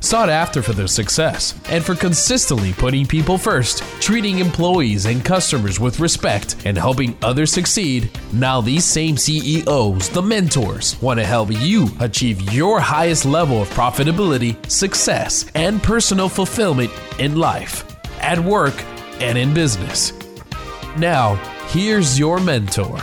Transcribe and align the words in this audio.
sought 0.00 0.28
after 0.28 0.62
for 0.62 0.72
their 0.72 0.86
success 0.86 1.58
and 1.68 1.84
for 1.84 1.94
consistently 1.94 2.72
putting 2.72 3.06
people 3.06 3.38
first, 3.38 3.82
treating 4.00 4.38
employees 4.38 5.06
and 5.06 5.24
customers 5.24 5.80
with 5.80 6.00
respect, 6.00 6.56
and 6.64 6.76
helping 6.76 7.16
others 7.22 7.52
succeed. 7.52 8.10
Now, 8.32 8.60
these 8.60 8.84
same 8.84 9.16
CEOs, 9.16 10.08
the 10.10 10.22
mentors, 10.22 11.00
want 11.00 11.20
to 11.20 11.26
help 11.26 11.50
you 11.50 11.88
achieve 12.00 12.52
your 12.52 12.80
highest 12.80 13.24
level 13.24 13.62
of 13.62 13.70
profitability, 13.70 14.54
success, 14.70 15.50
and 15.54 15.82
personal 15.82 16.28
fulfillment 16.28 16.90
in 17.18 17.36
life, 17.36 17.84
at 18.20 18.38
work, 18.38 18.74
and 19.20 19.36
in 19.38 19.54
business. 19.54 20.12
Now, 20.96 21.34
here's 21.68 22.18
your 22.18 22.40
mentor. 22.40 22.98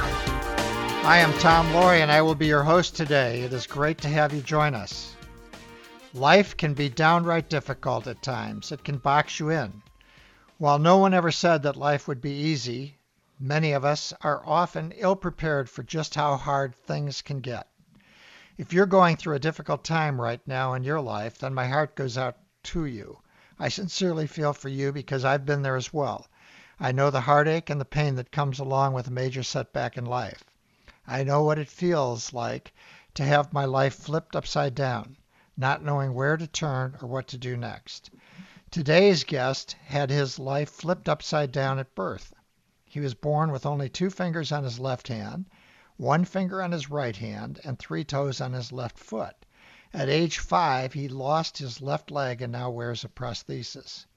I 1.06 1.18
am 1.18 1.34
Tom 1.40 1.68
Loarie, 1.74 2.02
and 2.02 2.12
I 2.12 2.22
will 2.22 2.34
be 2.34 2.48
your 2.48 2.64
host 2.64 2.96
today. 2.96 3.42
It 3.42 3.52
is 3.52 3.68
great 3.68 3.98
to 4.00 4.08
have 4.08 4.34
you 4.34 4.42
join 4.42 4.74
us. 4.74 5.13
Life 6.16 6.56
can 6.58 6.76
be 6.76 6.90
downright 6.90 7.50
difficult 7.50 8.06
at 8.06 8.22
times. 8.22 8.72
It 8.72 8.84
can 8.84 9.00
box 9.00 9.40
you 9.40 9.50
in. 9.50 9.82
While 10.60 10.78
no 10.78 10.98
one 10.98 11.12
ever 11.12 11.32
said 11.32 11.64
that 11.64 11.76
life 11.76 12.08
would 12.08 12.22
be 12.22 12.30
easy, 12.30 13.00
many 13.40 13.72
of 13.72 13.84
us 13.84 14.14
are 14.22 14.46
often 14.46 14.92
ill 14.92 15.16
prepared 15.16 15.72
for 15.72 15.82
just 15.82 16.14
how 16.14 16.38
hard 16.38 16.76
things 16.76 17.24
can 17.24 17.40
get. 17.40 17.68
If 18.60 18.72
you're 18.72 18.86
going 18.86 19.18
through 19.18 19.34
a 19.34 19.40
difficult 19.40 19.84
time 19.84 20.22
right 20.22 20.40
now 20.46 20.76
in 20.76 20.84
your 20.84 21.02
life, 21.02 21.40
then 21.40 21.56
my 21.56 21.68
heart 21.68 21.96
goes 21.96 22.16
out 22.16 22.38
to 22.66 22.86
you. 22.86 23.18
I 23.58 23.70
sincerely 23.70 24.28
feel 24.28 24.54
for 24.54 24.70
you 24.70 24.92
because 24.92 25.26
I've 25.26 25.48
been 25.48 25.64
there 25.64 25.78
as 25.78 25.92
well. 25.92 26.28
I 26.80 26.92
know 26.92 27.10
the 27.10 27.22
heartache 27.22 27.72
and 27.72 27.82
the 27.82 27.86
pain 27.86 28.18
that 28.18 28.32
comes 28.32 28.60
along 28.60 28.94
with 28.94 29.08
a 29.08 29.12
major 29.12 29.42
setback 29.42 29.98
in 29.98 30.06
life. 30.06 30.44
I 31.08 31.24
know 31.24 31.42
what 31.42 31.58
it 31.58 31.70
feels 31.70 32.34
like 32.34 32.72
to 33.16 33.26
have 33.26 33.52
my 33.52 33.66
life 33.66 33.96
flipped 33.96 34.36
upside 34.36 34.76
down 34.76 35.18
not 35.56 35.84
knowing 35.84 36.14
where 36.14 36.38
to 36.38 36.48
turn 36.48 36.98
or 37.02 37.08
what 37.08 37.28
to 37.28 37.38
do 37.38 37.56
next. 37.56 38.10
Today's 38.72 39.24
guest 39.24 39.74
had 39.86 40.10
his 40.10 40.40
life 40.40 40.70
flipped 40.70 41.08
upside 41.08 41.52
down 41.52 41.78
at 41.80 41.94
birth. 41.94 42.34
He 42.86 43.00
was 43.00 43.14
born 43.14 43.52
with 43.52 43.66
only 43.66 43.90
two 43.90 44.10
fingers 44.10 44.52
on 44.52 44.64
his 44.64 44.80
left 44.80 45.08
hand, 45.08 45.46
one 45.98 46.26
finger 46.26 46.62
on 46.62 46.72
his 46.72 46.90
right 46.90 47.16
hand, 47.16 47.60
and 47.64 47.78
three 47.78 48.04
toes 48.04 48.42
on 48.42 48.54
his 48.54 48.72
left 48.72 48.98
foot. 48.98 49.36
At 49.94 50.10
age 50.10 50.40
five, 50.40 50.94
he 50.94 51.08
lost 51.08 51.60
his 51.60 51.82
left 51.82 52.10
leg 52.10 52.42
and 52.42 52.52
now 52.52 52.72
wears 52.72 53.04
a 53.04 53.10
prosthesis. 53.10 54.08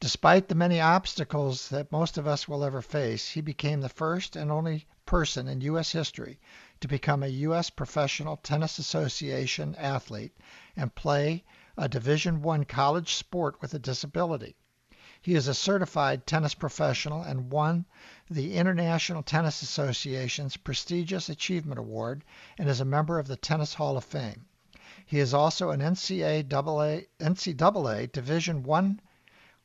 Despite 0.00 0.48
the 0.48 0.54
many 0.54 0.80
obstacles 0.80 1.68
that 1.68 1.92
most 1.92 2.18
of 2.18 2.26
us 2.26 2.48
will 2.48 2.64
ever 2.64 2.82
face, 2.82 3.30
he 3.30 3.40
became 3.40 3.80
the 3.80 3.88
first 3.88 4.36
and 4.36 4.50
only 4.50 4.86
person 5.06 5.48
in 5.48 5.60
U.S. 5.60 5.92
history 5.92 6.38
to 6.80 6.88
become 6.88 7.22
a 7.22 7.28
U.S. 7.28 7.70
Professional 7.70 8.36
Tennis 8.36 8.78
Association 8.78 9.74
athlete 9.76 10.36
and 10.76 10.94
play 10.94 11.44
a 11.76 11.88
Division 11.88 12.44
I 12.48 12.64
college 12.64 13.14
sport 13.14 13.60
with 13.60 13.74
a 13.74 13.78
disability. 13.78 14.56
He 15.20 15.34
is 15.34 15.48
a 15.48 15.54
certified 15.54 16.26
tennis 16.26 16.54
professional 16.54 17.22
and 17.22 17.50
won 17.50 17.86
the 18.30 18.54
International 18.54 19.22
Tennis 19.24 19.62
Association's 19.62 20.56
prestigious 20.56 21.28
Achievement 21.28 21.80
Award 21.80 22.24
and 22.56 22.68
is 22.68 22.80
a 22.80 22.84
member 22.84 23.18
of 23.18 23.26
the 23.26 23.36
Tennis 23.36 23.74
Hall 23.74 23.96
of 23.96 24.04
Fame. 24.04 24.46
He 25.04 25.18
is 25.18 25.34
also 25.34 25.70
an 25.70 25.80
NCAA, 25.80 26.46
NCAA 27.18 28.12
Division 28.12 28.70
I 28.70 28.96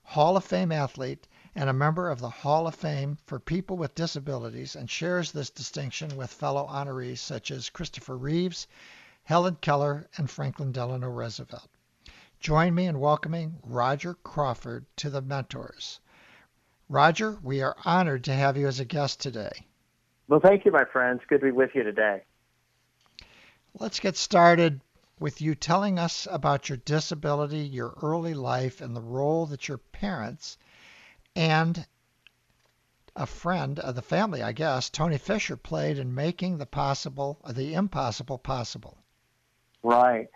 Hall 0.03 0.37
of 0.37 0.43
Fame 0.43 0.71
athlete 0.71 1.27
and 1.55 1.69
a 1.69 1.73
member 1.73 2.09
of 2.09 2.19
the 2.19 2.29
Hall 2.29 2.65
of 2.65 2.73
Fame 2.73 3.17
for 3.25 3.39
People 3.39 3.77
with 3.77 3.93
Disabilities 3.93 4.75
and 4.75 4.89
shares 4.89 5.31
this 5.31 5.51
distinction 5.51 6.15
with 6.17 6.33
fellow 6.33 6.67
honorees 6.67 7.19
such 7.19 7.51
as 7.51 7.69
Christopher 7.69 8.17
Reeves, 8.17 8.67
Helen 9.23 9.57
Keller, 9.61 10.07
and 10.17 10.29
Franklin 10.29 10.71
Delano 10.71 11.09
Roosevelt. 11.09 11.69
Join 12.39 12.73
me 12.73 12.87
in 12.87 12.99
welcoming 12.99 13.59
Roger 13.63 14.15
Crawford 14.15 14.85
to 14.97 15.09
the 15.09 15.21
Mentors. 15.21 15.99
Roger, 16.89 17.37
we 17.43 17.61
are 17.61 17.75
honored 17.85 18.23
to 18.25 18.33
have 18.33 18.57
you 18.57 18.67
as 18.67 18.79
a 18.79 18.85
guest 18.85 19.21
today. 19.21 19.67
Well, 20.27 20.39
thank 20.39 20.65
you, 20.65 20.71
my 20.71 20.85
friends. 20.85 21.21
Good 21.27 21.41
to 21.41 21.45
be 21.45 21.51
with 21.51 21.75
you 21.75 21.83
today. 21.83 22.23
Let's 23.79 23.99
get 23.99 24.15
started 24.15 24.81
with 25.19 25.41
you 25.41 25.55
telling 25.55 25.99
us 25.99 26.27
about 26.29 26.67
your 26.67 26.77
disability, 26.79 27.59
your 27.59 27.93
early 28.01 28.33
life, 28.33 28.81
and 28.81 28.95
the 28.95 29.01
role 29.01 29.45
that 29.47 29.67
your 29.67 29.77
parents 29.77 30.57
and 31.35 31.85
a 33.15 33.25
friend 33.25 33.79
of 33.79 33.95
the 33.95 34.01
family, 34.01 34.41
I 34.41 34.51
guess, 34.51 34.89
Tony 34.89 35.17
Fisher, 35.17 35.55
played 35.55 35.97
in 35.97 36.15
making 36.15 36.57
the 36.57 36.65
possible, 36.65 37.39
the 37.47 37.73
impossible, 37.73 38.37
possible. 38.37 38.97
Right. 39.83 40.29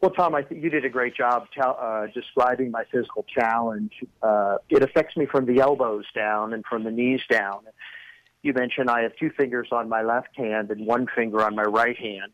Well, 0.00 0.10
Tom, 0.10 0.34
I 0.34 0.42
think 0.42 0.62
you 0.62 0.70
did 0.70 0.84
a 0.84 0.90
great 0.90 1.14
job 1.14 1.46
uh, 1.60 2.06
describing 2.14 2.70
my 2.70 2.84
physical 2.92 3.24
challenge. 3.24 3.92
Uh, 4.22 4.58
it 4.68 4.82
affects 4.82 5.16
me 5.16 5.26
from 5.26 5.46
the 5.46 5.60
elbows 5.60 6.04
down 6.14 6.52
and 6.52 6.64
from 6.66 6.84
the 6.84 6.90
knees 6.90 7.20
down. 7.30 7.60
You 8.42 8.52
mentioned 8.52 8.90
I 8.90 9.02
have 9.02 9.16
two 9.16 9.30
fingers 9.30 9.68
on 9.72 9.88
my 9.88 10.02
left 10.02 10.36
hand 10.36 10.70
and 10.70 10.86
one 10.86 11.06
finger 11.14 11.42
on 11.42 11.56
my 11.56 11.64
right 11.64 11.96
hand. 11.96 12.32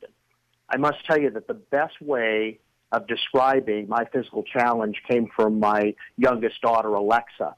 I 0.69 0.77
must 0.77 1.05
tell 1.07 1.19
you 1.19 1.31
that 1.31 1.47
the 1.47 1.55
best 1.55 2.01
way 2.01 2.59
of 2.93 3.07
describing 3.07 3.89
my 3.89 4.05
physical 4.13 4.43
challenge 4.43 5.03
came 5.09 5.29
from 5.35 5.59
my 5.59 5.95
youngest 6.17 6.61
daughter, 6.61 6.89
Alexa 6.95 7.55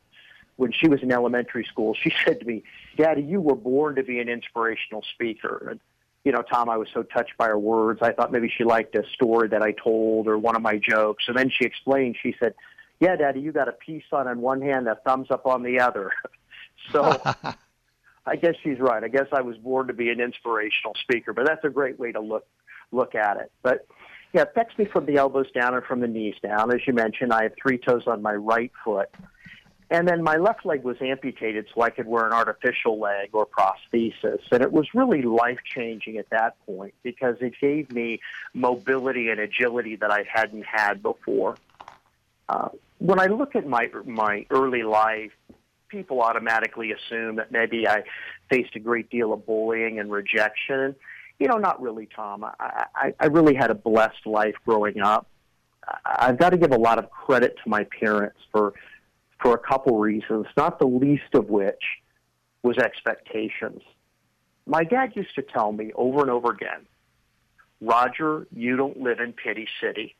when 0.57 0.73
she 0.73 0.89
was 0.89 1.03
in 1.03 1.13
elementary 1.13 1.65
school, 1.65 1.95
she 1.95 2.13
said 2.25 2.41
to 2.41 2.47
me, 2.47 2.63
Daddy, 2.97 3.23
you 3.23 3.41
were 3.41 3.55
born 3.55 3.95
to 3.97 4.03
be 4.03 4.21
an 4.21 4.29
inspirational 4.29 5.05
speaker. 5.15 5.69
And, 5.71 5.81
you 6.25 6.33
know, 6.33 6.43
Tom, 6.43 6.69
I 6.69 6.77
was 6.77 6.89
so 6.93 7.03
touched 7.03 7.37
by 7.39 7.47
her 7.47 7.59
words. 7.59 8.01
I 8.03 8.13
thought 8.13 8.33
maybe 8.33 8.53
she 8.55 8.65
liked 8.65 8.95
a 8.97 9.05
story 9.15 9.49
that 9.49 9.63
I 9.63 9.73
told 9.73 10.27
or 10.27 10.39
one 10.39 10.57
of 10.57 10.63
my 10.63 10.79
jokes. 10.79 11.25
And 11.29 11.37
then 11.37 11.51
she 11.51 11.65
explained, 11.65 12.17
she 12.21 12.35
said, 12.41 12.55
Yeah, 12.99 13.17
Daddy, 13.17 13.41
you 13.41 13.53
got 13.53 13.69
a 13.69 13.73
peace 13.73 14.03
sign 14.11 14.27
on 14.27 14.41
one 14.41 14.61
hand, 14.61 14.89
a 14.89 14.97
thumbs 15.07 15.29
up 15.31 15.47
on 15.47 15.63
the 15.63 15.81
other. 15.81 16.11
so 16.93 17.21
I 18.27 18.37
guess 18.37 18.55
she's 18.63 18.81
right. 18.81 19.05
I 19.05 19.09
guess 19.09 19.27
I 19.33 19.43
was 19.43 19.57
born 19.57 19.87
to 19.87 19.93
be 19.93 20.11
an 20.11 20.21
inspirational 20.21 20.95
speaker, 21.01 21.33
but 21.33 21.47
that's 21.47 21.65
a 21.65 21.71
great 21.71 21.99
way 21.99 22.13
to 22.13 22.21
look 22.21 22.47
look 22.93 23.15
at 23.15 23.37
it. 23.37 23.53
But 23.63 23.87
yeah, 24.33 24.43
it 24.43 24.49
affects 24.51 24.77
me 24.79 24.85
from 24.85 25.07
the 25.07 25.17
elbows 25.17 25.51
down 25.53 25.75
and 25.75 25.85
from 25.85 26.01
the 26.01 26.09
knees 26.09 26.35
down. 26.43 26.73
As 26.73 26.81
you 26.87 26.93
mentioned, 26.93 27.33
I 27.33 27.45
have 27.45 27.53
three 27.61 27.79
toes 27.79 28.03
on 28.07 28.23
my 28.23 28.35
right 28.35 28.73
foot. 28.85 29.09
And 29.89 30.09
then 30.09 30.23
my 30.23 30.37
left 30.37 30.67
leg 30.67 30.83
was 30.83 30.97
amputated 31.01 31.67
so 31.73 31.83
I 31.83 31.91
could 31.91 32.07
wear 32.07 32.27
an 32.27 32.33
artificial 32.33 32.99
leg 32.99 33.31
or 33.33 33.47
prosthesis. 33.47 34.41
And 34.51 34.63
it 34.63 34.73
was 34.73 34.89
really 34.95 35.23
life 35.23 35.61
changing 35.65 36.17
at 36.17 36.29
that 36.31 36.57
point 36.67 36.95
because 37.05 37.37
it 37.41 37.55
gave 37.61 37.93
me 37.93 38.21
mobility 38.53 39.29
and 39.29 39.39
agility 39.39 39.95
that 39.97 40.11
I 40.11 40.25
hadn't 40.29 40.65
had 40.65 41.03
before. 41.03 41.57
Uh, 42.49 42.71
when 42.99 43.21
I 43.21 43.27
look 43.27 43.55
at 43.55 43.67
my, 43.67 43.89
my 44.05 44.47
early 44.51 44.83
life, 44.83 45.33
people 45.89 46.21
automatically 46.21 46.93
assume 46.93 47.37
that 47.37 47.53
maybe 47.53 47.87
I 47.87 48.03
faced 48.51 48.75
a 48.75 48.81
great 48.81 49.09
deal 49.09 49.33
of 49.33 49.47
bullying 49.47 50.01
and 50.01 50.11
rejection. 50.11 50.97
You 51.39 51.47
know, 51.47 51.59
not 51.59 51.81
really, 51.81 52.09
Tom. 52.15 52.45
I, 52.45 52.87
I, 52.95 53.15
I 53.21 53.27
really 53.27 53.55
had 53.55 53.71
a 53.71 53.75
blessed 53.75 54.27
life 54.27 54.55
growing 54.65 55.01
up. 55.01 55.29
I've 56.05 56.39
got 56.39 56.51
to 56.51 56.57
give 56.57 56.73
a 56.73 56.79
lot 56.79 56.99
of 56.99 57.11
credit 57.11 57.57
to 57.63 57.71
my 57.71 57.85
parents 57.85 58.39
for 58.51 58.75
for 59.41 59.55
a 59.55 59.59
couple 59.59 59.99
reasons, 59.99 60.47
not 60.57 60.79
the 60.79 60.87
least 60.87 61.35
of 61.35 61.49
which 61.49 61.83
was 62.63 62.79
expectations. 62.79 63.83
My 64.67 64.85
dad 64.85 65.13
used 65.15 65.35
to 65.37 65.43
tell 65.43 65.73
me 65.73 65.93
over 65.95 66.21
and 66.21 66.31
over 66.31 66.51
again, 66.51 66.87
Roger, 67.81 68.47
you 68.53 68.77
don't 68.77 69.01
live 69.01 69.21
in 69.21 69.33
Pity 69.33 69.69
City. 69.81 70.17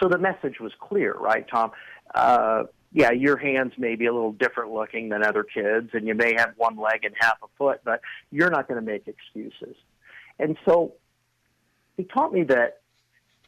So 0.00 0.08
the 0.08 0.18
message 0.18 0.58
was 0.60 0.72
clear, 0.80 1.14
right, 1.14 1.46
Tom? 1.48 1.70
Uh, 2.14 2.64
yeah, 2.92 3.12
your 3.12 3.36
hands 3.36 3.72
may 3.78 3.94
be 3.94 4.06
a 4.06 4.12
little 4.12 4.32
different 4.32 4.72
looking 4.72 5.08
than 5.08 5.22
other 5.22 5.44
kids, 5.44 5.90
and 5.94 6.06
you 6.06 6.14
may 6.14 6.34
have 6.36 6.52
one 6.56 6.76
leg 6.76 7.04
and 7.04 7.14
half 7.18 7.38
a 7.42 7.46
foot, 7.56 7.80
but 7.84 8.00
you're 8.30 8.50
not 8.50 8.68
going 8.68 8.84
to 8.84 8.84
make 8.84 9.08
excuses. 9.08 9.76
And 10.38 10.58
so 10.66 10.94
he 11.96 12.04
taught 12.04 12.32
me 12.32 12.42
that 12.44 12.81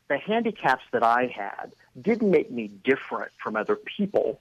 the 0.08 0.18
handicaps 0.18 0.84
that 0.92 1.02
I 1.02 1.32
had 1.34 1.72
didn't 2.00 2.30
make 2.30 2.50
me 2.50 2.68
different 2.68 3.32
from 3.42 3.56
other 3.56 3.76
people. 3.76 4.40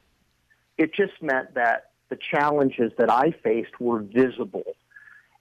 It 0.77 0.94
just 0.94 1.21
meant 1.21 1.54
that 1.56 1.92
the 2.10 2.18
challenges 2.18 2.92
that 2.98 3.10
I 3.10 3.31
faced 3.31 3.80
were 3.80 4.00
visible. 4.00 4.75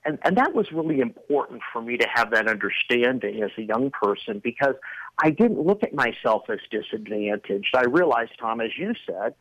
And, 0.04 0.18
and 0.22 0.36
that 0.36 0.54
was 0.54 0.72
really 0.72 1.00
important 1.00 1.62
for 1.72 1.80
me 1.80 1.96
to 1.96 2.06
have 2.12 2.30
that 2.32 2.48
understanding 2.48 3.42
as 3.42 3.50
a 3.56 3.62
young 3.62 3.90
person 3.90 4.40
because 4.40 4.74
I 5.22 5.30
didn't 5.30 5.60
look 5.60 5.84
at 5.84 5.94
myself 5.94 6.50
as 6.50 6.58
disadvantaged. 6.70 7.74
I 7.74 7.84
realized, 7.84 8.32
Tom, 8.40 8.60
as 8.60 8.70
you 8.76 8.94
said 9.06 9.34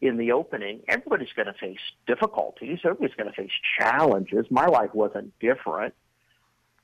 in 0.00 0.16
the 0.16 0.32
opening, 0.32 0.80
everybody's 0.88 1.32
going 1.34 1.46
to 1.46 1.54
face 1.54 1.80
difficulties. 2.06 2.78
Everybody's 2.84 3.14
going 3.14 3.30
to 3.30 3.36
face 3.36 3.50
challenges. 3.78 4.46
My 4.50 4.66
life 4.66 4.94
wasn't 4.94 5.38
different. 5.38 5.94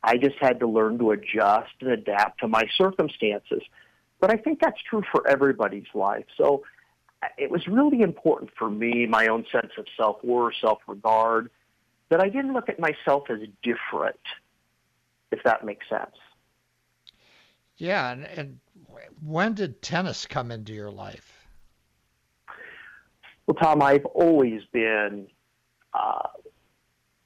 I 0.05 0.17
just 0.17 0.37
had 0.41 0.61
to 0.61 0.67
learn 0.67 0.99
to 0.99 1.13
adjust 1.13 1.73
and 1.81 1.91
adapt 1.91 2.41
to 2.41 2.49
my 2.49 2.65
circumstances. 2.77 3.63
But 4.21 4.33
I 4.33 4.37
think 4.37 4.61
that's 4.61 4.81
true 4.89 5.03
for 5.13 5.27
everybody's 5.29 5.87
life. 5.95 6.27
So 6.37 6.65
it 7.39 7.51
was 7.51 7.67
really 7.69 8.03
important 8.03 8.51
for 8.59 8.71
me, 8.71 9.07
my 9.07 9.27
own 9.29 9.45
sense 9.53 9.73
of 9.79 9.87
self-worth, 9.97 10.55
self-regard, 10.61 11.51
that 12.09 12.21
I 12.21 12.29
didn't 12.29 12.53
look 12.53 12.69
at 12.69 12.79
myself 12.79 13.25
as 13.31 13.41
different, 13.63 14.21
if 15.31 15.43
that 15.45 15.65
makes 15.65 15.89
sense. 15.89 16.17
Yeah, 17.77 18.13
and, 18.13 18.25
and 18.25 18.59
when 19.25 19.55
did 19.55 19.83
tennis 19.83 20.27
come 20.27 20.51
into 20.51 20.73
your 20.73 20.91
life? 20.91 21.47
Well, 23.47 23.55
Tom, 23.55 23.83
I've 23.83 24.05
always 24.05 24.63
been 24.73 25.27
uh, 25.95 26.29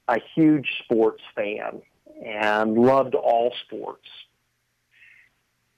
a 0.07 0.17
huge 0.35 0.67
sports 0.83 1.21
fan 1.35 1.81
and 2.23 2.77
loved 2.77 3.15
all 3.15 3.53
sports. 3.65 4.07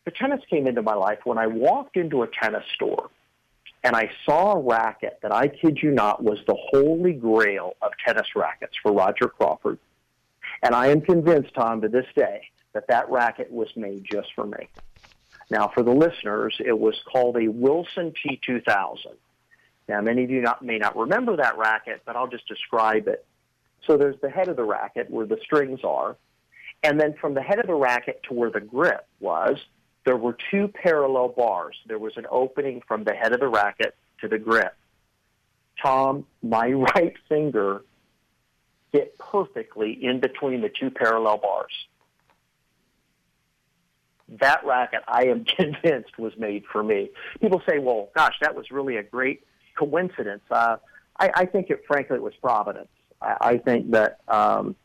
The 0.06 0.12
tennis 0.12 0.42
came 0.50 0.68
into 0.68 0.82
my 0.82 0.96
life 0.96 1.20
when 1.24 1.38
I 1.38 1.48
walked 1.48 1.98
into 1.98 2.24
a 2.24 2.28
tennis 2.28 2.64
store 2.76 3.10
and 3.84 3.96
I 3.96 4.12
saw 4.26 4.54
a 4.54 4.60
racket 4.60 5.20
that 5.22 5.34
I 5.34 5.48
kid 5.48 5.80
you 5.82 5.92
not 5.92 6.24
was 6.24 6.40
the 6.48 6.58
holy 6.72 7.14
grail 7.14 7.76
of 7.82 7.92
tennis 8.06 8.28
rackets 8.36 8.76
for 8.82 8.92
Roger 8.92 9.28
Crawford. 9.28 9.78
And 10.62 10.76
I 10.76 10.88
am 10.88 11.02
convinced, 11.02 11.54
Tom, 11.54 11.82
to 11.82 11.88
this 11.88 12.08
day, 12.16 12.50
that 12.74 12.88
that 12.88 13.10
racket 13.10 13.52
was 13.52 13.70
made 13.76 14.06
just 14.12 14.34
for 14.36 14.46
me. 14.46 14.68
Now, 15.50 15.72
for 15.74 15.84
the 15.84 15.92
listeners, 15.92 16.56
it 16.60 16.78
was 16.78 16.96
called 17.12 17.38
a 17.38 17.48
Wilson 17.48 18.14
T2000. 18.24 19.16
Now, 19.88 20.02
many 20.02 20.24
of 20.24 20.30
you 20.30 20.42
not, 20.42 20.64
may 20.64 20.78
not 20.78 20.96
remember 20.96 21.38
that 21.38 21.58
racket, 21.58 22.02
but 22.06 22.16
I'll 22.16 22.28
just 22.28 22.48
describe 22.48 23.08
it. 23.08 23.26
So 23.88 23.98
there's 23.98 24.20
the 24.22 24.30
head 24.30 24.50
of 24.50 24.58
the 24.58 24.64
racket 24.64 25.10
where 25.10 25.26
the 25.26 25.40
strings 25.44 25.80
are, 25.84 26.18
and 26.84 27.00
then 27.00 27.16
from 27.20 27.34
the 27.34 27.42
head 27.42 27.60
of 27.60 27.68
the 27.68 27.74
racket 27.74 28.22
to 28.28 28.34
where 28.34 28.50
the 28.50 28.62
grip 28.62 29.06
was, 29.20 29.58
there 30.06 30.18
were 30.18 30.38
two 30.50 30.70
parallel 30.70 31.30
bars. 31.30 31.76
There 31.86 32.00
was 32.00 32.14
an 32.18 32.26
opening 32.32 32.82
from 32.88 33.04
the 33.04 33.14
head 33.14 33.34
of 33.34 33.40
the 33.40 33.48
racket 33.48 33.96
to 34.22 34.28
the 34.28 34.38
grip. 34.38 34.76
Tom, 35.82 36.26
my 36.42 36.72
right 36.96 37.14
finger 37.28 37.84
fit 38.92 39.18
perfectly 39.20 39.92
in 40.04 40.20
between 40.20 40.62
the 40.62 40.70
two 40.70 40.90
parallel 40.90 41.38
bars. 41.38 41.72
That 44.40 44.66
racket, 44.66 45.02
I 45.08 45.26
am 45.26 45.46
convinced, 45.58 46.18
was 46.18 46.34
made 46.38 46.64
for 46.72 46.84
me. 46.84 47.10
People 47.42 47.62
say, 47.68 47.80
well, 47.80 48.10
gosh, 48.16 48.36
that 48.42 48.56
was 48.56 48.72
really 48.72 48.98
a 48.98 49.04
great 49.04 49.44
coincidence. 49.78 50.44
Uh, 50.50 50.78
I, 51.20 51.32
I 51.36 51.46
think 51.46 51.70
it, 51.70 51.84
frankly, 51.88 52.16
it 52.16 52.24
was 52.24 52.34
providence. 52.42 52.90
I, 53.22 53.38
I 53.42 53.58
think 53.58 53.92
that 53.92 54.20
um, 54.28 54.76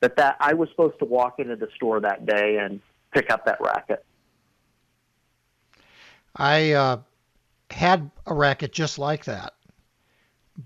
that 0.00 0.16
that 0.16 0.36
I 0.40 0.54
was 0.54 0.68
supposed 0.70 0.98
to 1.00 1.04
walk 1.04 1.38
into 1.38 1.56
the 1.56 1.68
store 1.74 2.00
that 2.00 2.26
day 2.26 2.58
and 2.58 2.80
pick 3.12 3.30
up 3.30 3.44
that 3.46 3.60
racket. 3.60 4.04
I 6.36 6.72
uh, 6.72 6.98
had 7.70 8.10
a 8.26 8.34
racket 8.34 8.72
just 8.72 8.98
like 8.98 9.24
that, 9.24 9.54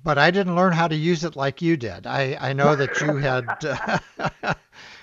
but 0.05 0.19
I 0.19 0.31
didn't 0.31 0.56
learn 0.56 0.73
how 0.73 0.88
to 0.88 0.96
use 0.96 1.25
it 1.25 1.37
like 1.37 1.62
you 1.62 1.76
did. 1.76 2.06
I, 2.06 2.37
I 2.40 2.52
know 2.52 2.76
that 2.76 3.00
you 3.00 3.17
had. 3.17 3.49
Uh, 3.64 3.99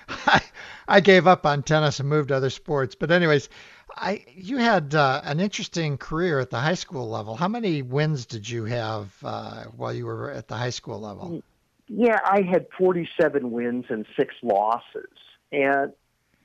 I, 0.08 0.42
I 0.88 1.00
gave 1.00 1.28
up 1.28 1.46
on 1.46 1.62
tennis 1.62 2.00
and 2.00 2.08
moved 2.08 2.28
to 2.28 2.36
other 2.36 2.50
sports, 2.50 2.96
but 2.96 3.12
anyways, 3.12 3.48
I 3.96 4.24
you 4.34 4.56
had 4.56 4.94
uh, 4.94 5.20
an 5.24 5.40
interesting 5.40 5.98
career 5.98 6.40
at 6.40 6.50
the 6.50 6.58
high 6.58 6.74
school 6.74 7.08
level. 7.08 7.36
How 7.36 7.48
many 7.48 7.82
wins 7.82 8.26
did 8.26 8.48
you 8.48 8.64
have 8.64 9.12
uh, 9.22 9.64
while 9.76 9.92
you 9.92 10.06
were 10.06 10.30
at 10.30 10.48
the 10.48 10.56
high 10.56 10.70
school 10.70 11.00
level? 11.00 11.42
Yeah, 11.92 12.20
I 12.24 12.42
had 12.42 12.68
47 12.78 13.50
wins 13.50 13.86
and 13.88 14.06
six 14.16 14.34
losses. 14.42 15.10
And 15.50 15.92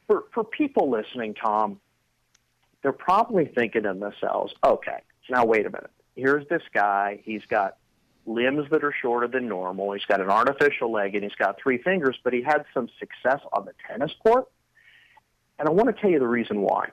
for 0.08 0.26
for 0.34 0.44
people 0.44 0.90
listening, 0.90 1.36
Tom, 1.36 1.80
they're 2.82 2.92
probably 2.92 3.46
thinking 3.46 3.84
to 3.84 3.94
themselves, 3.94 4.54
okay, 4.64 5.00
now 5.30 5.46
wait 5.46 5.68
a 5.68 5.70
minute. 5.70 5.92
Here's 6.16 6.48
this 6.48 6.64
guy. 6.74 7.20
He's 7.24 7.46
got 7.46 7.78
limbs 8.26 8.70
that 8.72 8.84
are 8.84 8.94
shorter 9.02 9.28
than 9.28 9.48
normal. 9.48 9.92
He's 9.92 10.06
got 10.06 10.20
an 10.20 10.30
artificial 10.30 10.92
leg 10.92 11.14
and 11.14 11.24
he's 11.24 11.36
got 11.36 11.60
three 11.62 11.78
fingers, 11.78 12.18
but 12.24 12.34
he 12.34 12.42
had 12.42 12.66
some 12.74 12.90
success 13.00 13.42
on 13.54 13.66
the 13.66 13.74
tennis 13.88 14.14
court. 14.24 14.46
And 15.60 15.68
I 15.68 15.72
want 15.72 15.96
to 15.96 16.02
tell 16.02 16.10
you 16.10 16.20
the 16.20 16.28
reason 16.28 16.62
why. 16.62 16.90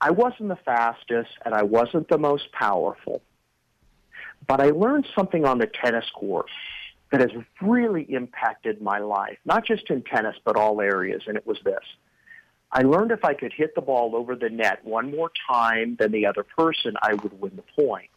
I 0.00 0.10
wasn't 0.10 0.48
the 0.48 0.58
fastest 0.64 1.30
and 1.44 1.54
I 1.54 1.62
wasn't 1.62 2.08
the 2.08 2.18
most 2.18 2.52
powerful, 2.52 3.22
but 4.46 4.60
I 4.60 4.70
learned 4.70 5.06
something 5.14 5.44
on 5.44 5.58
the 5.58 5.66
tennis 5.66 6.08
court 6.14 6.46
that 7.10 7.20
has 7.20 7.30
really 7.60 8.02
impacted 8.10 8.80
my 8.80 8.98
life, 8.98 9.38
not 9.44 9.66
just 9.66 9.90
in 9.90 10.02
tennis, 10.02 10.36
but 10.44 10.56
all 10.56 10.80
areas, 10.80 11.22
and 11.26 11.36
it 11.36 11.46
was 11.46 11.58
this. 11.64 11.84
I 12.72 12.82
learned 12.82 13.10
if 13.10 13.24
I 13.24 13.34
could 13.34 13.52
hit 13.52 13.74
the 13.74 13.82
ball 13.82 14.16
over 14.16 14.34
the 14.34 14.48
net 14.48 14.80
one 14.82 15.10
more 15.10 15.30
time 15.46 15.96
than 15.98 16.10
the 16.10 16.24
other 16.24 16.42
person, 16.42 16.94
I 17.02 17.14
would 17.14 17.38
win 17.38 17.52
the 17.54 17.82
point. 17.82 18.08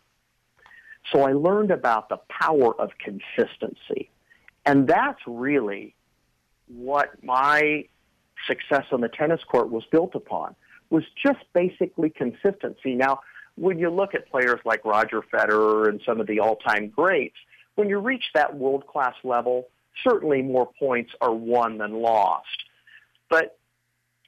So 1.12 1.24
I 1.24 1.33
learned 1.33 1.72
about 1.72 2.07
the 2.07 2.19
power 2.30 2.74
of 2.80 2.92
consistency. 2.98 4.10
And 4.66 4.88
that's 4.88 5.19
really 5.28 5.94
what 6.68 7.21
my 7.21 7.86
success 8.48 8.86
on 8.92 9.01
the 9.01 9.10
tennis 9.10 9.42
court 9.44 9.69
was 9.69 9.83
built 9.92 10.16
upon, 10.16 10.56
was 10.89 11.04
just 11.21 11.44
basically 11.54 12.10
consistency. 12.10 12.95
Now, 12.95 13.19
when 13.56 13.80
you 13.80 13.90
look 13.90 14.13
at 14.13 14.30
players 14.30 14.60
like 14.66 14.84
Roger 14.86 15.22
Federer 15.22 15.90
and 15.90 16.02
some 16.06 16.19
of 16.19 16.28
the 16.28 16.40
all-time 16.40 16.90
greats, 16.90 17.38
when 17.75 17.90
you 17.90 18.00
reach 18.00 18.24
that 18.34 18.56
world-class 18.56 19.16
level, 19.24 19.68
certainly 20.04 20.42
more 20.42 20.69
points 20.80 21.12
are 21.22 21.34
won 21.34 21.78
than 21.78 22.02
lost. 22.02 22.63
But 23.30 23.57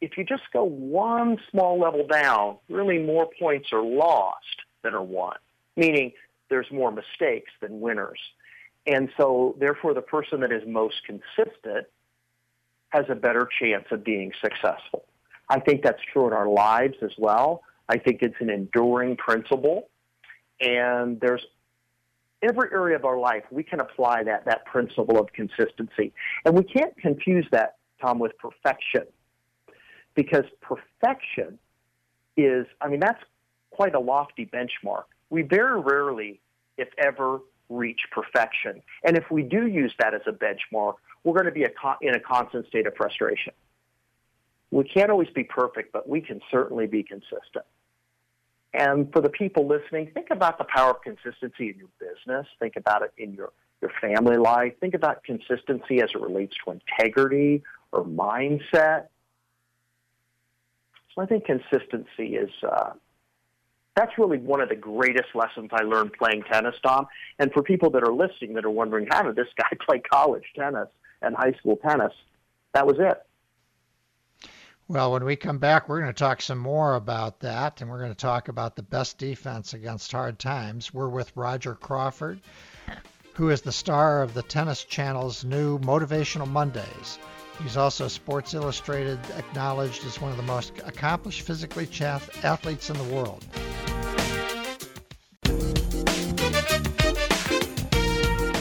if 0.02 0.18
you 0.18 0.24
just 0.24 0.44
go 0.54 0.64
one 0.64 1.38
small 1.52 1.80
level 1.80 2.06
down, 2.08 2.58
really 2.70 3.00
more 3.00 3.30
points 3.40 3.70
are 3.72 3.84
lost 3.84 4.46
than 4.84 4.94
are 4.94 5.04
won, 5.04 5.38
meaning 5.76 6.14
there's 6.50 6.72
more 6.72 6.92
mistakes 6.92 7.52
than 7.62 7.82
winners. 7.82 8.20
And 8.86 9.10
so, 9.18 9.56
therefore, 9.60 9.94
the 9.94 10.02
person 10.02 10.40
that 10.42 10.52
is 10.52 10.64
most 10.66 10.96
consistent 11.06 11.88
has 12.90 13.06
a 13.10 13.16
better 13.16 13.50
chance 13.60 13.86
of 13.92 14.04
being 14.04 14.32
successful. 14.42 15.04
I 15.50 15.60
think 15.60 15.84
that's 15.84 16.02
true 16.14 16.28
in 16.28 16.34
our 16.34 16.48
lives 16.48 16.96
as 17.02 17.12
well. 17.18 17.64
I 17.90 17.98
think 17.98 18.22
it's 18.22 18.36
an 18.40 18.50
enduring 18.50 19.18
principle. 19.18 19.90
And 20.60 21.20
there's 21.20 21.46
every 22.42 22.70
area 22.72 22.96
of 22.96 23.06
our 23.06 23.18
life, 23.18 23.44
we 23.52 23.64
can 23.64 23.80
apply 23.80 24.24
that, 24.24 24.46
that 24.46 24.66
principle 24.66 25.20
of 25.20 25.32
consistency. 25.34 26.14
And 26.46 26.56
we 26.56 26.64
can't 26.64 26.96
confuse 26.98 27.46
that, 27.52 27.78
Tom, 28.02 28.20
with 28.20 28.34
perfection 28.38 29.04
because 30.16 30.46
perfection 30.62 31.60
is, 32.36 32.66
I 32.82 32.88
mean, 32.90 33.00
that's 33.00 33.22
quite 33.72 33.96
a 33.96 34.00
lofty 34.00 34.46
benchmark. 34.46 35.04
We 35.30 35.44
very 35.44 35.80
rarely, 35.80 36.42
if 36.78 36.90
ever, 36.98 37.40
reach 37.70 38.00
perfection. 38.12 38.82
And 39.04 39.16
if 39.18 39.30
we 39.30 39.44
do 39.44 39.68
use 39.68 39.94
that 40.00 40.14
as 40.14 40.22
a 40.28 40.32
benchmark, 40.32 40.96
we're 41.24 41.34
going 41.34 41.46
to 41.46 41.52
be 41.52 41.64
a 41.64 41.72
in 42.02 42.16
a 42.16 42.20
constant 42.20 42.68
state 42.68 42.88
of 42.88 42.96
frustration. 42.96 43.54
We 44.72 44.84
can't 44.86 45.10
always 45.10 45.30
be 45.30 45.44
perfect, 45.44 45.94
but 45.94 46.10
we 46.10 46.22
can 46.22 46.42
certainly 46.52 46.88
be 46.88 47.04
consistent. 47.04 47.66
And 48.74 49.12
for 49.12 49.22
the 49.22 49.30
people 49.30 49.68
listening, 49.68 50.12
think 50.14 50.28
about 50.30 50.58
the 50.58 50.66
power 50.66 50.92
of 50.92 51.02
consistency 51.02 51.70
in 51.70 51.76
your 51.78 51.90
business. 52.00 52.46
Think 52.60 52.76
about 52.76 53.02
it 53.02 53.14
in 53.18 53.34
your, 53.34 53.52
your 53.82 53.92
family 54.02 54.38
life. 54.38 54.74
Think 54.80 54.94
about 54.94 55.24
consistency 55.24 56.02
as 56.02 56.10
it 56.14 56.22
relates 56.22 56.56
to 56.66 56.72
integrity 56.72 57.64
or 57.92 58.04
mindset. 58.04 59.08
So 61.16 61.22
I 61.22 61.26
think 61.26 61.46
consistency 61.46 62.36
is 62.36 62.52
uh, 62.62 62.92
that's 63.96 64.16
really 64.20 64.38
one 64.38 64.62
of 64.62 64.70
the 64.70 64.76
greatest 64.76 65.30
lessons 65.34 65.70
I 65.74 65.82
learned 65.84 66.14
playing 66.14 66.44
tennis, 66.44 66.76
Tom. 66.86 67.08
And 67.40 67.52
for 67.52 67.64
people 67.64 67.90
that 67.92 68.04
are 68.04 68.14
listening 68.14 68.54
that 68.54 68.64
are 68.64 68.70
wondering 68.70 69.08
how 69.10 69.24
did 69.24 69.36
this 69.36 69.48
guy 69.58 69.70
play 69.86 70.00
college 70.00 70.46
tennis 70.56 70.90
and 71.22 71.36
high 71.36 71.54
school 71.54 71.78
tennis, 71.78 72.14
that 72.74 72.86
was 72.86 72.98
it. 73.00 73.27
Well, 74.90 75.12
when 75.12 75.26
we 75.26 75.36
come 75.36 75.58
back, 75.58 75.90
we're 75.90 76.00
going 76.00 76.14
to 76.14 76.18
talk 76.18 76.42
some 76.42 76.60
more 76.60 76.96
about 76.96 77.42
that, 77.42 77.82
and 77.82 77.90
we're 77.90 78.00
going 78.00 78.14
to 78.14 78.16
talk 78.16 78.48
about 78.48 78.78
the 78.78 78.84
best 78.84 79.18
defense 79.18 79.74
against 79.74 80.14
hard 80.14 80.40
times. 80.40 80.94
We're 80.94 81.10
with 81.10 81.36
Roger 81.36 81.76
Crawford, 81.76 82.40
who 83.34 83.50
is 83.50 83.62
the 83.62 83.74
star 83.74 84.22
of 84.22 84.34
the 84.34 84.44
Tennis 84.44 84.86
Channel's 84.86 85.44
new 85.44 85.78
Motivational 85.80 86.48
Mondays. 86.48 87.20
He's 87.62 87.76
also 87.76 88.08
Sports 88.08 88.54
Illustrated 88.54 89.20
acknowledged 89.36 90.06
as 90.06 90.22
one 90.22 90.32
of 90.32 90.38
the 90.38 90.44
most 90.44 90.72
accomplished 90.86 91.42
physically 91.42 91.90
athletes 92.44 92.90
in 92.90 92.98
the 92.98 93.14
world. 93.14 93.46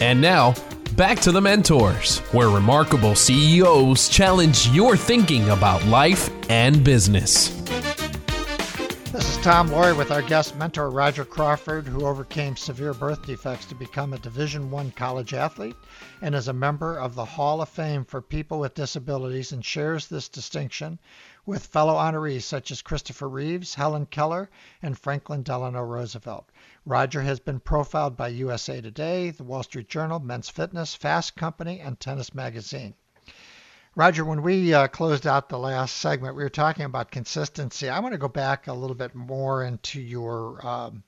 And 0.01 0.21
now, 0.21 0.55
back 0.97 1.21
to 1.21 1.31
the 1.31 1.41
mentors, 1.41 2.21
where 2.33 2.49
remarkable 2.49 3.15
CEOs 3.15 4.09
challenge 4.09 4.69
your 4.69 4.97
thinking 4.97 5.51
about 5.51 5.85
life 5.85 6.31
and 6.49 6.83
business. 6.83 7.51
This 9.13 9.29
is 9.29 9.45
Tom 9.45 9.69
Loarie 9.69 9.97
with 9.97 10.11
our 10.11 10.23
guest 10.23 10.57
mentor 10.57 10.89
Roger 10.89 11.27
Crawford, 11.27 11.87
who 11.87 12.07
overcame 12.07 12.57
severe 12.57 12.95
birth 12.95 13.27
defects 13.27 13.67
to 13.67 13.75
become 13.75 14.15
a 14.15 14.19
Division 14.19 14.71
One 14.71 14.91
college 14.91 15.35
athlete 15.35 15.77
and 16.23 16.35
is 16.35 16.49
a 16.49 16.55
member 16.55 16.99
of 16.99 17.15
the 17.15 17.25
Hall 17.25 17.61
of 17.61 17.69
Fame 17.69 18.05
for 18.05 18.23
people 18.23 18.59
with 18.59 18.75
disabilities 18.75 19.53
and 19.53 19.63
shares 19.63 20.07
this 20.07 20.29
distinction 20.31 20.99
with 21.45 21.67
fellow 21.67 21.95
honorees 21.95 22.43
such 22.43 22.71
as 22.71 22.83
Christopher 22.83 23.29
Reeves, 23.29 23.75
Helen 23.75 24.07
Keller, 24.07 24.49
and 24.83 24.99
Franklin 24.99 25.43
Delano 25.43 25.83
Roosevelt. 25.83 26.51
Roger 26.87 27.21
has 27.21 27.41
been 27.41 27.59
profiled 27.59 28.17
by 28.17 28.29
USA 28.29 28.81
Today, 28.81 29.31
The 29.31 29.43
Wall 29.43 29.65
Street 29.65 29.89
Journal, 29.89 30.21
Men's 30.21 30.49
Fitness, 30.49 30.95
Fast 30.95 31.35
Company, 31.35 31.81
and 31.81 31.99
Tennis 31.99 32.33
Magazine. 32.33 32.95
Roger, 33.97 34.25
when 34.25 34.43
we 34.43 34.73
uh, 34.73 34.87
closed 34.87 35.27
out 35.27 35.49
the 35.49 35.59
last 35.59 35.97
segment, 35.97 36.37
we 36.37 36.45
were 36.45 36.49
talking 36.49 36.85
about 36.85 37.11
consistency. 37.11 37.89
I 37.89 37.99
want 37.99 38.13
to 38.13 38.19
go 38.19 38.29
back 38.29 38.69
a 38.69 38.73
little 38.73 38.95
bit 38.95 39.17
more 39.17 39.65
into 39.65 40.01
your 40.01 40.65
um, 40.65 41.03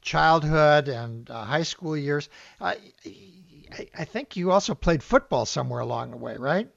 childhood 0.00 0.86
and 0.86 1.28
uh, 1.28 1.42
high 1.42 1.64
school 1.64 1.96
years. 1.96 2.28
Uh, 2.60 2.74
I 3.98 4.04
think 4.04 4.36
you 4.36 4.52
also 4.52 4.76
played 4.76 5.02
football 5.02 5.44
somewhere 5.44 5.80
along 5.80 6.12
the 6.12 6.18
way, 6.18 6.36
right? 6.36 6.68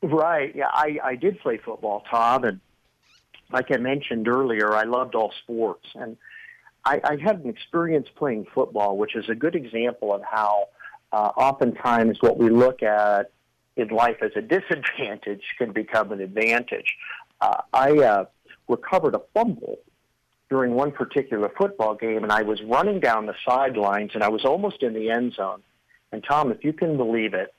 Right. 0.00 0.54
Yeah, 0.54 0.68
I, 0.72 0.98
I 1.02 1.16
did 1.16 1.40
play 1.40 1.56
football, 1.56 2.04
Tom, 2.08 2.44
and 2.44 2.60
like 3.50 3.72
I 3.72 3.78
mentioned 3.78 4.28
earlier, 4.28 4.74
I 4.74 4.84
loved 4.84 5.16
all 5.16 5.32
sports, 5.42 5.86
and 5.96 6.16
I, 6.84 7.00
I 7.04 7.16
had 7.16 7.40
an 7.40 7.48
experience 7.48 8.08
playing 8.14 8.46
football, 8.54 8.96
which 8.96 9.16
is 9.16 9.28
a 9.28 9.34
good 9.34 9.54
example 9.54 10.12
of 10.12 10.22
how 10.22 10.68
uh, 11.12 11.30
oftentimes 11.36 12.18
what 12.20 12.38
we 12.38 12.50
look 12.50 12.82
at 12.82 13.30
in 13.76 13.88
life 13.88 14.16
as 14.22 14.32
a 14.36 14.42
disadvantage 14.42 15.42
can 15.58 15.72
become 15.72 16.12
an 16.12 16.20
advantage. 16.20 16.96
Uh, 17.40 17.62
I 17.72 17.98
uh, 17.98 18.24
recovered 18.68 19.14
a 19.14 19.22
fumble 19.32 19.78
during 20.50 20.74
one 20.74 20.92
particular 20.92 21.50
football 21.56 21.94
game, 21.94 22.22
and 22.22 22.30
I 22.30 22.42
was 22.42 22.62
running 22.62 23.00
down 23.00 23.26
the 23.26 23.34
sidelines, 23.46 24.12
and 24.14 24.22
I 24.22 24.28
was 24.28 24.44
almost 24.44 24.82
in 24.82 24.92
the 24.92 25.10
end 25.10 25.34
zone. 25.34 25.62
And 26.12 26.22
Tom, 26.22 26.52
if 26.52 26.62
you 26.62 26.72
can 26.72 26.96
believe 26.96 27.34
it, 27.34 27.52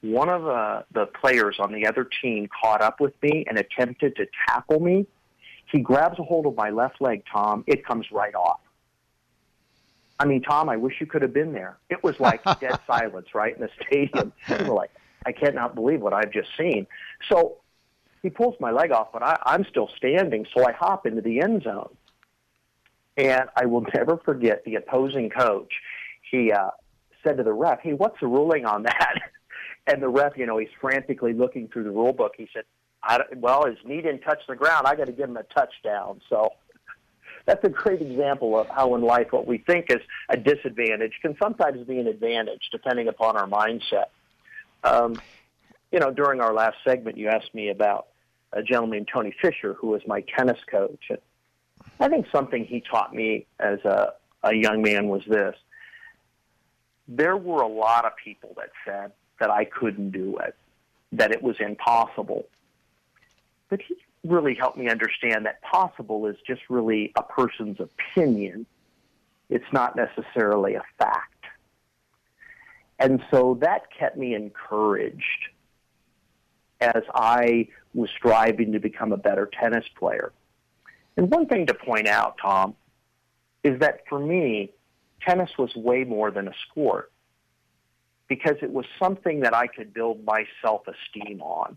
one 0.00 0.28
of 0.28 0.42
the, 0.42 0.84
the 0.92 1.06
players 1.06 1.56
on 1.58 1.72
the 1.72 1.86
other 1.86 2.08
team 2.22 2.48
caught 2.60 2.80
up 2.80 3.00
with 3.00 3.12
me 3.22 3.44
and 3.46 3.58
attempted 3.58 4.16
to 4.16 4.26
tackle 4.48 4.80
me. 4.80 5.06
He 5.70 5.78
grabs 5.78 6.18
a 6.18 6.22
hold 6.22 6.46
of 6.46 6.56
my 6.56 6.70
left 6.70 7.00
leg, 7.00 7.22
Tom. 7.30 7.64
It 7.66 7.84
comes 7.84 8.10
right 8.10 8.34
off. 8.34 8.60
I 10.18 10.26
mean, 10.26 10.42
Tom, 10.42 10.68
I 10.68 10.76
wish 10.76 11.00
you 11.00 11.06
could 11.06 11.22
have 11.22 11.32
been 11.32 11.52
there. 11.52 11.78
It 11.88 12.02
was 12.04 12.18
like 12.20 12.42
dead 12.60 12.78
silence, 12.86 13.28
right, 13.34 13.54
in 13.54 13.62
the 13.62 13.70
stadium. 13.80 14.32
We're 14.48 14.74
like, 14.74 14.90
I 15.24 15.32
cannot 15.32 15.74
believe 15.74 16.00
what 16.00 16.12
I've 16.12 16.32
just 16.32 16.50
seen. 16.58 16.86
So 17.30 17.56
he 18.22 18.30
pulls 18.30 18.54
my 18.60 18.70
leg 18.70 18.90
off, 18.90 19.08
but 19.12 19.22
I, 19.22 19.38
I'm 19.46 19.64
still 19.64 19.88
standing, 19.96 20.46
so 20.54 20.66
I 20.66 20.72
hop 20.72 21.06
into 21.06 21.22
the 21.22 21.40
end 21.40 21.62
zone. 21.62 21.96
And 23.16 23.48
I 23.56 23.66
will 23.66 23.86
never 23.94 24.18
forget 24.18 24.64
the 24.64 24.76
opposing 24.76 25.30
coach. 25.30 25.72
He 26.30 26.52
uh, 26.52 26.70
said 27.22 27.36
to 27.38 27.42
the 27.42 27.52
ref, 27.52 27.80
"Hey, 27.80 27.92
what's 27.92 28.18
the 28.20 28.26
ruling 28.26 28.64
on 28.66 28.84
that?" 28.84 29.14
And 29.86 30.02
the 30.02 30.08
ref, 30.08 30.36
you 30.36 30.46
know, 30.46 30.58
he's 30.58 30.68
frantically 30.78 31.32
looking 31.32 31.66
through 31.66 31.84
the 31.84 31.90
rule 31.90 32.12
book. 32.12 32.34
He 32.36 32.46
said, 32.52 32.64
I, 33.02 33.22
"Well, 33.36 33.66
his 33.66 33.78
knee 33.84 34.02
didn't 34.02 34.20
touch 34.20 34.40
the 34.48 34.56
ground. 34.56 34.86
I 34.86 34.94
got 34.94 35.06
to 35.06 35.12
give 35.12 35.28
him 35.28 35.36
a 35.36 35.42
touchdown." 35.44 36.20
So 36.28 36.52
that's 37.46 37.64
a 37.64 37.68
great 37.68 38.02
example 38.02 38.58
of 38.58 38.68
how 38.68 38.94
in 38.94 39.02
life 39.02 39.28
what 39.32 39.46
we 39.46 39.58
think 39.58 39.90
is 39.90 40.00
a 40.28 40.36
disadvantage 40.36 41.12
can 41.22 41.36
sometimes 41.42 41.86
be 41.86 41.98
an 41.98 42.06
advantage, 42.06 42.68
depending 42.70 43.08
upon 43.08 43.36
our 43.36 43.46
mindset. 43.46 44.06
Um, 44.84 45.20
you 45.92 45.98
know, 45.98 46.10
during 46.10 46.40
our 46.40 46.52
last 46.52 46.76
segment, 46.84 47.16
you 47.16 47.28
asked 47.28 47.54
me 47.54 47.68
about 47.68 48.06
a 48.52 48.62
gentleman, 48.62 48.98
named 48.98 49.08
Tony 49.12 49.34
Fisher, 49.40 49.74
who 49.74 49.88
was 49.88 50.02
my 50.06 50.22
tennis 50.36 50.58
coach. 50.70 51.04
And 51.10 51.18
I 51.98 52.08
think 52.08 52.26
something 52.32 52.64
he 52.64 52.80
taught 52.80 53.14
me 53.14 53.46
as 53.58 53.78
a, 53.84 54.14
a 54.42 54.54
young 54.54 54.82
man 54.82 55.08
was 55.08 55.22
this. 55.26 55.54
There 57.08 57.36
were 57.36 57.62
a 57.62 57.68
lot 57.68 58.04
of 58.04 58.12
people 58.22 58.54
that 58.56 58.70
said 58.84 59.12
that 59.38 59.50
I 59.50 59.64
couldn't 59.64 60.10
do 60.10 60.38
it, 60.38 60.54
that 61.12 61.32
it 61.32 61.42
was 61.42 61.56
impossible. 61.60 62.46
But 63.70 63.80
he 63.80 63.96
really 64.24 64.54
helped 64.54 64.76
me 64.76 64.88
understand 64.88 65.46
that 65.46 65.62
possible 65.62 66.26
is 66.26 66.36
just 66.46 66.62
really 66.68 67.12
a 67.16 67.22
person's 67.22 67.78
opinion. 67.80 68.66
It's 69.48 69.72
not 69.72 69.96
necessarily 69.96 70.74
a 70.74 70.82
fact. 70.98 71.44
And 72.98 73.22
so 73.30 73.56
that 73.62 73.84
kept 73.98 74.18
me 74.18 74.34
encouraged 74.34 75.24
as 76.80 77.02
I 77.14 77.68
was 77.94 78.10
striving 78.16 78.72
to 78.72 78.78
become 78.78 79.12
a 79.12 79.16
better 79.16 79.48
tennis 79.58 79.84
player. 79.98 80.32
And 81.16 81.30
one 81.30 81.46
thing 81.46 81.66
to 81.66 81.74
point 81.74 82.06
out, 82.06 82.36
Tom, 82.40 82.74
is 83.64 83.78
that 83.80 84.00
for 84.08 84.18
me, 84.18 84.72
tennis 85.22 85.50
was 85.58 85.74
way 85.74 86.04
more 86.04 86.30
than 86.30 86.48
a 86.48 86.52
sport 86.68 87.12
because 88.28 88.56
it 88.62 88.70
was 88.70 88.86
something 88.98 89.40
that 89.40 89.54
I 89.54 89.66
could 89.66 89.92
build 89.92 90.24
my 90.24 90.44
self-esteem 90.62 91.42
on. 91.42 91.76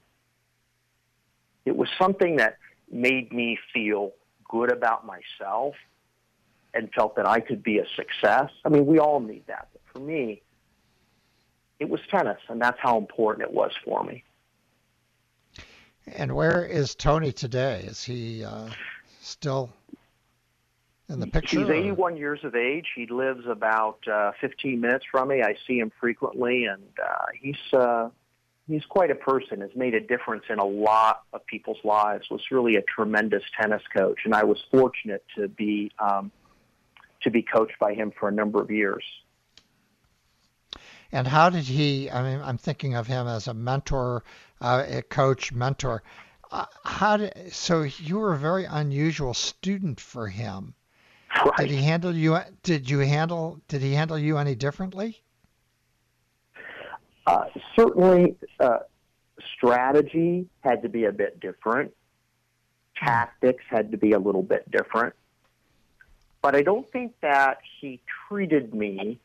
It 1.65 1.75
was 1.75 1.89
something 1.99 2.37
that 2.37 2.57
made 2.91 3.31
me 3.31 3.57
feel 3.73 4.11
good 4.49 4.71
about 4.71 5.05
myself 5.05 5.75
and 6.73 6.91
felt 6.93 7.15
that 7.15 7.27
I 7.27 7.39
could 7.39 7.63
be 7.63 7.79
a 7.79 7.85
success. 7.95 8.49
I 8.65 8.69
mean, 8.69 8.85
we 8.85 8.99
all 8.99 9.19
need 9.19 9.43
that. 9.47 9.67
But 9.73 9.81
for 9.93 9.99
me, 9.99 10.41
it 11.79 11.89
was 11.89 11.99
tennis, 12.09 12.39
and 12.49 12.61
that's 12.61 12.79
how 12.79 12.97
important 12.97 13.47
it 13.47 13.53
was 13.53 13.71
for 13.83 14.03
me. 14.03 14.23
And 16.07 16.35
where 16.35 16.65
is 16.65 16.95
Tony 16.95 17.31
today? 17.31 17.83
Is 17.87 18.03
he 18.03 18.43
uh, 18.43 18.69
still 19.21 19.69
in 21.09 21.19
the 21.19 21.27
picture? 21.27 21.59
He's 21.59 21.69
81 21.69 22.13
or? 22.13 22.17
years 22.17 22.39
of 22.43 22.55
age. 22.55 22.87
He 22.95 23.05
lives 23.07 23.45
about 23.47 24.05
uh, 24.07 24.31
15 24.41 24.81
minutes 24.81 25.05
from 25.09 25.29
me. 25.29 25.41
I 25.41 25.55
see 25.65 25.79
him 25.79 25.91
frequently, 25.99 26.65
and 26.65 26.83
uh, 27.01 27.25
he's 27.39 27.73
uh, 27.73 28.09
he's 28.67 28.85
quite 28.85 29.11
a 29.11 29.15
person. 29.15 29.61
Has 29.61 29.75
made 29.75 29.93
a 29.93 29.99
difference 29.99 30.45
in 30.49 30.59
a 30.59 30.65
lot 30.65 31.23
of 31.33 31.45
people's 31.45 31.83
lives. 31.83 32.29
Was 32.29 32.41
really 32.51 32.75
a 32.75 32.81
tremendous 32.81 33.43
tennis 33.59 33.83
coach, 33.95 34.21
and 34.25 34.33
I 34.33 34.43
was 34.43 34.63
fortunate 34.71 35.23
to 35.35 35.47
be 35.47 35.91
um, 35.99 36.31
to 37.21 37.31
be 37.31 37.41
coached 37.41 37.79
by 37.79 37.93
him 37.93 38.11
for 38.17 38.29
a 38.29 38.31
number 38.31 38.61
of 38.61 38.71
years. 38.71 39.03
And 41.11 41.27
how 41.27 41.49
did 41.49 41.65
he? 41.65 42.09
I 42.09 42.23
mean, 42.23 42.41
I'm 42.43 42.57
thinking 42.57 42.95
of 42.95 43.07
him 43.07 43.27
as 43.27 43.47
a 43.47 43.53
mentor, 43.53 44.23
uh, 44.59 44.83
a 44.87 45.01
coach, 45.03 45.51
mentor. 45.51 46.03
Uh, 46.51 46.65
how 46.83 47.17
did? 47.17 47.53
So 47.53 47.83
you 47.83 48.17
were 48.17 48.33
a 48.33 48.37
very 48.37 48.65
unusual 48.65 49.33
student 49.33 49.99
for 49.99 50.27
him. 50.27 50.73
Right. 51.45 51.57
Did 51.57 51.71
he 51.71 51.83
handle 51.83 52.15
you? 52.15 52.37
Did 52.63 52.89
you 52.89 52.99
handle? 52.99 53.59
Did 53.67 53.81
he 53.81 53.93
handle 53.93 54.17
you 54.17 54.37
any 54.37 54.55
differently? 54.55 55.22
Uh, 57.25 57.45
certainly, 57.75 58.35
uh, 58.59 58.79
strategy 59.55 60.47
had 60.61 60.81
to 60.81 60.89
be 60.89 61.05
a 61.05 61.11
bit 61.11 61.39
different. 61.39 61.93
Tactics 62.97 63.63
had 63.67 63.91
to 63.91 63.97
be 63.97 64.11
a 64.11 64.19
little 64.19 64.43
bit 64.43 64.69
different. 64.71 65.13
But 66.41 66.55
I 66.55 66.61
don't 66.61 66.89
think 66.91 67.13
that 67.21 67.59
he 67.79 68.01
treated 68.27 68.73
me 68.73 69.19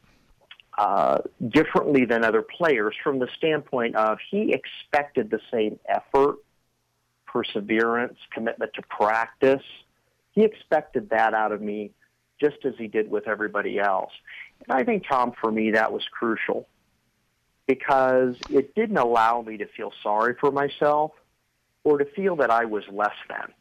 uh, 0.78 1.18
differently 1.48 2.04
than 2.04 2.24
other 2.24 2.42
players 2.42 2.94
from 3.02 3.18
the 3.18 3.28
standpoint 3.36 3.96
of 3.96 4.18
he 4.30 4.52
expected 4.52 5.28
the 5.30 5.40
same 5.50 5.78
effort, 5.88 6.36
perseverance, 7.26 8.16
commitment 8.32 8.72
to 8.74 8.82
practice. 8.82 9.64
He 10.32 10.44
expected 10.44 11.10
that 11.10 11.34
out 11.34 11.50
of 11.50 11.60
me 11.60 11.90
just 12.40 12.64
as 12.64 12.74
he 12.78 12.86
did 12.86 13.10
with 13.10 13.26
everybody 13.26 13.80
else. 13.80 14.12
And 14.68 14.78
I 14.78 14.84
think, 14.84 15.04
Tom, 15.08 15.32
for 15.40 15.50
me, 15.50 15.72
that 15.72 15.92
was 15.92 16.04
crucial 16.12 16.68
because 17.68 18.34
it 18.50 18.74
didn't 18.74 18.96
allow 18.96 19.42
me 19.42 19.58
to 19.58 19.66
feel 19.66 19.92
sorry 20.02 20.34
for 20.40 20.50
myself 20.50 21.12
or 21.84 21.98
to 21.98 22.06
feel 22.06 22.34
that 22.36 22.50
I 22.50 22.64
was 22.64 22.82
less 22.90 23.14
than. 23.28 23.52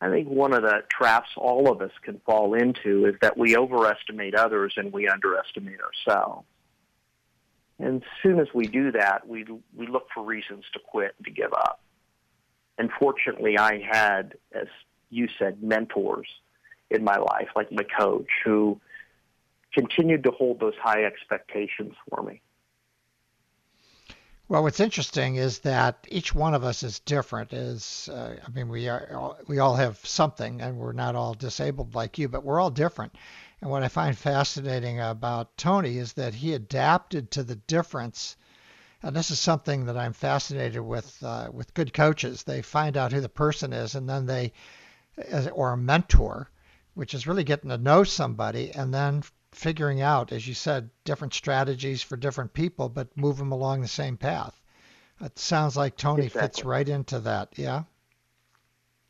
I 0.00 0.08
think 0.08 0.28
one 0.28 0.54
of 0.54 0.62
the 0.62 0.84
traps 0.88 1.28
all 1.36 1.70
of 1.70 1.82
us 1.82 1.90
can 2.02 2.20
fall 2.24 2.54
into 2.54 3.04
is 3.04 3.16
that 3.20 3.36
we 3.36 3.56
overestimate 3.56 4.34
others 4.34 4.74
and 4.76 4.92
we 4.92 5.08
underestimate 5.08 5.80
ourselves. 5.80 6.46
And 7.78 8.02
as 8.02 8.08
soon 8.22 8.38
as 8.38 8.46
we 8.54 8.66
do 8.66 8.92
that, 8.92 9.26
we 9.26 9.44
we 9.76 9.86
look 9.86 10.06
for 10.14 10.22
reasons 10.22 10.64
to 10.72 10.78
quit 10.78 11.14
and 11.18 11.26
to 11.26 11.32
give 11.32 11.52
up. 11.52 11.82
And 12.78 12.90
fortunately, 12.98 13.58
I 13.58 13.78
had, 13.80 14.34
as 14.52 14.68
you 15.10 15.28
said, 15.38 15.62
mentors 15.62 16.28
in 16.90 17.04
my 17.04 17.16
life, 17.16 17.48
like 17.56 17.72
my 17.72 17.84
coach, 17.98 18.28
who 18.44 18.80
continued 19.74 20.24
to 20.24 20.30
hold 20.30 20.60
those 20.60 20.74
high 20.80 21.04
expectations 21.04 21.94
for 22.08 22.22
me. 22.22 22.40
Well, 24.50 24.64
what's 24.64 24.80
interesting 24.80 25.36
is 25.36 25.60
that 25.60 26.08
each 26.10 26.34
one 26.34 26.54
of 26.54 26.64
us 26.64 26.82
is 26.82 26.98
different. 26.98 27.52
Is 27.52 28.08
uh, 28.12 28.34
I 28.44 28.50
mean, 28.50 28.68
we 28.68 28.88
are 28.88 29.36
we 29.46 29.60
all 29.60 29.76
have 29.76 30.04
something, 30.04 30.60
and 30.60 30.76
we're 30.76 30.90
not 30.90 31.14
all 31.14 31.34
disabled 31.34 31.94
like 31.94 32.18
you, 32.18 32.28
but 32.28 32.42
we're 32.42 32.58
all 32.58 32.72
different. 32.72 33.14
And 33.60 33.70
what 33.70 33.84
I 33.84 33.86
find 33.86 34.18
fascinating 34.18 34.98
about 34.98 35.56
Tony 35.56 35.98
is 35.98 36.14
that 36.14 36.34
he 36.34 36.52
adapted 36.52 37.30
to 37.30 37.44
the 37.44 37.54
difference. 37.54 38.36
And 39.04 39.14
this 39.14 39.30
is 39.30 39.38
something 39.38 39.84
that 39.84 39.96
I'm 39.96 40.12
fascinated 40.12 40.80
with 40.80 41.22
uh, 41.22 41.50
with 41.52 41.72
good 41.72 41.94
coaches. 41.94 42.42
They 42.42 42.60
find 42.60 42.96
out 42.96 43.12
who 43.12 43.20
the 43.20 43.28
person 43.28 43.72
is, 43.72 43.94
and 43.94 44.08
then 44.08 44.26
they 44.26 44.52
or 45.52 45.74
a 45.74 45.76
mentor, 45.76 46.50
which 46.94 47.14
is 47.14 47.28
really 47.28 47.44
getting 47.44 47.70
to 47.70 47.78
know 47.78 48.02
somebody 48.02 48.72
and 48.72 48.92
then 48.92 49.22
figuring 49.52 50.00
out, 50.00 50.32
as 50.32 50.46
you 50.46 50.54
said, 50.54 50.90
different 51.04 51.34
strategies 51.34 52.02
for 52.02 52.16
different 52.16 52.52
people, 52.52 52.88
but 52.88 53.16
move 53.16 53.36
them 53.36 53.52
along 53.52 53.80
the 53.80 53.88
same 53.88 54.16
path. 54.16 54.60
It 55.20 55.38
sounds 55.38 55.76
like 55.76 55.96
Tony 55.96 56.26
exactly. 56.26 56.40
fits 56.40 56.64
right 56.64 56.88
into 56.88 57.20
that. 57.20 57.50
Yeah. 57.56 57.82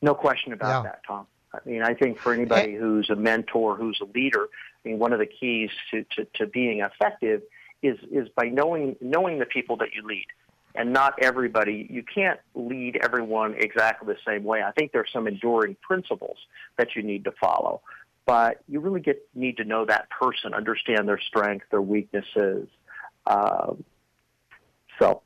No 0.02 0.14
question 0.14 0.52
about 0.52 0.84
yeah. 0.84 0.90
that, 0.90 1.02
Tom. 1.06 1.26
I 1.52 1.58
mean, 1.64 1.82
I 1.82 1.94
think 1.94 2.18
for 2.18 2.32
anybody 2.32 2.74
who's 2.74 3.10
a 3.10 3.16
mentor, 3.16 3.76
who's 3.76 4.00
a 4.00 4.06
leader, 4.16 4.48
I 4.84 4.88
mean, 4.88 4.98
one 4.98 5.12
of 5.12 5.18
the 5.18 5.26
keys 5.26 5.70
to, 5.90 6.04
to, 6.16 6.24
to 6.34 6.46
being 6.46 6.80
effective 6.80 7.42
is 7.82 7.98
is 8.10 8.28
by 8.28 8.44
knowing 8.44 8.96
knowing 9.00 9.38
the 9.38 9.46
people 9.46 9.76
that 9.76 9.94
you 9.94 10.02
lead 10.06 10.26
and 10.74 10.92
not 10.92 11.14
everybody 11.22 11.86
you 11.90 12.02
can't 12.02 12.38
lead 12.54 12.98
everyone 13.02 13.54
exactly 13.58 14.12
the 14.12 14.20
same 14.30 14.44
way 14.44 14.62
i 14.62 14.70
think 14.72 14.92
there's 14.92 15.10
some 15.12 15.26
enduring 15.26 15.76
principles 15.80 16.36
that 16.76 16.94
you 16.94 17.02
need 17.02 17.24
to 17.24 17.32
follow 17.32 17.80
but 18.26 18.62
you 18.68 18.80
really 18.80 19.00
get 19.00 19.26
need 19.34 19.56
to 19.56 19.64
know 19.64 19.84
that 19.84 20.08
person 20.10 20.54
understand 20.54 21.08
their 21.08 21.20
strengths 21.20 21.66
their 21.70 21.82
weaknesses 21.82 22.68
um, 23.26 23.84
so 24.98 25.22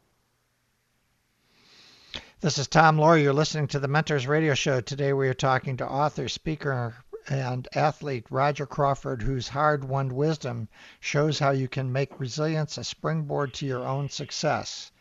this 2.40 2.58
is 2.58 2.68
Tom 2.68 2.98
Loarie. 2.98 3.22
You're 3.22 3.32
listening 3.32 3.68
to 3.68 3.78
the 3.78 3.88
Mentors 3.88 4.26
Radio 4.26 4.52
Show. 4.52 4.82
Today 4.82 5.14
we 5.14 5.28
are 5.28 5.32
talking 5.32 5.78
to 5.78 5.88
author, 5.88 6.28
speaker, 6.28 6.94
and 7.26 7.66
athlete 7.74 8.26
Roger 8.28 8.66
Crawford, 8.66 9.22
whose 9.22 9.48
hard 9.48 9.82
won 9.82 10.14
wisdom 10.14 10.68
shows 11.00 11.38
how 11.38 11.52
you 11.52 11.68
can 11.68 11.90
make 11.90 12.20
resilience 12.20 12.76
a 12.76 12.84
springboard 12.84 13.54
to 13.54 13.66
your 13.66 13.86
own 13.86 14.10
success. 14.10 14.92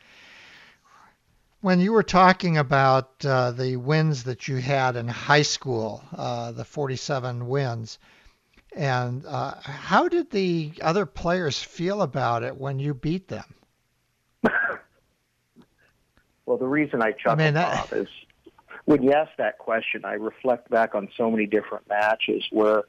When 1.63 1.79
you 1.79 1.93
were 1.93 2.03
talking 2.03 2.57
about 2.57 3.25
uh, 3.25 3.51
the 3.51 3.77
wins 3.77 4.25
that 4.25 4.49
you 4.49 4.57
had 4.57 4.97
in 4.97 5.07
high 5.07 5.43
school, 5.43 6.03
uh, 6.13 6.51
the 6.51 6.65
47 6.65 7.47
wins, 7.47 7.99
and 8.75 9.25
uh, 9.25 9.53
how 9.61 10.09
did 10.09 10.29
the 10.29 10.73
other 10.81 11.05
players 11.05 11.63
feel 11.63 12.01
about 12.01 12.43
it 12.43 12.57
when 12.57 12.79
you 12.79 12.93
beat 12.93 13.29
them? 13.29 13.55
Well, 16.45 16.57
the 16.57 16.67
reason 16.67 17.01
I 17.01 17.13
chuckle, 17.13 17.31
I 17.31 17.35
mean, 17.35 17.53
that... 17.53 17.89
Bob, 17.89 17.99
is 17.99 18.09
when 18.83 19.01
you 19.01 19.13
ask 19.13 19.31
that 19.37 19.59
question, 19.59 20.03
I 20.03 20.15
reflect 20.15 20.69
back 20.69 20.93
on 20.93 21.07
so 21.15 21.31
many 21.31 21.45
different 21.45 21.87
matches 21.87 22.43
where 22.51 22.83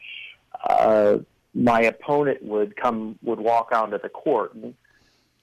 uh, 0.68 1.18
my 1.54 1.82
opponent 1.82 2.42
would 2.42 2.74
come, 2.74 3.16
would 3.22 3.38
walk 3.38 3.70
onto 3.70 4.00
the 4.00 4.08
court. 4.08 4.54
And 4.54 4.74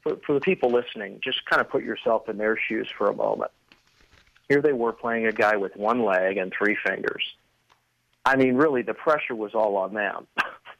for, 0.04 0.18
for 0.26 0.34
the 0.34 0.40
people 0.40 0.70
listening, 0.72 1.20
just 1.24 1.46
kind 1.46 1.62
of 1.62 1.70
put 1.70 1.84
yourself 1.84 2.30
in 2.30 2.38
their 2.38 2.58
shoes 2.58 2.90
for 2.98 3.08
a 3.08 3.16
moment. 3.16 3.52
Here 4.50 4.62
they 4.62 4.74
were 4.74 4.94
playing 4.94 5.28
a 5.28 5.32
guy 5.32 5.58
with 5.58 5.76
one 5.76 6.04
leg 6.04 6.38
and 6.38 6.52
three 6.52 6.78
fingers. 6.86 7.24
I 8.26 8.36
mean, 8.36 8.56
really, 8.56 8.82
the 8.82 8.94
pressure 8.94 9.36
was 9.36 9.54
all 9.56 9.78
on 9.78 9.94
them. 9.94 10.28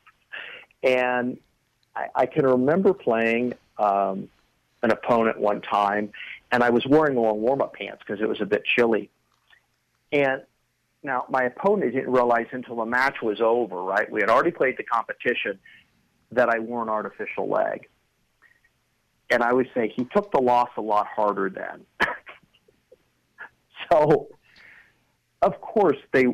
and 0.84 1.38
I, 1.96 2.08
I 2.16 2.26
can 2.26 2.46
remember 2.46 2.94
playing 2.94 3.54
um, 3.78 4.30
an 4.84 4.92
opponent 4.92 5.40
one 5.40 5.62
time, 5.62 6.12
and 6.52 6.64
I 6.64 6.70
was 6.70 6.86
wearing 6.86 7.16
long 7.16 7.42
warm 7.42 7.62
up 7.62 7.74
pants 7.74 8.04
because 8.06 8.22
it 8.22 8.28
was 8.28 8.42
a 8.42 8.46
bit 8.46 8.64
chilly. 8.66 9.10
And 10.12 10.42
now 11.04 11.26
my 11.30 11.44
opponent 11.44 11.94
didn't 11.94 12.12
realize 12.12 12.48
until 12.52 12.76
the 12.76 12.86
match 12.86 13.22
was 13.22 13.42
over, 13.42 13.82
right? 13.82 14.12
We 14.12 14.22
had 14.22 14.30
already 14.30 14.52
played 14.52 14.78
the 14.78 14.84
competition 14.84 15.60
that 16.32 16.50
I 16.50 16.60
wore 16.60 16.84
an 16.84 16.90
artificial 16.90 17.50
leg. 17.50 17.88
And 19.32 19.42
I 19.44 19.54
would 19.54 19.70
say 19.74 19.92
he 19.96 20.04
took 20.06 20.32
the 20.32 20.42
loss 20.42 20.70
a 20.78 20.82
lot 20.82 21.08
harder 21.08 21.50
then. 21.50 21.86
so, 23.92 24.28
of 25.42 25.60
course, 25.62 25.98
they 26.12 26.26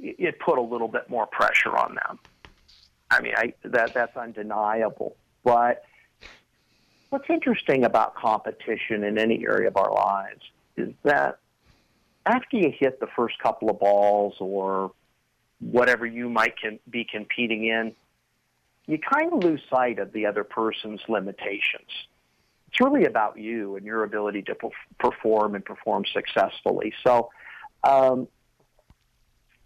it 0.00 0.38
put 0.40 0.58
a 0.58 0.62
little 0.62 0.88
bit 0.88 1.10
more 1.10 1.26
pressure 1.26 1.76
on 1.76 1.94
them. 1.94 2.18
I 3.10 3.20
mean, 3.20 3.34
I, 3.36 3.54
that 3.64 3.94
that's 3.94 4.16
undeniable. 4.16 5.16
But 5.44 5.84
what's 7.10 7.28
interesting 7.28 7.84
about 7.84 8.14
competition 8.14 9.04
in 9.04 9.18
any 9.18 9.46
area 9.46 9.68
of 9.68 9.76
our 9.76 9.92
lives 9.92 10.42
is 10.76 10.94
that 11.02 11.38
after 12.26 12.56
you 12.56 12.72
hit 12.76 13.00
the 13.00 13.06
first 13.16 13.38
couple 13.38 13.70
of 13.70 13.80
balls 13.80 14.34
or 14.40 14.92
whatever 15.60 16.06
you 16.06 16.28
might 16.28 16.56
can, 16.58 16.78
be 16.88 17.04
competing 17.04 17.64
in, 17.64 17.94
you 18.88 18.98
kind 18.98 19.32
of 19.32 19.44
lose 19.44 19.60
sight 19.70 19.98
of 19.98 20.12
the 20.12 20.26
other 20.26 20.42
person's 20.42 21.00
limitations. 21.08 21.90
It's 22.68 22.80
really 22.80 23.04
about 23.04 23.38
you 23.38 23.76
and 23.76 23.84
your 23.84 24.02
ability 24.02 24.42
to 24.42 24.56
perform 24.98 25.54
and 25.54 25.64
perform 25.64 26.04
successfully. 26.12 26.92
So, 27.06 27.30
um, 27.84 28.26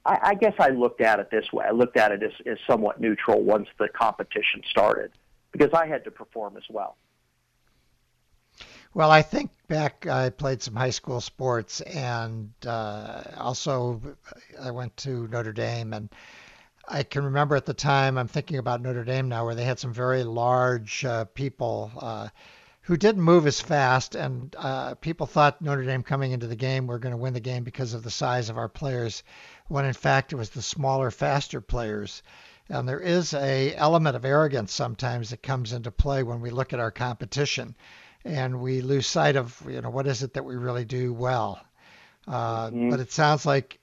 I, 0.05 0.19
I 0.23 0.35
guess 0.35 0.55
I 0.59 0.71
looked 0.71 1.01
at 1.01 1.21
it 1.21 1.31
this 1.31 1.53
way. 1.53 1.65
I 1.67 1.71
looked 1.71 1.97
at 1.97 2.11
it 2.11 2.23
as, 2.23 2.33
as 2.47 2.59
somewhat 2.67 3.01
neutral 3.01 3.41
once 3.41 3.69
the 3.79 3.89
competition 3.89 4.63
started 4.69 5.13
because 5.53 5.71
I 5.73 5.87
had 5.87 6.05
to 6.05 6.11
perform 6.11 6.57
as 6.57 6.65
well. 6.69 6.97
Well, 8.95 9.11
I 9.11 9.23
think 9.23 9.51
back, 9.69 10.07
I 10.07 10.31
played 10.31 10.61
some 10.63 10.75
high 10.75 10.91
school 10.91 11.21
sports, 11.21 11.81
and 11.83 12.53
uh, 12.67 13.23
also 13.39 14.01
I 14.61 14.71
went 14.71 14.97
to 14.99 15.29
Notre 15.29 15.53
Dame, 15.53 15.95
and 15.95 16.11
I 16.93 17.05
can 17.05 17.25
remember 17.25 17.57
at 17.57 17.65
the 17.65 17.73
time. 17.73 18.19
I'm 18.19 18.29
thinking 18.29 18.59
about 18.59 18.83
Notre 18.83 19.03
Dame 19.03 19.29
now, 19.29 19.47
where 19.47 19.55
they 19.55 19.65
had 19.65 19.79
some 19.79 19.95
very 19.95 20.25
large 20.25 21.07
uh, 21.07 21.25
people 21.25 21.91
uh, 21.99 22.29
who 22.83 22.99
didn't 22.99 23.23
move 23.23 23.47
as 23.47 23.63
fast, 23.63 24.15
and 24.15 24.55
uh, 24.59 24.95
people 24.97 25.27
thought 25.27 25.63
Notre 25.63 25.85
Dame 25.85 26.03
coming 26.03 26.33
into 26.33 26.47
the 26.47 26.57
game 26.57 26.87
were 26.87 26.99
going 26.99 27.13
to 27.13 27.17
win 27.17 27.33
the 27.33 27.41
game 27.41 27.65
because 27.65 27.95
of 27.95 28.03
the 28.03 28.11
size 28.11 28.51
of 28.51 28.59
our 28.59 28.69
players, 28.69 29.23
when 29.69 29.87
in 29.87 29.95
fact 29.95 30.35
it 30.35 30.37
was 30.37 30.51
the 30.51 30.61
smaller, 30.61 31.11
faster 31.11 31.63
players. 31.63 32.23
And 32.69 32.87
there 32.87 33.01
is 33.01 33.33
a 33.33 33.75
element 33.75 34.15
of 34.15 34.27
arrogance 34.27 34.73
sometimes 34.73 35.31
that 35.31 35.43
comes 35.43 35.73
into 35.73 35.91
play 35.91 36.23
when 36.23 36.43
we 36.43 36.51
look 36.51 36.75
at 36.75 36.81
our 36.81 36.91
competition 36.91 37.75
and 38.25 38.61
we 38.61 38.83
lose 38.83 39.07
sight 39.07 39.37
of 39.37 39.61
you 39.67 39.81
know 39.81 39.91
what 39.91 40.07
is 40.07 40.23
it 40.23 40.35
that 40.35 40.45
we 40.45 40.57
really 40.57 40.85
do 40.85 41.15
well. 41.15 41.59
Uh, 42.29 42.67
mm-hmm. 42.67 42.91
But 42.91 43.01
it 43.01 43.13
sounds 43.13 43.47
like 43.47 43.79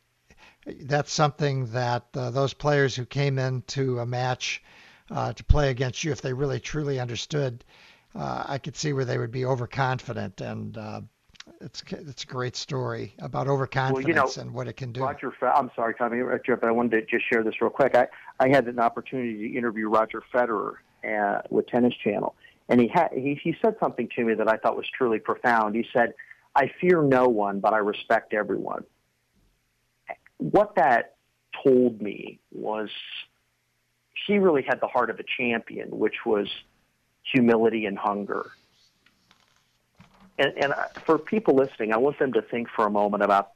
that's 0.66 1.12
something 1.12 1.68
that 1.68 2.06
uh, 2.14 2.32
those 2.32 2.54
players 2.54 2.96
who 2.96 3.06
came 3.06 3.40
into 3.40 4.00
a 4.00 4.06
match 4.06 4.62
uh, 5.12 5.34
to 5.34 5.44
play 5.44 5.70
against 5.70 6.04
you, 6.04 6.12
if 6.12 6.22
they 6.22 6.34
really 6.34 6.60
truly 6.60 7.00
understood, 7.00 7.64
uh, 8.16 8.44
I 8.48 8.58
could 8.58 8.76
see 8.76 8.94
where 8.94 9.06
they 9.06 9.18
would 9.18 9.32
be 9.32 9.46
overconfident, 9.46 10.42
and 10.42 10.78
uh, 10.78 11.02
it's 11.62 11.84
it's 11.90 12.24
a 12.24 12.28
great 12.28 12.56
story 12.56 13.14
about 13.20 13.48
overconfidence 13.48 14.06
well, 14.06 14.08
you 14.08 14.14
know, 14.14 14.42
and 14.42 14.54
what 14.54 14.68
it 14.68 14.74
can 14.74 14.92
do. 14.92 15.02
Roger, 15.02 15.34
I'm 15.42 15.72
sorry, 15.76 15.96
Tommy, 15.96 16.22
but 16.22 16.64
I 16.64 16.72
wanted 16.72 16.92
to 16.92 17.06
just 17.06 17.30
share 17.32 17.44
this 17.44 17.62
real 17.62 17.72
quick. 17.72 17.96
I 17.96 18.08
I 18.40 18.50
had 18.50 18.68
an 18.68 18.80
opportunity 18.80 19.50
to 19.50 19.58
interview 19.58 19.90
Roger 19.90 20.22
Federer 20.34 20.76
uh, 21.04 21.42
with 21.50 21.68
Tennis 21.68 21.94
Channel 22.04 22.36
and 22.70 22.80
he, 22.80 22.88
had, 22.88 23.10
he, 23.14 23.40
he 23.44 23.56
said 23.62 23.76
something 23.80 24.08
to 24.16 24.24
me 24.24 24.36
that 24.36 24.48
I 24.48 24.56
thought 24.58 24.78
was 24.78 24.86
truly 24.96 25.20
profound. 25.20 25.76
He 25.76 25.86
said, 25.92 26.14
I 26.56 26.72
fear 26.80 27.02
no 27.02 27.28
one, 27.28 27.60
but 27.60 27.74
I 27.74 27.80
respect 27.80 28.34
everyone. 28.34 28.84
What 30.40 30.76
that 30.76 31.16
told 31.64 32.02
me 32.02 32.40
was 32.52 32.90
he 34.26 34.40
really 34.40 34.64
had 34.64 34.82
the 34.82 34.88
heart 34.88 35.10
of 35.10 35.20
a 35.20 35.24
champion, 35.38 35.90
which 35.92 36.26
was 36.26 36.48
humility 37.24 37.86
and 37.86 37.98
hunger. 37.98 38.52
And, 40.38 40.54
and 40.58 40.74
for 41.06 41.18
people 41.20 41.56
listening, 41.56 41.94
I 41.94 41.98
want 41.98 42.18
them 42.20 42.34
to 42.34 42.42
think 42.42 42.70
for 42.76 42.88
a 42.88 42.90
moment 42.90 43.24
about 43.24 43.52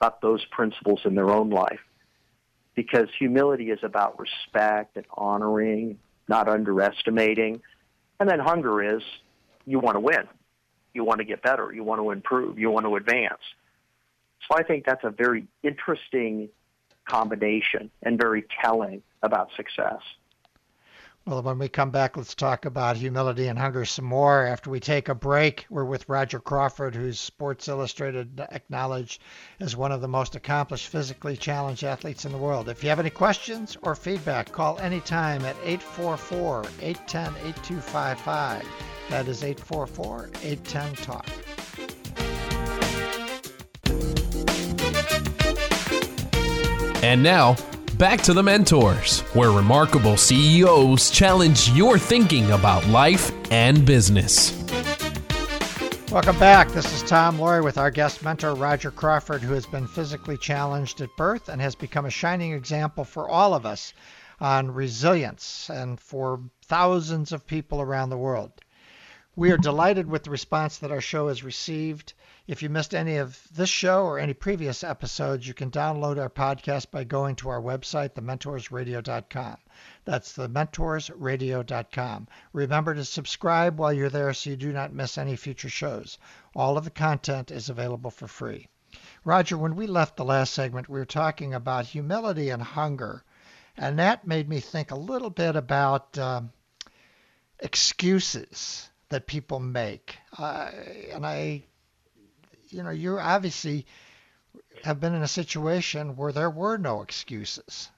about 0.00 0.20
those 0.20 0.44
principles 0.46 1.00
in 1.04 1.14
their 1.14 1.30
own 1.30 1.50
life, 1.50 1.80
because 2.74 3.08
humility 3.16 3.70
is 3.70 3.78
about 3.82 4.18
respect 4.18 4.96
and 4.96 5.06
honoring, 5.14 5.98
not 6.28 6.48
underestimating. 6.48 7.62
And 8.18 8.28
then 8.28 8.40
hunger 8.40 8.96
is 8.96 9.02
you 9.64 9.78
want 9.78 9.94
to 9.94 10.00
win. 10.00 10.28
You 10.92 11.04
want 11.04 11.18
to 11.20 11.24
get 11.24 11.42
better. 11.42 11.72
You 11.72 11.84
want 11.84 12.00
to 12.00 12.10
improve. 12.10 12.58
You 12.58 12.70
want 12.70 12.86
to 12.86 12.96
advance. 12.96 13.40
So 14.48 14.58
I 14.58 14.62
think 14.62 14.84
that's 14.84 15.04
a 15.04 15.10
very 15.10 15.46
interesting 15.62 16.48
combination 17.06 17.90
and 18.02 18.20
very 18.20 18.44
telling 18.62 19.02
about 19.22 19.50
success. 19.56 20.00
Well, 21.26 21.42
when 21.42 21.58
we 21.58 21.70
come 21.70 21.90
back, 21.90 22.18
let's 22.18 22.34
talk 22.34 22.66
about 22.66 22.98
humility 22.98 23.48
and 23.48 23.58
hunger 23.58 23.86
some 23.86 24.04
more. 24.04 24.44
After 24.44 24.68
we 24.68 24.78
take 24.78 25.08
a 25.08 25.14
break, 25.14 25.64
we're 25.70 25.86
with 25.86 26.06
Roger 26.06 26.38
Crawford, 26.38 26.94
who's 26.94 27.18
Sports 27.18 27.66
Illustrated 27.66 28.46
acknowledged 28.50 29.22
as 29.58 29.74
one 29.74 29.90
of 29.90 30.02
the 30.02 30.08
most 30.08 30.34
accomplished 30.34 30.88
physically 30.88 31.38
challenged 31.38 31.82
athletes 31.82 32.26
in 32.26 32.32
the 32.32 32.36
world. 32.36 32.68
If 32.68 32.82
you 32.82 32.90
have 32.90 33.00
any 33.00 33.08
questions 33.08 33.78
or 33.80 33.94
feedback, 33.94 34.52
call 34.52 34.78
anytime 34.80 35.46
at 35.46 35.56
844 35.64 36.66
810 36.82 37.34
8255. 37.36 38.68
That 39.08 39.26
is 39.26 39.42
844 39.42 40.28
810 40.42 40.94
TALK. 40.96 41.53
And 47.04 47.22
now, 47.22 47.54
Back 47.98 48.22
to 48.22 48.32
the 48.32 48.42
Mentors, 48.42 49.20
where 49.34 49.50
remarkable 49.50 50.16
CEOs 50.16 51.10
challenge 51.10 51.68
your 51.70 51.96
thinking 51.96 52.50
about 52.50 52.84
life 52.88 53.30
and 53.52 53.86
business. 53.86 54.52
Welcome 56.10 56.36
back. 56.40 56.70
This 56.70 56.92
is 56.92 57.08
Tom 57.08 57.38
Loarie 57.38 57.62
with 57.62 57.78
our 57.78 57.92
guest 57.92 58.24
mentor, 58.24 58.54
Roger 58.54 58.90
Crawford, 58.90 59.42
who 59.42 59.52
has 59.52 59.64
been 59.64 59.86
physically 59.86 60.36
challenged 60.36 61.02
at 61.02 61.16
birth 61.16 61.48
and 61.48 61.60
has 61.60 61.76
become 61.76 62.06
a 62.06 62.10
shining 62.10 62.52
example 62.52 63.04
for 63.04 63.28
all 63.28 63.54
of 63.54 63.64
us 63.64 63.92
on 64.40 64.72
resilience 64.72 65.70
and 65.70 66.00
for 66.00 66.40
thousands 66.64 67.30
of 67.30 67.46
people 67.46 67.80
around 67.80 68.08
the 68.08 68.16
world. 68.16 68.50
We 69.36 69.52
are 69.52 69.58
delighted 69.58 70.08
with 70.08 70.24
the 70.24 70.30
response 70.30 70.78
that 70.78 70.90
our 70.90 71.02
show 71.02 71.28
has 71.28 71.44
received. 71.44 72.14
If 72.46 72.62
you 72.62 72.68
missed 72.68 72.94
any 72.94 73.16
of 73.16 73.48
this 73.54 73.70
show 73.70 74.04
or 74.04 74.18
any 74.18 74.34
previous 74.34 74.84
episodes, 74.84 75.48
you 75.48 75.54
can 75.54 75.70
download 75.70 76.18
our 76.18 76.28
podcast 76.28 76.90
by 76.90 77.04
going 77.04 77.36
to 77.36 77.48
our 77.48 77.60
website, 77.60 78.10
thementorsradio.com. 78.10 79.56
That's 80.04 80.36
thementorsradio.com. 80.36 82.28
Remember 82.52 82.94
to 82.94 83.04
subscribe 83.06 83.78
while 83.78 83.94
you're 83.94 84.10
there 84.10 84.34
so 84.34 84.50
you 84.50 84.56
do 84.56 84.74
not 84.74 84.92
miss 84.92 85.16
any 85.16 85.36
future 85.36 85.70
shows. 85.70 86.18
All 86.54 86.76
of 86.76 86.84
the 86.84 86.90
content 86.90 87.50
is 87.50 87.70
available 87.70 88.10
for 88.10 88.28
free. 88.28 88.68
Roger, 89.24 89.56
when 89.56 89.74
we 89.74 89.86
left 89.86 90.16
the 90.16 90.24
last 90.26 90.52
segment, 90.52 90.90
we 90.90 90.98
were 90.98 91.06
talking 91.06 91.54
about 91.54 91.86
humility 91.86 92.50
and 92.50 92.62
hunger, 92.62 93.24
and 93.74 93.98
that 93.98 94.26
made 94.26 94.50
me 94.50 94.60
think 94.60 94.90
a 94.90 94.96
little 94.96 95.30
bit 95.30 95.56
about 95.56 96.18
um, 96.18 96.52
excuses 97.58 98.90
that 99.08 99.26
people 99.26 99.60
make. 99.60 100.18
Uh, 100.36 100.70
and 101.10 101.24
I, 101.24 101.64
you 102.74 102.82
know, 102.82 102.90
you 102.90 103.18
obviously 103.18 103.86
have 104.82 105.00
been 105.00 105.14
in 105.14 105.22
a 105.22 105.28
situation 105.28 106.16
where 106.16 106.32
there 106.32 106.50
were 106.50 106.76
no 106.76 107.02
excuses. 107.02 107.90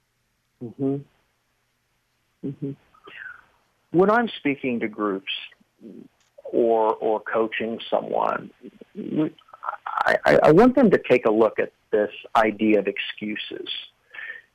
Mm-hmm. 0.62 0.96
Mm-hmm. 2.46 2.70
When 3.92 4.10
I'm 4.10 4.28
speaking 4.38 4.80
to 4.80 4.88
groups 4.88 5.32
or 6.44 6.94
or 6.94 7.20
coaching 7.20 7.78
someone, 7.90 8.50
I, 9.86 10.38
I 10.42 10.52
want 10.52 10.74
them 10.74 10.90
to 10.90 11.00
take 11.10 11.26
a 11.26 11.30
look 11.30 11.58
at 11.58 11.72
this 11.90 12.10
idea 12.36 12.78
of 12.78 12.86
excuses 12.86 13.68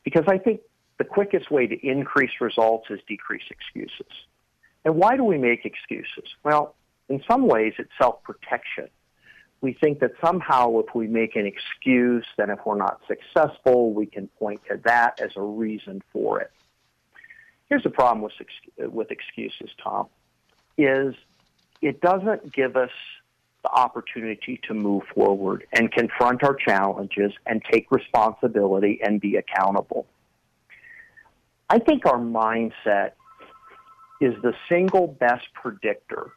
because 0.03 0.25
I 0.27 0.38
think 0.38 0.62
the 0.99 1.03
quickest 1.03 1.49
way 1.49 1.65
to 1.67 1.75
increase 1.88 2.31
results 2.39 2.88
is 2.89 2.99
decrease 3.07 3.43
excuses. 3.49 4.13
And 4.86 4.95
why 4.95 5.15
do 5.17 5.23
we 5.23 5.38
make 5.38 5.65
excuses? 5.65 6.29
Well, 6.43 6.75
in 7.10 7.23
some 7.29 7.47
ways, 7.47 7.73
it's 7.77 7.91
self-protection. 7.99 8.88
We 9.62 9.74
think 9.74 10.00
that 10.00 10.12
somehow 10.24 10.80
if 10.80 10.95
we 10.95 11.08
make 11.08 11.36
an 11.36 11.45
excuse, 11.45 12.26
then 12.36 12.50
if 12.50 12.60
we're 12.65 12.78
not 12.78 13.00
successful, 13.08 13.93
we 13.93 14.08
can 14.08 14.28
point 14.39 14.62
to 14.69 14.80
that 14.86 15.21
as 15.21 15.32
a 15.36 15.41
reason 15.41 16.02
for 16.12 16.41
it. 16.41 16.52
Here's 17.69 17.84
the 17.84 17.91
problem 17.91 18.21
with, 18.21 18.34
with 18.91 19.12
excuses, 19.12 19.69
Tom, 19.82 20.08
is 20.78 21.15
it 21.82 22.02
doesn't 22.02 22.52
give 22.52 22.76
us 22.76 22.89
the 23.63 23.69
opportunity 23.69 24.60
to 24.67 24.74
move 24.74 25.04
forward 25.13 25.65
and 25.71 25.91
confront 25.91 26.43
our 26.43 26.56
challenges 26.56 27.32
and 27.45 27.62
take 27.71 27.91
responsibility 27.91 29.00
and 29.04 29.21
be 29.21 29.36
accountable. 29.36 30.08
I 31.69 31.80
think 31.80 32.06
our 32.06 32.17
mindset 32.17 33.12
is 34.19 34.34
the 34.41 34.54
single 34.67 35.08
best 35.08 35.45
predictor 35.54 36.32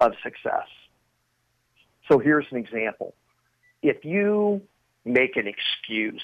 of 0.00 0.12
success. 0.22 0.66
So 2.08 2.18
here's 2.18 2.46
an 2.50 2.58
example. 2.58 3.14
If 3.82 4.04
you 4.04 4.62
make 5.04 5.36
an 5.36 5.46
excuse, 5.46 6.22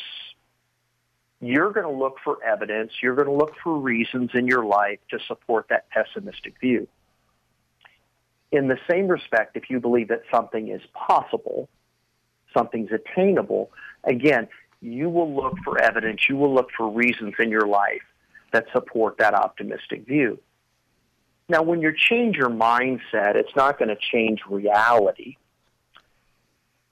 you're 1.41 1.73
going 1.73 1.87
to 1.87 1.93
look 1.93 2.17
for 2.23 2.43
evidence, 2.45 2.93
you're 3.03 3.17
going 3.17 3.27
to 3.27 3.35
look 3.35 3.55
for 3.63 3.79
reasons 3.79 4.31
in 4.35 4.47
your 4.47 4.65
life 4.65 5.01
to 5.11 5.19
support 5.27 5.67
that 5.71 5.89
pessimistic 5.91 6.55
view. 6.61 6.87
In 8.53 8.69
the 8.69 8.79
same 8.89 9.09
respect, 9.09 9.57
if 9.57 9.71
you 9.71 9.81
believe 9.81 10.09
that 10.09 10.23
something 10.33 10.69
is 10.69 10.83
possible, 10.93 11.69
something's 12.57 12.91
attainable, 12.93 13.71
again, 14.05 14.47
you 14.81 15.09
will 15.09 15.35
look 15.35 15.55
for 15.65 15.81
evidence, 15.81 16.29
you 16.29 16.37
will 16.37 16.55
look 16.55 16.69
for 16.77 16.89
reasons 16.89 17.35
in 17.39 17.51
your 17.51 17.67
life 17.67 18.03
that 18.53 18.67
support 18.73 19.17
that 19.19 19.35
optimistic 19.35 20.07
view. 20.07 20.39
Now, 21.49 21.63
when 21.63 21.81
you 21.81 21.93
change 21.97 22.37
your 22.37 22.51
mindset, 22.51 23.37
it's 23.37 23.55
not 23.57 23.79
going 23.79 23.89
to 23.89 23.97
change 23.97 24.41
reality. 24.49 25.37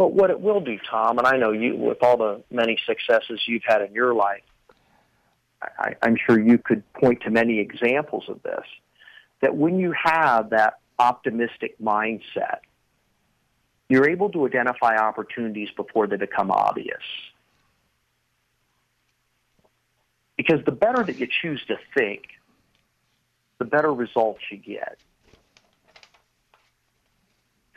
But 0.01 0.15
what 0.15 0.31
it 0.31 0.41
will 0.41 0.63
do, 0.63 0.79
Tom, 0.91 1.19
and 1.19 1.27
I 1.27 1.37
know 1.37 1.53
you, 1.53 1.77
with 1.77 2.03
all 2.03 2.17
the 2.17 2.43
many 2.51 2.79
successes 2.87 3.43
you've 3.47 3.65
had 3.67 3.83
in 3.83 3.93
your 3.93 4.15
life, 4.15 4.41
I, 5.61 5.95
I'm 6.01 6.17
sure 6.17 6.41
you 6.41 6.57
could 6.57 6.91
point 6.95 7.21
to 7.25 7.31
many 7.31 7.59
examples 7.59 8.25
of 8.29 8.43
this, 8.43 8.65
that 9.43 9.55
when 9.55 9.79
you 9.79 9.93
have 10.03 10.49
that 10.51 10.79
optimistic 10.99 11.79
mindset, 11.79 12.61
you're 13.91 14.09
able 14.09 14.31
to 14.31 14.47
identify 14.47 14.97
opportunities 14.97 15.69
before 15.77 16.07
they 16.07 16.17
become 16.17 16.51
obvious. 16.51 17.03
Because 20.39 20.65
the 20.65 20.73
better 20.73 21.05
that 21.05 21.19
you 21.19 21.29
choose 21.43 21.63
to 21.69 21.77
think, 21.93 22.23
the 23.59 23.67
better 23.67 23.93
results 23.93 24.41
you 24.51 24.57
get. 24.57 24.97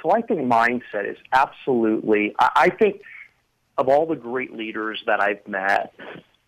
So 0.04 0.12
I 0.12 0.22
think 0.22 0.42
mindset 0.42 1.10
is 1.10 1.18
absolutely, 1.32 2.36
I 2.38 2.70
think 2.70 3.02
of 3.78 3.88
all 3.88 4.06
the 4.06 4.18
great 4.18 4.54
leaders 4.54 5.02
that 5.08 5.22
I've 5.22 5.48
met, 5.48 5.94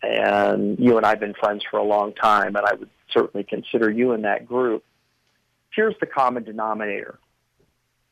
and 0.03 0.77
you 0.77 0.97
and 0.97 1.05
I 1.05 1.11
have 1.11 1.21
been 1.21 1.33
friends 1.33 1.63
for 1.71 1.77
a 1.77 1.83
long 1.83 2.13
time, 2.13 2.57
and 2.57 2.65
I 2.65 2.73
would 2.73 2.89
certainly 3.09 3.45
consider 3.45 3.89
you 3.89 4.11
in 4.11 4.23
that 4.23 4.45
group, 4.45 4.83
here's 5.73 5.95
the 6.01 6.05
common 6.05 6.43
denominator 6.43 7.17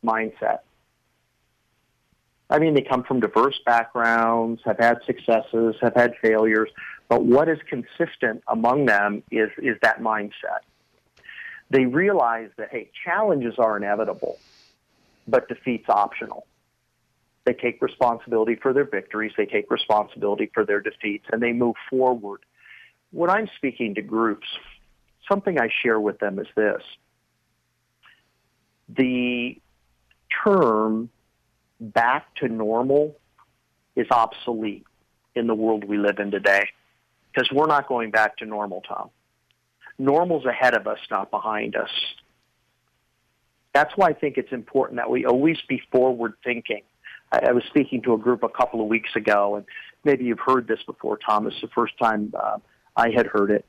mindset. 0.03 0.60
I 2.49 2.60
mean, 2.60 2.73
they 2.73 2.82
come 2.82 3.03
from 3.03 3.19
diverse 3.19 3.60
backgrounds, 3.65 4.62
have 4.63 4.79
had 4.79 4.99
successes, 5.06 5.75
have 5.82 5.95
had 5.95 6.13
failures, 6.21 6.69
but 7.10 7.23
what 7.23 7.49
is 7.49 7.60
consistent 7.67 8.43
among 8.47 8.86
them 8.86 9.23
is, 9.29 9.49
is 9.58 9.75
that 9.82 9.99
mindset. 9.99 10.62
They 11.69 11.86
realize 11.86 12.49
that, 12.58 12.69
hey, 12.71 12.91
challenges 13.03 13.56
are 13.58 13.75
inevitable, 13.75 14.39
but 15.27 15.47
defeat's 15.47 15.89
optional. 15.89 16.47
They 17.45 17.53
take 17.53 17.81
responsibility 17.81 18.55
for 18.55 18.73
their 18.73 18.86
victories, 18.86 19.33
they 19.36 19.45
take 19.45 19.69
responsibility 19.69 20.49
for 20.53 20.65
their 20.65 20.79
defeats, 20.79 21.25
and 21.31 21.41
they 21.41 21.51
move 21.51 21.75
forward. 21.89 22.41
When 23.12 23.29
I'm 23.29 23.49
speaking 23.57 23.95
to 23.95 24.01
groups, 24.01 24.47
something 25.29 25.59
I 25.59 25.69
share 25.81 25.99
with 25.99 26.19
them 26.19 26.39
is 26.39 26.47
this. 26.55 26.81
The 28.89 29.59
term 30.43 31.09
back 31.79 32.33
to 32.36 32.47
normal 32.47 33.17
is 33.95 34.07
obsolete 34.09 34.86
in 35.36 35.47
the 35.47 35.55
world 35.55 35.83
we 35.83 35.97
live 35.97 36.19
in 36.19 36.31
today 36.31 36.67
because 37.31 37.49
we're 37.51 37.67
not 37.67 37.88
going 37.88 38.12
back 38.12 38.38
to 38.38 38.45
normal, 38.45 38.81
Tom. 38.81 39.09
Normal's 39.99 40.45
ahead 40.45 40.73
of 40.73 40.88
us, 40.88 40.99
not 41.12 41.31
behind 41.31 41.75
us. 41.75 41.89
That's 43.73 43.95
why 43.97 44.09
I 44.09 44.13
think 44.13 44.38
it's 44.38 44.51
important 44.51 44.97
that 44.97 45.09
we 45.09 45.25
always 45.25 45.57
be 45.67 45.81
forward 45.91 46.33
thinking. 46.43 46.81
I, 47.31 47.47
I 47.49 47.51
was 47.51 47.63
speaking 47.65 48.01
to 48.03 48.13
a 48.13 48.17
group 48.17 48.43
a 48.43 48.49
couple 48.49 48.81
of 48.81 48.88
weeks 48.88 49.15
ago, 49.15 49.55
and 49.55 49.65
maybe 50.03 50.25
you've 50.25 50.39
heard 50.39 50.67
this 50.67 50.81
before, 50.83 51.17
Thomas. 51.17 51.55
The 51.62 51.67
first 51.69 51.97
time 51.97 52.33
uh, 52.39 52.59
I 52.95 53.09
had 53.09 53.25
heard 53.25 53.49
it, 53.51 53.65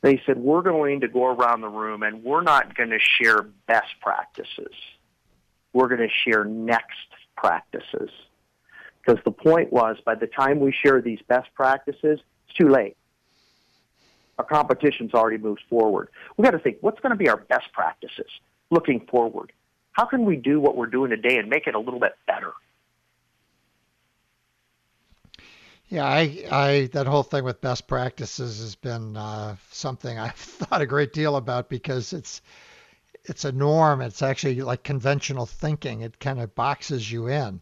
they 0.00 0.20
said 0.26 0.38
we're 0.38 0.62
going 0.62 1.00
to 1.00 1.08
go 1.08 1.26
around 1.26 1.60
the 1.60 1.68
room 1.68 2.02
and 2.02 2.22
we're 2.22 2.42
not 2.42 2.74
going 2.74 2.90
to 2.90 2.98
share 2.98 3.42
best 3.66 3.88
practices. 4.02 4.74
We're 5.72 5.88
going 5.88 6.00
to 6.00 6.30
share 6.30 6.44
next 6.44 7.08
practices. 7.36 8.10
Because 9.00 9.22
the 9.24 9.30
point 9.30 9.72
was, 9.72 9.96
by 10.04 10.14
the 10.14 10.26
time 10.26 10.60
we 10.60 10.72
share 10.72 11.00
these 11.02 11.20
best 11.28 11.48
practices, 11.54 12.20
it's 12.46 12.56
too 12.58 12.68
late. 12.68 12.96
Our 14.38 14.44
competition's 14.44 15.14
already 15.14 15.38
moved 15.38 15.62
forward. 15.68 16.08
We've 16.36 16.44
got 16.44 16.52
to 16.52 16.58
think, 16.58 16.78
what's 16.80 17.00
going 17.00 17.10
to 17.10 17.16
be 17.16 17.28
our 17.28 17.36
best 17.36 17.72
practices 17.72 18.30
looking 18.70 19.06
forward? 19.10 19.52
How 19.92 20.06
can 20.06 20.24
we 20.24 20.36
do 20.36 20.60
what 20.60 20.76
we're 20.76 20.86
doing 20.86 21.10
today 21.10 21.38
and 21.38 21.48
make 21.48 21.66
it 21.66 21.74
a 21.74 21.78
little 21.78 22.00
bit 22.00 22.12
better? 22.26 22.52
Yeah, 25.88 26.04
I, 26.04 26.44
I, 26.50 26.90
that 26.92 27.06
whole 27.06 27.22
thing 27.22 27.44
with 27.44 27.60
best 27.60 27.86
practices 27.86 28.58
has 28.60 28.74
been 28.74 29.16
uh, 29.16 29.56
something 29.70 30.18
I've 30.18 30.34
thought 30.34 30.82
a 30.82 30.86
great 30.86 31.12
deal 31.12 31.36
about 31.36 31.68
because 31.68 32.12
it's, 32.12 32.42
it's 33.24 33.44
a 33.44 33.52
norm. 33.52 34.00
It's 34.00 34.22
actually 34.22 34.60
like 34.62 34.82
conventional 34.82 35.46
thinking. 35.46 36.00
It 36.00 36.18
kind 36.18 36.40
of 36.40 36.54
boxes 36.54 37.10
you 37.10 37.28
in, 37.28 37.60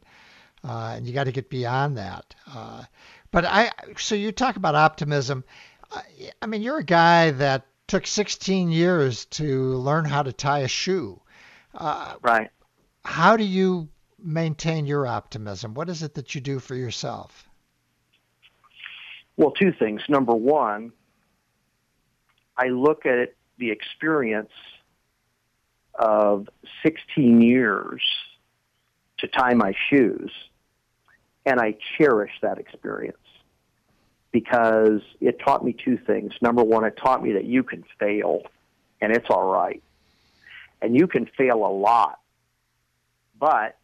uh, 0.64 0.94
and 0.96 1.06
you 1.06 1.12
got 1.12 1.24
to 1.24 1.32
get 1.32 1.50
beyond 1.50 1.98
that. 1.98 2.34
Uh, 2.50 2.84
but 3.30 3.44
I, 3.44 3.70
so 3.96 4.14
you 4.14 4.32
talk 4.32 4.56
about 4.56 4.74
optimism. 4.74 5.44
I 6.40 6.46
mean, 6.46 6.62
you're 6.62 6.78
a 6.78 6.84
guy 6.84 7.32
that 7.32 7.66
took 7.92 8.06
16 8.06 8.70
years 8.70 9.26
to 9.26 9.74
learn 9.74 10.06
how 10.06 10.22
to 10.22 10.32
tie 10.32 10.60
a 10.60 10.68
shoe. 10.68 11.20
Uh, 11.74 12.14
right. 12.22 12.48
How 13.04 13.36
do 13.36 13.44
you 13.44 13.90
maintain 14.18 14.86
your 14.86 15.06
optimism? 15.06 15.74
What 15.74 15.90
is 15.90 16.02
it 16.02 16.14
that 16.14 16.34
you 16.34 16.40
do 16.40 16.58
for 16.58 16.74
yourself? 16.74 17.46
Well, 19.36 19.50
two 19.50 19.74
things. 19.78 20.00
Number 20.08 20.34
one, 20.34 20.92
I 22.56 22.68
look 22.68 23.04
at 23.04 23.18
it, 23.18 23.36
the 23.58 23.70
experience 23.70 24.52
of 25.92 26.48
16 26.82 27.42
years 27.42 28.00
to 29.18 29.28
tie 29.28 29.52
my 29.52 29.74
shoes, 29.90 30.32
and 31.44 31.60
I 31.60 31.76
cherish 31.98 32.32
that 32.40 32.56
experience 32.56 33.18
because 34.32 35.02
it 35.20 35.38
taught 35.38 35.64
me 35.64 35.74
two 35.74 35.98
things. 35.98 36.32
Number 36.40 36.64
one, 36.64 36.84
it 36.84 36.96
taught 36.96 37.22
me 37.22 37.32
that 37.32 37.44
you 37.44 37.62
can 37.62 37.84
fail, 37.98 38.42
and 39.00 39.12
it's 39.12 39.28
all 39.30 39.52
right. 39.52 39.82
And 40.80 40.96
you 40.96 41.06
can 41.06 41.26
fail 41.26 41.64
a 41.64 41.72
lot, 41.72 42.18
but 43.38 43.76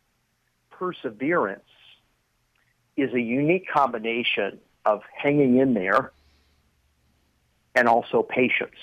perseverance 0.70 1.62
is 2.96 3.12
a 3.12 3.20
unique 3.20 3.68
combination 3.72 4.58
of 4.84 5.02
hanging 5.14 5.58
in 5.58 5.74
there 5.74 6.12
and 7.74 7.86
also 7.86 8.22
patience. 8.22 8.78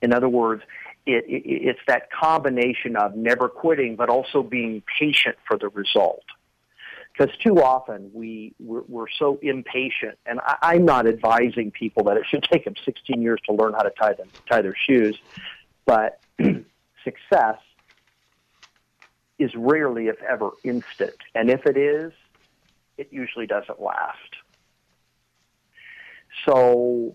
In 0.00 0.12
other 0.12 0.28
words, 0.28 0.62
it, 1.06 1.24
it, 1.28 1.42
it's 1.46 1.80
that 1.86 2.10
combination 2.10 2.96
of 2.96 3.14
never 3.14 3.48
quitting, 3.48 3.94
but 3.94 4.08
also 4.08 4.42
being 4.42 4.82
patient 4.98 5.36
for 5.46 5.56
the 5.56 5.68
result. 5.68 6.24
Because 7.12 7.36
too 7.38 7.62
often 7.62 8.10
we 8.14 8.54
we're, 8.58 8.82
we're 8.88 9.10
so 9.18 9.38
impatient, 9.42 10.18
and 10.24 10.40
I, 10.40 10.56
I'm 10.62 10.84
not 10.84 11.06
advising 11.06 11.70
people 11.70 12.04
that 12.04 12.16
it 12.16 12.24
should 12.26 12.42
take 12.42 12.64
them 12.64 12.74
16 12.84 13.20
years 13.20 13.40
to 13.46 13.52
learn 13.52 13.74
how 13.74 13.82
to 13.82 13.90
tie 13.90 14.14
them 14.14 14.28
tie 14.48 14.62
their 14.62 14.74
shoes, 14.74 15.18
but 15.84 16.20
success 17.04 17.58
is 19.38 19.54
rarely, 19.54 20.06
if 20.08 20.22
ever, 20.22 20.50
instant, 20.64 21.16
and 21.34 21.50
if 21.50 21.66
it 21.66 21.76
is, 21.76 22.12
it 22.96 23.08
usually 23.10 23.46
doesn't 23.46 23.80
last. 23.80 24.18
So 26.46 27.14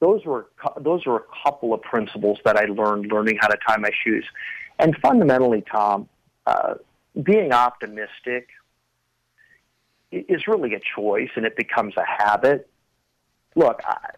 those 0.00 0.24
were 0.24 0.48
those 0.78 1.04
were 1.04 1.16
a 1.16 1.42
couple 1.44 1.74
of 1.74 1.82
principles 1.82 2.38
that 2.44 2.56
I 2.56 2.64
learned 2.64 3.12
learning 3.12 3.38
how 3.40 3.48
to 3.48 3.58
tie 3.66 3.76
my 3.76 3.90
shoes, 4.02 4.24
and 4.78 4.96
fundamentally, 4.98 5.62
Tom, 5.70 6.08
uh, 6.46 6.74
being 7.22 7.52
optimistic 7.52 8.48
is 10.10 10.46
really 10.46 10.74
a 10.74 10.80
choice, 10.96 11.30
and 11.36 11.44
it 11.44 11.56
becomes 11.56 11.94
a 11.96 12.04
habit. 12.04 12.68
Look, 13.54 13.80
I, 13.84 14.10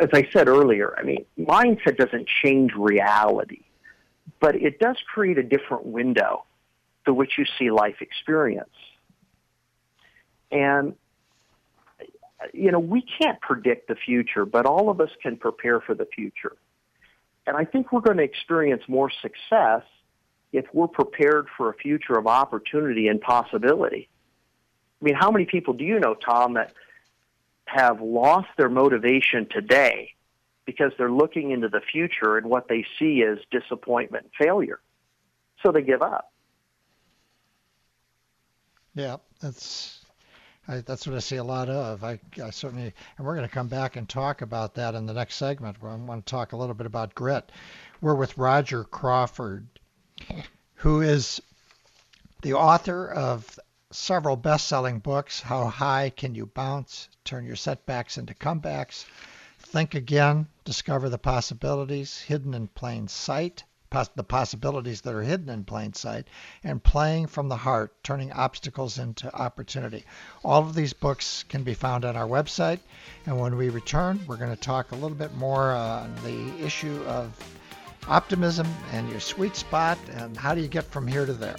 as 0.00 0.08
I 0.12 0.28
said 0.32 0.48
earlier, 0.48 0.94
I 0.98 1.02
mean, 1.02 1.24
mindset 1.38 1.96
doesn't 1.96 2.28
change 2.42 2.72
reality, 2.74 3.62
but 4.40 4.54
it 4.54 4.78
does 4.78 4.96
create 5.12 5.38
a 5.38 5.42
different 5.42 5.86
window 5.86 6.44
through 7.04 7.14
which 7.14 7.32
you 7.38 7.44
see 7.58 7.70
life 7.70 7.96
experience. 8.00 8.68
And 10.50 10.94
you 12.52 12.70
know, 12.70 12.78
we 12.78 13.02
can't 13.20 13.40
predict 13.40 13.88
the 13.88 13.96
future, 13.96 14.44
but 14.44 14.66
all 14.66 14.90
of 14.90 15.00
us 15.00 15.10
can 15.22 15.36
prepare 15.36 15.80
for 15.80 15.94
the 15.94 16.06
future. 16.06 16.56
And 17.46 17.56
I 17.56 17.64
think 17.64 17.92
we're 17.92 18.00
going 18.00 18.18
to 18.18 18.22
experience 18.22 18.82
more 18.88 19.10
success 19.22 19.82
if 20.52 20.66
we're 20.72 20.88
prepared 20.88 21.46
for 21.56 21.70
a 21.70 21.74
future 21.74 22.18
of 22.18 22.26
opportunity 22.26 23.08
and 23.08 23.20
possibility. 23.20 24.08
I 25.00 25.04
mean, 25.04 25.14
how 25.14 25.30
many 25.30 25.44
people 25.44 25.74
do 25.74 25.84
you 25.84 26.00
know, 26.00 26.14
Tom, 26.14 26.54
that 26.54 26.72
have 27.66 28.00
lost 28.00 28.48
their 28.56 28.68
motivation 28.68 29.46
today 29.48 30.14
because 30.64 30.92
they're 30.98 31.12
looking 31.12 31.50
into 31.50 31.68
the 31.68 31.80
future 31.80 32.36
and 32.36 32.46
what 32.46 32.68
they 32.68 32.84
see 32.98 33.20
is 33.20 33.38
disappointment 33.50 34.24
and 34.24 34.46
failure? 34.46 34.80
So 35.62 35.72
they 35.72 35.82
give 35.82 36.02
up. 36.02 36.32
Yeah, 38.94 39.16
that's 39.40 40.04
I, 40.68 40.82
that's 40.82 41.06
what 41.06 41.16
I 41.16 41.20
see 41.20 41.36
a 41.36 41.44
lot 41.44 41.70
of. 41.70 42.04
I, 42.04 42.20
I 42.42 42.50
certainly, 42.50 42.92
and 43.16 43.26
we're 43.26 43.34
going 43.34 43.48
to 43.48 43.52
come 43.52 43.68
back 43.68 43.96
and 43.96 44.06
talk 44.06 44.42
about 44.42 44.74
that 44.74 44.94
in 44.94 45.06
the 45.06 45.14
next 45.14 45.36
segment. 45.36 45.80
Where 45.80 45.92
I 45.92 45.96
want 45.96 46.26
to 46.26 46.30
talk 46.30 46.52
a 46.52 46.56
little 46.56 46.74
bit 46.74 46.86
about 46.86 47.14
grit. 47.14 47.50
We're 48.02 48.14
with 48.14 48.36
Roger 48.36 48.84
Crawford, 48.84 49.66
who 50.74 51.00
is 51.00 51.40
the 52.42 52.52
author 52.52 53.10
of 53.10 53.58
several 53.90 54.36
best-selling 54.36 54.98
books. 54.98 55.40
How 55.40 55.66
high 55.66 56.10
can 56.10 56.34
you 56.34 56.46
bounce? 56.46 57.08
Turn 57.24 57.46
your 57.46 57.56
setbacks 57.56 58.18
into 58.18 58.34
comebacks. 58.34 59.04
Think 59.58 59.94
again. 59.94 60.46
Discover 60.64 61.08
the 61.08 61.18
possibilities 61.18 62.18
hidden 62.18 62.54
in 62.54 62.68
plain 62.68 63.08
sight 63.08 63.64
the 63.90 64.24
possibilities 64.24 65.00
that 65.00 65.14
are 65.14 65.22
hidden 65.22 65.48
in 65.48 65.64
plain 65.64 65.94
sight, 65.94 66.26
and 66.62 66.82
playing 66.82 67.26
from 67.26 67.48
the 67.48 67.56
heart, 67.56 67.92
turning 68.04 68.30
obstacles 68.32 68.98
into 68.98 69.34
opportunity. 69.34 70.04
All 70.44 70.60
of 70.60 70.74
these 70.74 70.92
books 70.92 71.44
can 71.48 71.62
be 71.62 71.72
found 71.72 72.04
on 72.04 72.14
our 72.14 72.26
website. 72.26 72.80
And 73.24 73.40
when 73.40 73.56
we 73.56 73.70
return, 73.70 74.20
we're 74.26 74.36
going 74.36 74.54
to 74.54 74.60
talk 74.60 74.92
a 74.92 74.94
little 74.94 75.16
bit 75.16 75.34
more 75.36 75.70
on 75.72 76.14
the 76.16 76.64
issue 76.64 77.02
of 77.06 77.32
optimism 78.06 78.66
and 78.92 79.08
your 79.08 79.20
sweet 79.20 79.56
spot 79.56 79.98
and 80.12 80.36
how 80.36 80.54
do 80.54 80.60
you 80.60 80.68
get 80.68 80.84
from 80.84 81.06
here 81.06 81.24
to 81.24 81.32
there. 81.32 81.56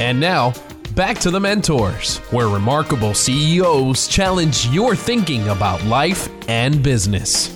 And 0.00 0.20
now, 0.20 0.54
back 0.94 1.18
to 1.18 1.30
the 1.30 1.40
mentors, 1.40 2.18
where 2.30 2.46
remarkable 2.46 3.14
CEOs 3.14 4.06
challenge 4.06 4.68
your 4.68 4.94
thinking 4.94 5.48
about 5.48 5.82
life 5.86 6.28
and 6.48 6.84
business. 6.84 7.52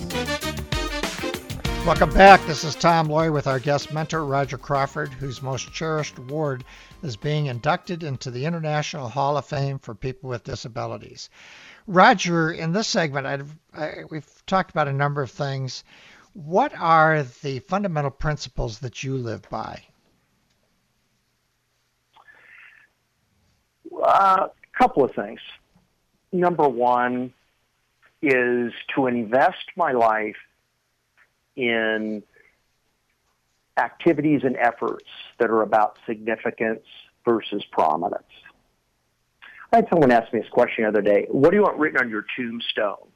Welcome 1.85 2.13
back. 2.13 2.45
This 2.45 2.65
is 2.65 2.75
Tom 2.75 3.07
Loarie 3.07 3.31
with 3.31 3.47
our 3.47 3.59
guest 3.59 3.93
mentor, 3.93 4.25
Roger 4.25 4.57
Crawford, 4.57 5.13
whose 5.13 5.41
most 5.41 5.71
cherished 5.71 6.17
award 6.17 6.65
is 7.01 7.15
being 7.15 7.45
inducted 7.45 8.03
into 8.03 8.29
the 8.29 8.45
International 8.45 9.07
Hall 9.07 9.37
of 9.37 9.45
Fame 9.45 9.79
for 9.79 9.95
people 9.95 10.29
with 10.29 10.43
disabilities. 10.43 11.29
Roger, 11.87 12.51
in 12.51 12.73
this 12.73 12.89
segment, 12.89 13.25
I've, 13.25 13.55
I, 13.73 14.03
we've 14.09 14.45
talked 14.45 14.71
about 14.71 14.89
a 14.89 14.93
number 14.93 15.21
of 15.21 15.31
things. 15.31 15.85
What 16.33 16.73
are 16.77 17.23
the 17.41 17.59
fundamental 17.59 18.11
principles 18.11 18.79
that 18.79 19.01
you 19.01 19.15
live 19.15 19.49
by? 19.49 19.83
A 24.03 24.05
uh, 24.05 24.47
couple 24.77 25.03
of 25.03 25.15
things. 25.15 25.39
Number 26.31 26.67
one 26.67 27.33
is 28.21 28.73
to 28.95 29.07
invest 29.07 29.65
my 29.75 29.91
life 29.91 30.35
in 31.55 32.23
activities 33.77 34.41
and 34.43 34.57
efforts 34.57 35.05
that 35.39 35.49
are 35.49 35.61
about 35.61 35.97
significance 36.05 36.85
versus 37.25 37.63
prominence. 37.71 38.23
I 39.71 39.77
had 39.77 39.87
someone 39.89 40.11
ask 40.11 40.31
me 40.33 40.39
this 40.39 40.49
question 40.49 40.83
the 40.83 40.89
other 40.89 41.01
day. 41.01 41.25
What 41.29 41.51
do 41.51 41.57
you 41.57 41.63
want 41.63 41.77
written 41.77 41.99
on 41.99 42.09
your 42.09 42.25
tombstone? 42.35 43.07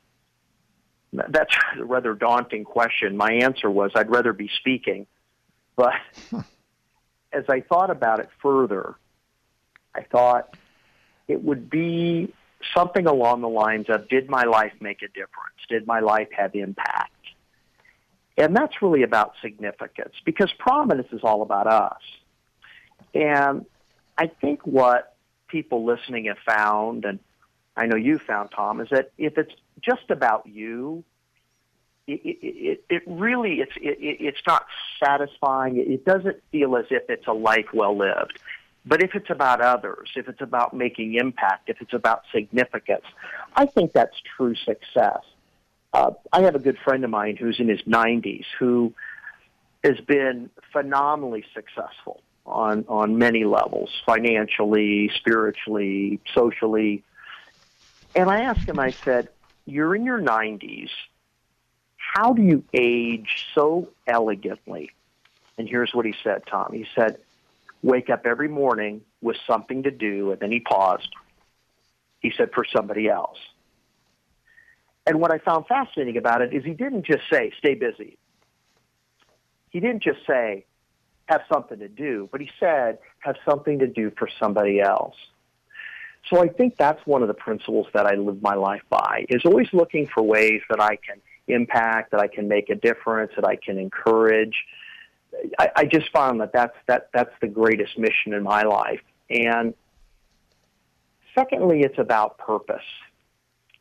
That's 1.13 1.53
a 1.79 1.85
rather 1.85 2.13
daunting 2.13 2.63
question. 2.63 3.15
My 3.15 3.31
answer 3.31 3.69
was 3.69 3.91
I'd 3.95 4.09
rather 4.09 4.33
be 4.33 4.49
speaking. 4.59 5.05
But 5.75 5.93
as 7.31 7.43
I 7.49 7.61
thought 7.61 7.91
about 7.91 8.19
it 8.19 8.29
further, 8.41 8.95
I 9.95 10.01
thought 10.01 10.55
it 11.27 11.43
would 11.43 11.69
be 11.69 12.33
something 12.75 13.05
along 13.05 13.41
the 13.41 13.49
lines 13.49 13.87
of 13.89 14.07
Did 14.09 14.29
my 14.29 14.43
life 14.43 14.73
make 14.79 15.01
a 15.01 15.07
difference? 15.07 15.57
Did 15.69 15.85
my 15.85 15.99
life 15.99 16.29
have 16.35 16.55
impact? 16.55 17.11
And 18.37 18.55
that's 18.55 18.81
really 18.81 19.03
about 19.03 19.33
significance 19.41 20.13
because 20.23 20.51
prominence 20.59 21.07
is 21.11 21.21
all 21.23 21.41
about 21.41 21.67
us. 21.67 22.01
And 23.13 23.65
I 24.17 24.27
think 24.27 24.65
what 24.65 25.15
people 25.47 25.85
listening 25.85 26.25
have 26.25 26.37
found, 26.45 27.05
and 27.05 27.19
I 27.75 27.87
know 27.87 27.95
you 27.95 28.19
found, 28.19 28.51
Tom, 28.55 28.79
is 28.79 28.89
that 28.91 29.11
if 29.17 29.37
it's 29.37 29.53
just 29.81 30.09
about 30.09 30.45
you, 30.45 31.03
it, 32.07 32.21
it, 32.23 32.83
it 32.89 33.03
really 33.05 33.59
it's 33.59 33.73
it, 33.75 33.97
it's 33.99 34.41
not 34.47 34.65
satisfying. 35.03 35.77
It 35.77 36.05
doesn't 36.05 36.37
feel 36.51 36.77
as 36.77 36.85
if 36.89 37.09
it's 37.09 37.27
a 37.27 37.33
life 37.33 37.67
well 37.73 37.97
lived. 37.97 38.39
But 38.87 39.03
if 39.03 39.15
it's 39.15 39.29
about 39.29 39.59
others, 39.59 40.11
if 40.15 40.29
it's 40.29 40.39
about 40.41 40.73
making 40.73 41.15
impact, 41.15 41.69
if 41.69 41.81
it's 41.81 41.93
about 41.93 42.23
significance, 42.31 43.03
I 43.53 43.65
think 43.65 43.91
that's 43.91 44.15
true 44.37 44.55
success. 44.55 45.19
Uh, 45.93 46.11
I 46.31 46.41
have 46.43 46.55
a 46.55 46.59
good 46.59 46.77
friend 46.85 47.03
of 47.03 47.09
mine 47.09 47.35
who's 47.35 47.59
in 47.59 47.67
his 47.67 47.81
90s 47.81 48.45
who 48.57 48.93
has 49.83 49.99
been 49.99 50.49
phenomenally 50.71 51.43
successful 51.53 52.21
on 52.45 52.85
on 52.87 53.17
many 53.17 53.43
levels, 53.43 53.89
financially, 54.05 55.11
spiritually, 55.17 56.21
socially. 56.33 57.03
And 58.15 58.29
I 58.29 58.41
asked 58.41 58.67
him, 58.67 58.79
I 58.79 58.91
said, 58.91 59.27
"You're 59.65 59.95
in 59.95 60.05
your 60.05 60.21
90s. 60.21 60.89
How 61.97 62.31
do 62.33 62.41
you 62.41 62.63
age 62.73 63.45
so 63.53 63.89
elegantly?" 64.07 64.91
And 65.57 65.67
here's 65.67 65.93
what 65.93 66.05
he 66.05 66.13
said, 66.23 66.43
Tom. 66.47 66.71
He 66.71 66.85
said, 66.95 67.17
wake 67.81 68.09
up 68.09 68.25
every 68.25 68.47
morning 68.47 69.01
with 69.21 69.37
something 69.45 69.83
to 69.83 69.91
do, 69.91 70.31
and 70.31 70.39
then 70.39 70.51
he 70.51 70.59
paused. 70.59 71.09
He 72.19 72.31
said, 72.35 72.49
for 72.53 72.65
somebody 72.65 73.07
else. 73.09 73.37
And 75.05 75.21
what 75.21 75.31
I 75.31 75.37
found 75.37 75.67
fascinating 75.67 76.17
about 76.17 76.41
it 76.41 76.53
is 76.53 76.65
he 76.65 76.73
didn't 76.73 77.05
just 77.05 77.23
say, 77.31 77.53
stay 77.57 77.75
busy. 77.75 78.17
He 79.69 79.79
didn't 79.79 80.03
just 80.03 80.19
say, 80.27 80.65
have 81.27 81.41
something 81.51 81.79
to 81.79 81.87
do, 81.87 82.27
but 82.31 82.41
he 82.41 82.49
said, 82.59 82.99
have 83.19 83.35
something 83.47 83.79
to 83.79 83.87
do 83.87 84.11
for 84.17 84.27
somebody 84.39 84.81
else. 84.81 85.15
So 86.29 86.41
I 86.41 86.47
think 86.47 86.75
that's 86.75 87.05
one 87.05 87.21
of 87.21 87.29
the 87.29 87.33
principles 87.33 87.87
that 87.93 88.05
I 88.05 88.15
live 88.15 88.41
my 88.41 88.55
life 88.55 88.81
by 88.89 89.25
is 89.29 89.43
always 89.45 89.67
looking 89.71 90.07
for 90.07 90.23
ways 90.23 90.61
that 90.69 90.81
I 90.81 90.97
can 90.97 91.21
impact, 91.47 92.11
that 92.11 92.19
I 92.19 92.27
can 92.27 92.47
make 92.47 92.69
a 92.69 92.75
difference, 92.75 93.31
that 93.35 93.45
I 93.45 93.55
can 93.55 93.77
encourage. 93.77 94.55
I, 95.59 95.69
I 95.75 95.85
just 95.85 96.09
found 96.11 96.41
that 96.41 96.51
that's, 96.53 96.75
that, 96.87 97.09
that's 97.13 97.33
the 97.41 97.47
greatest 97.47 97.97
mission 97.97 98.33
in 98.33 98.43
my 98.43 98.63
life. 98.63 99.01
And 99.29 99.73
secondly, 101.35 101.81
it's 101.81 101.99
about 101.99 102.37
purpose. 102.37 102.85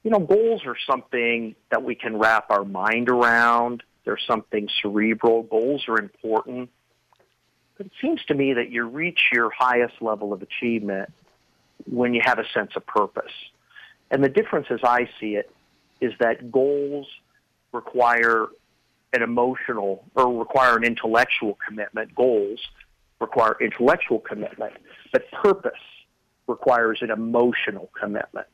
You 0.02 0.10
know, 0.10 0.20
goals 0.20 0.62
are 0.66 0.76
something 0.88 1.54
that 1.70 1.82
we 1.82 1.94
can 1.94 2.18
wrap 2.18 2.50
our 2.50 2.64
mind 2.64 3.08
around. 3.08 3.82
They're 4.04 4.18
something 4.18 4.68
cerebral. 4.80 5.42
Goals 5.42 5.84
are 5.88 5.98
important. 5.98 6.70
But 7.76 7.86
it 7.86 7.92
seems 8.00 8.24
to 8.26 8.34
me 8.34 8.54
that 8.54 8.70
you 8.70 8.84
reach 8.84 9.20
your 9.32 9.50
highest 9.50 10.00
level 10.00 10.32
of 10.32 10.42
achievement 10.42 11.12
when 11.84 12.14
you 12.14 12.20
have 12.24 12.38
a 12.38 12.48
sense 12.54 12.72
of 12.76 12.86
purpose. 12.86 13.32
And 14.10 14.22
the 14.22 14.28
difference 14.28 14.68
as 14.70 14.80
I 14.84 15.08
see 15.20 15.36
it 15.36 15.50
is 16.00 16.12
that 16.20 16.52
goals 16.52 17.06
require 17.72 18.46
an 19.12 19.22
emotional 19.22 20.04
or 20.14 20.32
require 20.38 20.76
an 20.76 20.84
intellectual 20.84 21.58
commitment. 21.66 22.14
Goals 22.14 22.60
require 23.20 23.56
intellectual 23.60 24.18
commitment, 24.18 24.74
but 25.12 25.30
purpose 25.32 25.72
requires 26.46 26.98
an 27.00 27.10
emotional 27.10 27.90
commitment. 27.98 28.46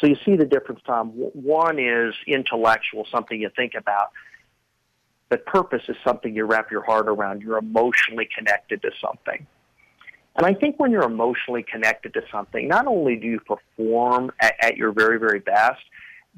So 0.00 0.06
you 0.06 0.16
see 0.24 0.36
the 0.36 0.44
difference, 0.44 0.80
Tom. 0.86 1.10
One 1.10 1.78
is 1.78 2.14
intellectual, 2.26 3.06
something 3.10 3.40
you 3.40 3.50
think 3.56 3.74
about, 3.74 4.10
but 5.28 5.46
purpose 5.46 5.82
is 5.88 5.96
something 6.04 6.34
you 6.34 6.44
wrap 6.44 6.70
your 6.70 6.82
heart 6.82 7.08
around. 7.08 7.40
You're 7.40 7.58
emotionally 7.58 8.28
connected 8.36 8.82
to 8.82 8.90
something. 9.00 9.46
And 10.36 10.44
I 10.44 10.52
think 10.52 10.78
when 10.78 10.90
you're 10.90 11.02
emotionally 11.02 11.62
connected 11.62 12.12
to 12.14 12.22
something, 12.30 12.68
not 12.68 12.86
only 12.86 13.16
do 13.16 13.26
you 13.26 13.40
perform 13.40 14.30
at, 14.38 14.54
at 14.60 14.76
your 14.76 14.92
very, 14.92 15.18
very 15.18 15.40
best, 15.40 15.80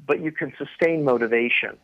but 0.07 0.21
you 0.21 0.31
can 0.31 0.53
sustain 0.57 1.03
motivation. 1.03 1.77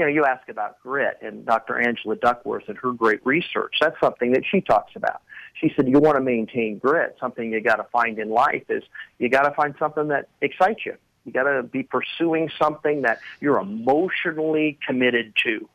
You 0.00 0.06
know, 0.06 0.12
you 0.12 0.24
ask 0.24 0.48
about 0.48 0.80
grit, 0.80 1.18
and 1.20 1.44
Dr. 1.44 1.78
Angela 1.78 2.16
Duckworth 2.16 2.70
and 2.70 2.78
her 2.78 2.92
great 2.92 3.20
research, 3.26 3.74
that's 3.82 4.00
something 4.00 4.32
that 4.32 4.44
she 4.50 4.62
talks 4.62 4.96
about. 4.96 5.20
She 5.60 5.70
said, 5.76 5.90
you 5.90 5.98
want 5.98 6.16
to 6.16 6.22
maintain 6.22 6.78
grit. 6.78 7.18
Something 7.20 7.52
you 7.52 7.60
got 7.60 7.76
to 7.76 7.84
find 7.92 8.18
in 8.18 8.30
life 8.30 8.62
is 8.70 8.82
you 9.18 9.28
got 9.28 9.42
to 9.42 9.50
find 9.50 9.74
something 9.78 10.08
that 10.08 10.30
excites 10.40 10.86
you. 10.86 10.96
You 11.26 11.32
got 11.32 11.42
to 11.42 11.62
be 11.62 11.82
pursuing 11.82 12.50
something 12.58 13.02
that 13.02 13.20
you're 13.42 13.58
emotionally 13.58 14.78
committed 14.86 15.34
to. 15.44 15.68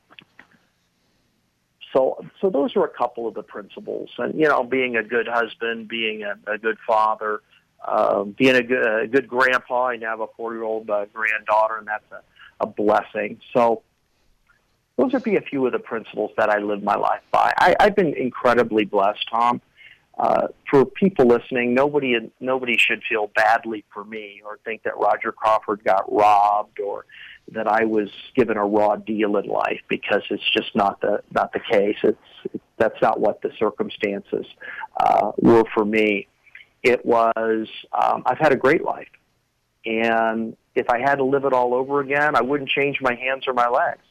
So, 1.94 2.26
so 2.42 2.50
those 2.50 2.76
are 2.76 2.84
a 2.84 2.90
couple 2.90 3.28
of 3.28 3.36
the 3.36 3.44
principles, 3.44 4.10
and 4.18 4.34
you 4.34 4.48
know, 4.48 4.64
being 4.64 4.98
a 4.98 5.04
good 5.04 5.28
husband, 5.28 5.88
being 5.88 6.24
a, 6.24 6.34
a 6.52 6.58
good 6.58 6.80
father, 6.88 7.42
uh, 7.88 8.24
being 8.24 8.56
a 8.56 8.64
good, 8.64 9.04
a 9.04 9.08
good 9.08 9.28
grandpa. 9.28 9.90
I 9.90 9.98
now 9.98 10.10
have 10.10 10.22
a 10.22 10.28
four-year-old 10.36 10.90
uh, 10.90 11.06
granddaughter, 11.14 11.78
and 11.78 11.88
that's 11.88 12.12
a, 12.12 12.22
a 12.60 12.66
blessing. 12.66 13.40
So, 13.54 13.84
those 14.98 15.14
would 15.14 15.24
be 15.24 15.36
a 15.36 15.42
few 15.42 15.66
of 15.66 15.74
the 15.74 15.80
principles 15.80 16.32
that 16.38 16.50
I 16.50 16.60
live 16.60 16.84
my 16.84 16.96
life 16.96 17.22
by. 17.32 17.54
I, 17.58 17.76
I've 17.80 17.96
been 17.96 18.14
incredibly 18.14 18.86
blessed, 18.86 19.28
Tom 19.30 19.62
uh, 20.18 20.48
for 20.70 20.86
people 20.86 21.26
listening, 21.26 21.74
nobody 21.74 22.16
nobody 22.40 22.78
should 22.78 23.02
feel 23.08 23.30
badly 23.36 23.84
for 23.94 24.06
me 24.06 24.42
or 24.46 24.60
think 24.64 24.84
that 24.84 24.98
Roger 24.98 25.32
Crawford 25.32 25.84
got 25.84 26.12
robbed 26.12 26.80
or 26.80 27.06
that 27.52 27.68
I 27.68 27.84
was 27.84 28.10
given 28.34 28.58
a 28.58 28.66
raw 28.66 28.96
deal 28.96 29.36
in 29.38 29.46
life 29.46 29.82
because 29.90 30.24
it's 30.30 30.50
just 30.56 30.74
not 30.74 31.02
the 31.02 31.22
not 31.32 31.52
the 31.52 31.60
case. 31.60 31.98
It's 32.04 32.18
it, 32.54 32.62
that's 32.78 33.02
not 33.02 33.20
what 33.20 33.42
the 33.42 33.52
circumstances 33.60 34.46
uh, 34.98 35.32
were 35.38 35.66
for 35.74 35.84
me. 35.84 36.28
It 36.82 37.06
was 37.06 37.68
um, 37.92 38.24
I've 38.26 38.40
had 38.40 38.54
a 38.54 38.58
great 38.58 38.86
life, 38.86 39.12
and 39.86 40.56
if 40.76 40.90
I 40.90 41.00
had 41.00 41.16
to 41.16 41.26
live 41.26 41.44
it 41.44 41.52
all 41.52 41.74
over 41.74 42.00
again, 42.00 42.38
I 42.38 42.42
wouldn't 42.42 42.70
change 42.70 43.00
my 43.02 43.16
hands 43.16 43.48
or 43.48 43.54
my 43.54 43.68
legs. 43.68 44.04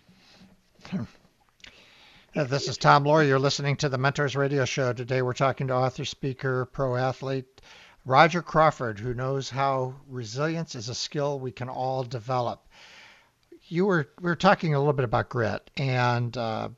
Uh, 2.36 2.44
this 2.44 2.68
is 2.68 2.76
Tom 2.76 3.04
Loarie. 3.04 3.28
You're 3.28 3.38
listening 3.38 3.76
to 3.76 3.88
the 3.88 3.98
Mentors 3.98 4.36
Radio 4.36 4.64
Show. 4.64 4.92
Today 4.92 5.22
we're 5.22 5.32
talking 5.32 5.68
to 5.68 5.74
author, 5.74 6.04
speaker, 6.04 6.66
pro 6.66 6.96
athlete 6.96 7.60
Roger 8.04 8.42
Crawford, 8.42 8.98
who 8.98 9.14
knows 9.14 9.48
how 9.48 9.94
resilience 10.08 10.74
is 10.74 10.88
a 10.88 10.94
skill 10.94 11.40
we 11.40 11.52
can 11.52 11.68
all 11.68 12.02
develop. 12.04 12.68
You 13.68 13.86
were 13.86 14.10
we 14.20 14.28
were 14.28 14.36
talking 14.36 14.74
a 14.74 14.78
little 14.78 14.92
bit 14.92 15.06
about 15.06 15.30
grit, 15.30 15.70
and 15.76 16.36
uh, 16.36 16.68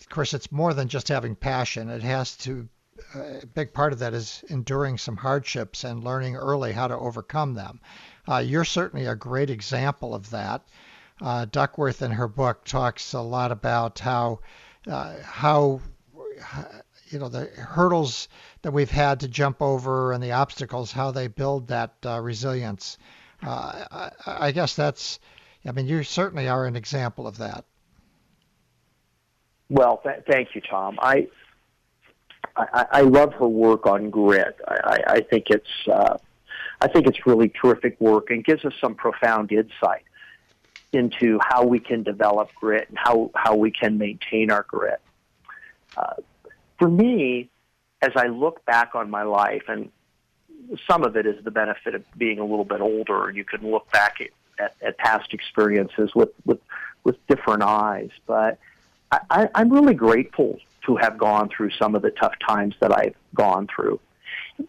of 0.00 0.08
course, 0.10 0.34
it's 0.34 0.52
more 0.52 0.74
than 0.74 0.88
just 0.88 1.08
having 1.08 1.34
passion. 1.34 1.88
It 1.88 2.02
has 2.02 2.36
to 2.38 2.68
uh, 3.14 3.40
a 3.42 3.46
big 3.46 3.72
part 3.72 3.92
of 3.92 4.00
that 4.00 4.12
is 4.12 4.44
enduring 4.48 4.98
some 4.98 5.16
hardships 5.16 5.82
and 5.82 6.04
learning 6.04 6.36
early 6.36 6.72
how 6.72 6.88
to 6.88 6.96
overcome 6.96 7.54
them. 7.54 7.80
Uh, 8.28 8.38
you're 8.38 8.64
certainly 8.64 9.06
a 9.06 9.16
great 9.16 9.50
example 9.50 10.14
of 10.14 10.30
that. 10.30 10.62
Uh, 11.20 11.44
Duckworth 11.44 12.02
in 12.02 12.10
her 12.10 12.28
book 12.28 12.64
talks 12.64 13.12
a 13.12 13.20
lot 13.20 13.52
about 13.52 14.00
how 14.00 14.40
uh, 14.86 15.14
how 15.22 15.80
you 17.08 17.18
know 17.18 17.28
the 17.28 17.44
hurdles 17.46 18.28
that 18.62 18.72
we've 18.72 18.90
had 18.90 19.20
to 19.20 19.28
jump 19.28 19.62
over 19.62 20.12
and 20.12 20.22
the 20.22 20.32
obstacles, 20.32 20.90
how 20.90 21.12
they 21.12 21.28
build 21.28 21.68
that 21.68 21.94
uh, 22.04 22.20
resilience. 22.20 22.98
Uh, 23.42 23.84
I, 23.90 24.10
I, 24.26 24.52
guess 24.52 24.74
that's, 24.74 25.20
I 25.66 25.72
mean, 25.72 25.86
you 25.86 26.02
certainly 26.02 26.48
are 26.48 26.66
an 26.66 26.76
example 26.76 27.26
of 27.26 27.38
that. 27.38 27.64
Well, 29.68 30.00
th- 30.02 30.24
thank 30.28 30.54
you, 30.54 30.62
Tom. 30.62 30.98
I, 31.00 31.28
I, 32.56 32.86
I 32.90 33.00
love 33.02 33.34
her 33.34 33.48
work 33.48 33.86
on 33.86 34.10
grit. 34.10 34.56
I, 34.66 34.98
I 35.06 35.20
think 35.20 35.46
it's 35.50 35.88
uh, 35.92 36.16
I 36.80 36.88
think 36.88 37.06
it's 37.06 37.26
really 37.26 37.50
terrific 37.60 38.00
work 38.00 38.30
and 38.30 38.44
gives 38.44 38.64
us 38.64 38.72
some 38.80 38.94
profound 38.94 39.52
insight 39.52 40.02
into 40.94 41.38
how 41.42 41.64
we 41.64 41.78
can 41.78 42.02
develop 42.02 42.50
grit 42.54 42.88
and 42.88 42.98
how, 42.98 43.30
how 43.34 43.54
we 43.54 43.70
can 43.70 43.98
maintain 43.98 44.50
our 44.50 44.64
grit. 44.68 45.00
Uh, 45.96 46.14
for 46.78 46.88
me, 46.88 47.48
as 48.02 48.12
I 48.16 48.26
look 48.26 48.64
back 48.64 48.94
on 48.94 49.10
my 49.10 49.22
life, 49.22 49.64
and 49.68 49.90
some 50.86 51.04
of 51.04 51.16
it 51.16 51.26
is 51.26 51.42
the 51.44 51.50
benefit 51.50 51.94
of 51.94 52.04
being 52.16 52.38
a 52.38 52.44
little 52.44 52.64
bit 52.64 52.80
older, 52.80 53.28
and 53.28 53.36
you 53.36 53.44
can 53.44 53.70
look 53.70 53.90
back 53.92 54.20
at, 54.20 54.28
at, 54.58 54.74
at 54.82 54.98
past 54.98 55.32
experiences 55.32 56.14
with, 56.14 56.30
with, 56.44 56.60
with 57.04 57.16
different 57.26 57.62
eyes. 57.62 58.10
But 58.26 58.58
I, 59.30 59.48
I'm 59.54 59.70
really 59.70 59.94
grateful 59.94 60.58
to 60.86 60.96
have 60.96 61.18
gone 61.18 61.48
through 61.48 61.70
some 61.78 61.94
of 61.94 62.02
the 62.02 62.10
tough 62.10 62.34
times 62.46 62.74
that 62.80 62.96
I've 62.96 63.14
gone 63.34 63.68
through. 63.74 64.00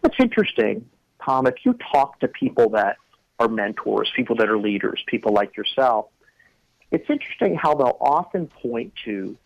what's 0.00 0.18
interesting, 0.18 0.88
Tom, 1.22 1.46
if 1.46 1.64
you 1.64 1.74
talk 1.92 2.20
to 2.20 2.28
people 2.28 2.70
that 2.70 2.96
are 3.38 3.48
mentors, 3.48 4.10
people 4.16 4.36
that 4.36 4.48
are 4.48 4.58
leaders, 4.58 5.02
people 5.06 5.32
like 5.32 5.56
yourself, 5.56 6.06
it's 6.90 7.08
interesting 7.10 7.56
how 7.56 7.74
they'll 7.74 7.96
often 8.00 8.46
point 8.46 8.92
to 9.04 9.36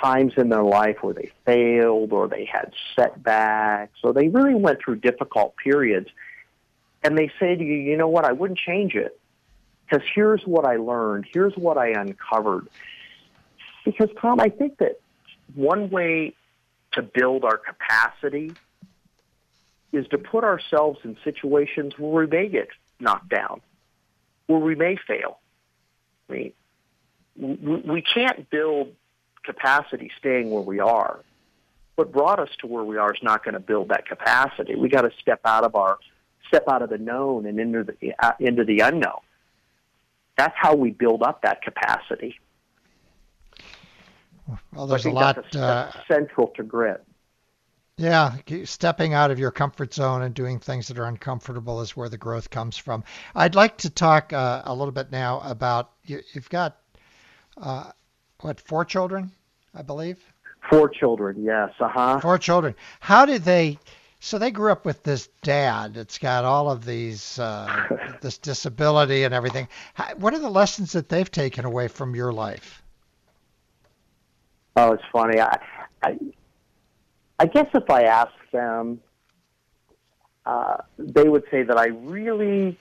times 0.00 0.34
in 0.36 0.48
their 0.48 0.62
life 0.62 0.98
where 1.02 1.14
they 1.14 1.30
failed 1.44 2.12
or 2.12 2.28
they 2.28 2.44
had 2.44 2.72
setbacks 2.94 3.98
or 4.02 4.12
they 4.12 4.28
really 4.28 4.54
went 4.54 4.78
through 4.80 4.96
difficult 4.96 5.56
periods. 5.56 6.08
And 7.02 7.16
they 7.16 7.30
say 7.40 7.54
to 7.54 7.64
you, 7.64 7.74
you 7.74 7.96
know 7.96 8.08
what, 8.08 8.24
I 8.24 8.32
wouldn't 8.32 8.58
change 8.58 8.94
it 8.94 9.18
because 9.88 10.06
here's 10.14 10.42
what 10.42 10.64
I 10.64 10.76
learned, 10.76 11.26
here's 11.32 11.56
what 11.56 11.78
I 11.78 11.88
uncovered. 11.88 12.68
Because, 13.84 14.08
Tom, 14.20 14.40
I 14.40 14.48
think 14.48 14.78
that 14.78 14.98
one 15.54 15.90
way 15.90 16.34
to 16.92 17.02
build 17.02 17.44
our 17.44 17.56
capacity 17.56 18.52
is 19.92 20.08
to 20.08 20.18
put 20.18 20.42
ourselves 20.42 20.98
in 21.04 21.16
situations 21.22 21.96
where 21.98 22.24
we 22.24 22.26
may 22.26 22.48
get 22.48 22.68
knocked 22.98 23.28
down, 23.28 23.60
where 24.46 24.58
we 24.58 24.74
may 24.74 24.96
fail. 24.96 25.38
I 26.28 26.32
mean, 26.32 26.52
we 27.38 28.02
can't 28.02 28.48
build 28.50 28.92
capacity 29.44 30.10
staying 30.18 30.50
where 30.50 30.62
we 30.62 30.80
are. 30.80 31.20
What 31.94 32.12
brought 32.12 32.40
us 32.40 32.50
to 32.60 32.66
where 32.66 32.84
we 32.84 32.98
are 32.98 33.12
is 33.12 33.22
not 33.22 33.44
going 33.44 33.54
to 33.54 33.60
build 33.60 33.88
that 33.88 34.06
capacity. 34.06 34.74
We 34.74 34.88
got 34.88 35.02
to 35.02 35.10
step 35.20 35.40
out 35.44 35.64
of 35.64 35.74
our 35.74 35.98
step 36.48 36.64
out 36.68 36.82
of 36.82 36.90
the 36.90 36.98
known 36.98 37.46
and 37.46 37.58
into 37.58 37.84
the 37.84 38.12
uh, 38.18 38.32
into 38.38 38.64
the 38.64 38.80
unknown. 38.80 39.20
That's 40.36 40.54
how 40.56 40.74
we 40.74 40.90
build 40.90 41.22
up 41.22 41.42
that 41.42 41.62
capacity. 41.62 42.38
Well, 44.72 44.86
there's 44.86 45.06
a 45.06 45.10
lot 45.10 45.56
uh, 45.56 45.90
central 46.06 46.48
to 46.56 46.62
grit. 46.62 47.02
Yeah, 47.98 48.36
stepping 48.64 49.14
out 49.14 49.30
of 49.30 49.38
your 49.38 49.50
comfort 49.50 49.94
zone 49.94 50.20
and 50.20 50.34
doing 50.34 50.58
things 50.58 50.88
that 50.88 50.98
are 50.98 51.06
uncomfortable 51.06 51.80
is 51.80 51.96
where 51.96 52.10
the 52.10 52.18
growth 52.18 52.50
comes 52.50 52.76
from. 52.76 53.02
I'd 53.34 53.54
like 53.54 53.78
to 53.78 53.90
talk 53.90 54.34
uh, 54.34 54.60
a 54.66 54.74
little 54.74 54.92
bit 54.92 55.10
now 55.10 55.40
about 55.40 55.92
you, 56.04 56.20
have 56.34 56.48
got 56.50 56.76
uh, 57.56 57.90
what 58.40 58.60
four 58.60 58.84
children, 58.84 59.32
I 59.74 59.82
believe. 59.82 60.18
Four 60.70 60.88
children, 60.88 61.42
yes. 61.42 61.70
Uh 61.80 61.88
huh. 61.88 62.20
Four 62.20 62.38
children. 62.38 62.74
How 63.00 63.24
did 63.24 63.42
they? 63.44 63.78
So 64.18 64.38
they 64.38 64.50
grew 64.50 64.72
up 64.72 64.84
with 64.84 65.02
this 65.02 65.28
dad 65.42 65.94
that's 65.94 66.18
got 66.18 66.44
all 66.44 66.70
of 66.70 66.84
these 66.84 67.38
uh, 67.38 68.16
this 68.20 68.38
disability 68.38 69.24
and 69.24 69.32
everything. 69.32 69.68
How, 69.94 70.14
what 70.16 70.34
are 70.34 70.38
the 70.38 70.50
lessons 70.50 70.92
that 70.92 71.08
they've 71.08 71.30
taken 71.30 71.64
away 71.64 71.88
from 71.88 72.14
your 72.14 72.32
life? 72.32 72.82
Oh, 74.76 74.92
it's 74.92 75.02
funny. 75.10 75.40
I, 75.40 75.58
I, 76.02 76.18
I 77.38 77.46
guess 77.46 77.66
if 77.72 77.88
I 77.88 78.02
ask 78.02 78.32
them, 78.52 79.00
uh, 80.44 80.76
they 80.98 81.28
would 81.28 81.44
say 81.50 81.62
that 81.62 81.78
I 81.78 81.86
really, 81.86 82.78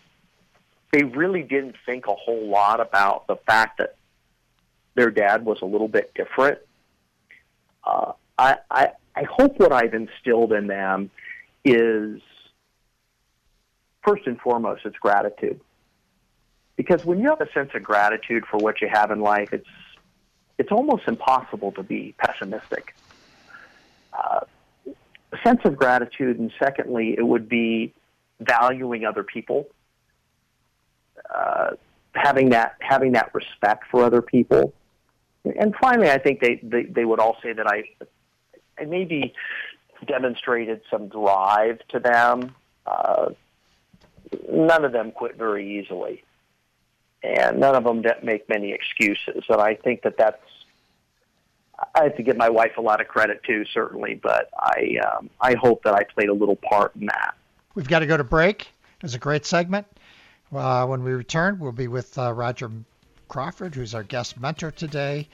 they 0.91 1.03
really 1.03 1.41
didn't 1.41 1.75
think 1.85 2.07
a 2.07 2.15
whole 2.15 2.47
lot 2.47 2.81
about 2.81 3.27
the 3.27 3.37
fact 3.37 3.77
that 3.77 3.95
their 4.95 5.11
dad 5.11 5.45
was 5.45 5.61
a 5.61 5.65
little 5.65 5.87
bit 5.87 6.13
different. 6.15 6.59
Uh, 7.83 8.13
I, 8.37 8.57
I, 8.71 8.91
I 9.15 9.23
hope 9.23 9.59
what 9.59 9.71
I've 9.71 9.93
instilled 9.93 10.51
in 10.51 10.67
them 10.67 11.11
is 11.63 12.21
first 14.03 14.27
and 14.27 14.39
foremost, 14.39 14.85
it's 14.85 14.97
gratitude. 14.97 15.59
Because 16.75 17.05
when 17.05 17.19
you 17.19 17.29
have 17.29 17.41
a 17.41 17.51
sense 17.53 17.71
of 17.73 17.83
gratitude 17.83 18.45
for 18.45 18.57
what 18.57 18.81
you 18.81 18.89
have 18.91 19.11
in 19.11 19.21
life, 19.21 19.53
it's 19.53 19.67
it's 20.57 20.71
almost 20.71 21.03
impossible 21.07 21.73
to 21.73 21.83
be 21.83 22.15
pessimistic. 22.17 22.95
Uh, 24.13 24.41
a 24.87 25.37
sense 25.43 25.59
of 25.65 25.75
gratitude, 25.75 26.39
and 26.39 26.51
secondly, 26.59 27.15
it 27.17 27.25
would 27.25 27.49
be 27.49 27.93
valuing 28.39 29.05
other 29.05 29.23
people, 29.23 29.67
uh, 31.33 31.71
having 32.13 32.49
that 32.49 32.75
having 32.79 33.13
that 33.13 33.33
respect 33.33 33.85
for 33.89 34.03
other 34.03 34.21
people, 34.21 34.73
and 35.59 35.75
finally, 35.75 36.09
I 36.09 36.17
think 36.17 36.39
they, 36.39 36.59
they 36.63 36.83
they 36.83 37.05
would 37.05 37.19
all 37.19 37.37
say 37.41 37.53
that 37.53 37.67
I 37.67 37.83
I 38.79 38.85
maybe 38.85 39.33
demonstrated 40.07 40.81
some 40.89 41.07
drive 41.07 41.79
to 41.89 41.99
them. 41.99 42.55
Uh, 42.85 43.29
none 44.51 44.85
of 44.85 44.91
them 44.91 45.11
quit 45.11 45.37
very 45.37 45.79
easily, 45.79 46.23
and 47.23 47.59
none 47.59 47.75
of 47.75 47.83
them 47.83 48.03
make 48.23 48.47
many 48.49 48.71
excuses. 48.71 49.43
And 49.49 49.61
I 49.61 49.75
think 49.75 50.01
that 50.03 50.17
that's 50.17 50.41
I 51.93 52.03
have 52.03 52.15
to 52.17 52.23
give 52.23 52.37
my 52.37 52.49
wife 52.49 52.77
a 52.77 52.81
lot 52.81 53.01
of 53.01 53.07
credit 53.07 53.43
too, 53.43 53.65
certainly, 53.65 54.19
but 54.21 54.49
I 54.57 54.97
um, 55.05 55.29
I 55.41 55.55
hope 55.55 55.83
that 55.83 55.93
I 55.93 56.03
played 56.03 56.29
a 56.29 56.33
little 56.33 56.55
part 56.55 56.95
in 56.95 57.05
that. 57.07 57.35
We've 57.75 57.87
got 57.87 57.99
to 57.99 58.05
go 58.05 58.17
to 58.17 58.23
break. 58.23 58.61
It 58.61 59.03
was 59.03 59.15
a 59.15 59.19
great 59.19 59.45
segment. 59.45 59.85
Uh, 60.53 60.85
when 60.85 61.03
we 61.03 61.11
return, 61.11 61.59
we'll 61.59 61.71
be 61.71 61.87
with 61.87 62.17
uh, 62.17 62.31
Roger 62.31 62.71
Crawford, 63.27 63.75
who's 63.75 63.95
our 63.95 64.03
guest 64.03 64.39
mentor 64.39 64.71
today 64.71 65.27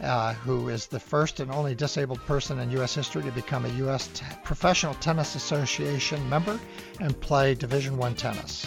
uh, 0.00 0.34
who 0.34 0.68
is 0.68 0.86
the 0.86 1.00
first 1.00 1.40
and 1.40 1.50
only 1.50 1.74
disabled 1.74 2.20
person 2.20 2.58
in 2.58 2.70
U.S. 2.72 2.94
history 2.94 3.22
to 3.22 3.30
become 3.32 3.64
a 3.64 3.68
U.S. 3.68 4.08
T- 4.08 4.24
Professional 4.44 4.94
Tennis 4.94 5.34
Association 5.34 6.28
member 6.28 6.58
and 7.00 7.18
play 7.20 7.54
Division 7.54 7.96
One 7.96 8.14
tennis. 8.14 8.66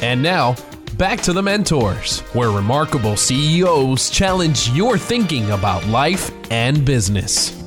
And 0.00 0.22
now, 0.22 0.54
back 0.96 1.20
to 1.22 1.32
the 1.32 1.42
mentors, 1.42 2.20
where 2.32 2.50
remarkable 2.50 3.16
CEOs 3.16 4.10
challenge 4.10 4.70
your 4.70 4.96
thinking 4.96 5.50
about 5.50 5.84
life 5.86 6.30
and 6.52 6.84
business. 6.84 7.57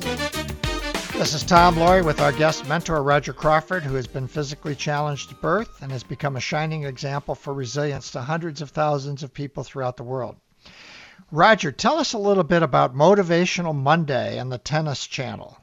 This 1.22 1.34
is 1.34 1.44
Tom 1.44 1.76
Loarie 1.76 2.04
with 2.04 2.20
our 2.20 2.32
guest 2.32 2.68
mentor, 2.68 3.00
Roger 3.00 3.32
Crawford, 3.32 3.84
who 3.84 3.94
has 3.94 4.08
been 4.08 4.26
physically 4.26 4.74
challenged 4.74 5.30
at 5.30 5.40
birth 5.40 5.80
and 5.80 5.92
has 5.92 6.02
become 6.02 6.34
a 6.34 6.40
shining 6.40 6.82
example 6.82 7.36
for 7.36 7.54
resilience 7.54 8.10
to 8.10 8.20
hundreds 8.20 8.60
of 8.60 8.70
thousands 8.70 9.22
of 9.22 9.32
people 9.32 9.62
throughout 9.62 9.96
the 9.96 10.02
world. 10.02 10.34
Roger, 11.30 11.70
tell 11.70 12.00
us 12.00 12.12
a 12.12 12.18
little 12.18 12.42
bit 12.42 12.64
about 12.64 12.96
Motivational 12.96 13.72
Monday 13.72 14.36
and 14.36 14.50
the 14.50 14.58
Tennis 14.58 15.06
Channel. 15.06 15.56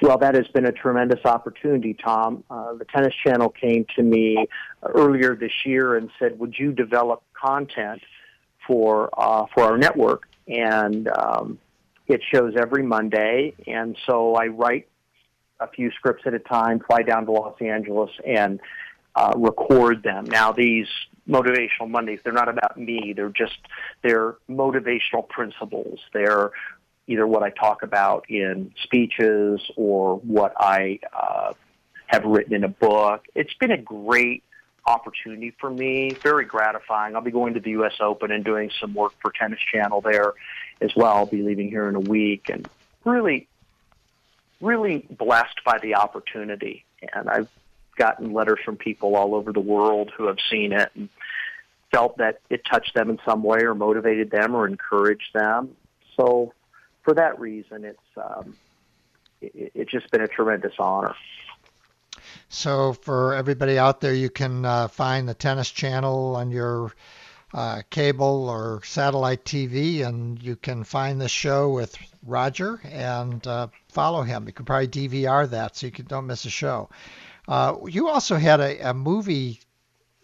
Well, 0.00 0.16
that 0.16 0.34
has 0.34 0.48
been 0.48 0.64
a 0.64 0.72
tremendous 0.72 1.22
opportunity, 1.26 1.92
Tom. 1.92 2.44
Uh, 2.48 2.72
the 2.72 2.86
Tennis 2.86 3.12
Channel 3.26 3.50
came 3.50 3.84
to 3.94 4.02
me 4.02 4.46
earlier 4.82 5.36
this 5.36 5.66
year 5.66 5.98
and 5.98 6.08
said, 6.18 6.38
"Would 6.38 6.58
you 6.58 6.72
develop 6.72 7.22
content 7.34 8.00
for 8.66 9.10
uh, 9.18 9.44
for 9.52 9.64
our 9.64 9.76
network?" 9.76 10.28
And 10.48 11.08
um, 11.08 11.58
it 12.06 12.22
shows 12.32 12.54
every 12.56 12.82
Monday, 12.82 13.54
and 13.66 13.96
so 14.06 14.34
I 14.34 14.46
write 14.46 14.88
a 15.58 15.66
few 15.68 15.90
scripts 15.92 16.22
at 16.26 16.34
a 16.34 16.38
time, 16.38 16.80
fly 16.80 17.02
down 17.02 17.26
to 17.26 17.32
Los 17.32 17.60
Angeles, 17.60 18.10
and 18.26 18.60
uh, 19.14 19.32
record 19.36 20.02
them. 20.02 20.24
Now, 20.26 20.52
these 20.52 20.86
motivational 21.28 21.88
Mondays, 21.88 22.20
they're 22.22 22.32
not 22.32 22.48
about 22.48 22.78
me. 22.78 23.12
They're 23.16 23.30
just, 23.30 23.58
they're 24.02 24.36
motivational 24.48 25.26
principles. 25.28 26.00
They're 26.12 26.50
either 27.06 27.26
what 27.26 27.42
I 27.42 27.50
talk 27.50 27.82
about 27.82 28.28
in 28.28 28.72
speeches 28.82 29.60
or 29.76 30.16
what 30.16 30.52
I 30.58 31.00
uh, 31.12 31.54
have 32.06 32.24
written 32.24 32.54
in 32.54 32.64
a 32.64 32.68
book. 32.68 33.24
It's 33.34 33.54
been 33.54 33.70
a 33.70 33.78
great 33.78 34.42
opportunity 34.86 35.52
for 35.58 35.70
me, 35.70 36.10
very 36.22 36.44
gratifying. 36.44 37.16
I'll 37.16 37.22
be 37.22 37.32
going 37.32 37.54
to 37.54 37.60
the 37.60 37.70
U.S. 37.70 37.94
Open 38.00 38.30
and 38.30 38.44
doing 38.44 38.70
some 38.80 38.94
work 38.94 39.12
for 39.20 39.32
Tennis 39.32 39.58
Channel 39.72 40.00
there 40.00 40.34
as 40.80 40.94
well. 40.94 41.14
I'll 41.14 41.26
be 41.26 41.42
leaving 41.42 41.68
here 41.68 41.88
in 41.88 41.94
a 41.94 42.00
week 42.00 42.48
and 42.48 42.68
really, 43.04 43.48
really 44.60 45.06
blessed 45.10 45.64
by 45.64 45.78
the 45.78 45.94
opportunity. 45.94 46.84
And 47.14 47.28
I've 47.28 47.48
gotten 47.96 48.32
letters 48.32 48.58
from 48.64 48.76
people 48.76 49.16
all 49.16 49.34
over 49.34 49.52
the 49.52 49.60
world 49.60 50.12
who 50.16 50.26
have 50.26 50.38
seen 50.50 50.72
it 50.72 50.90
and 50.94 51.08
felt 51.90 52.18
that 52.18 52.40
it 52.50 52.64
touched 52.64 52.94
them 52.94 53.10
in 53.10 53.18
some 53.24 53.42
way 53.42 53.60
or 53.60 53.74
motivated 53.74 54.30
them 54.30 54.54
or 54.54 54.66
encouraged 54.66 55.32
them. 55.32 55.74
So 56.16 56.52
for 57.02 57.14
that 57.14 57.38
reason, 57.38 57.84
it's, 57.84 57.98
um, 58.16 58.56
it, 59.40 59.72
it's 59.74 59.90
just 59.90 60.10
been 60.10 60.20
a 60.20 60.28
tremendous 60.28 60.74
honor. 60.78 61.14
So 62.48 62.92
for 62.92 63.34
everybody 63.34 63.78
out 63.78 64.00
there, 64.00 64.14
you 64.14 64.30
can 64.30 64.64
uh, 64.64 64.88
find 64.88 65.28
the 65.28 65.34
tennis 65.34 65.70
channel 65.70 66.36
on 66.36 66.50
your 66.50 66.92
uh, 67.56 67.80
cable 67.88 68.50
or 68.50 68.82
satellite 68.84 69.42
TV, 69.44 70.06
and 70.06 70.40
you 70.42 70.56
can 70.56 70.84
find 70.84 71.18
the 71.18 71.28
show 71.28 71.70
with 71.70 71.96
Roger 72.22 72.78
and 72.84 73.44
uh, 73.46 73.68
follow 73.88 74.22
him. 74.22 74.46
You 74.46 74.52
can 74.52 74.66
probably 74.66 74.88
DVR 74.88 75.48
that 75.48 75.74
so 75.74 75.86
you 75.86 75.92
can, 75.92 76.04
don't 76.04 76.26
miss 76.26 76.44
a 76.44 76.50
show. 76.50 76.90
Uh, 77.48 77.76
you 77.86 78.08
also 78.08 78.36
had 78.36 78.60
a, 78.60 78.90
a 78.90 78.92
movie 78.92 79.60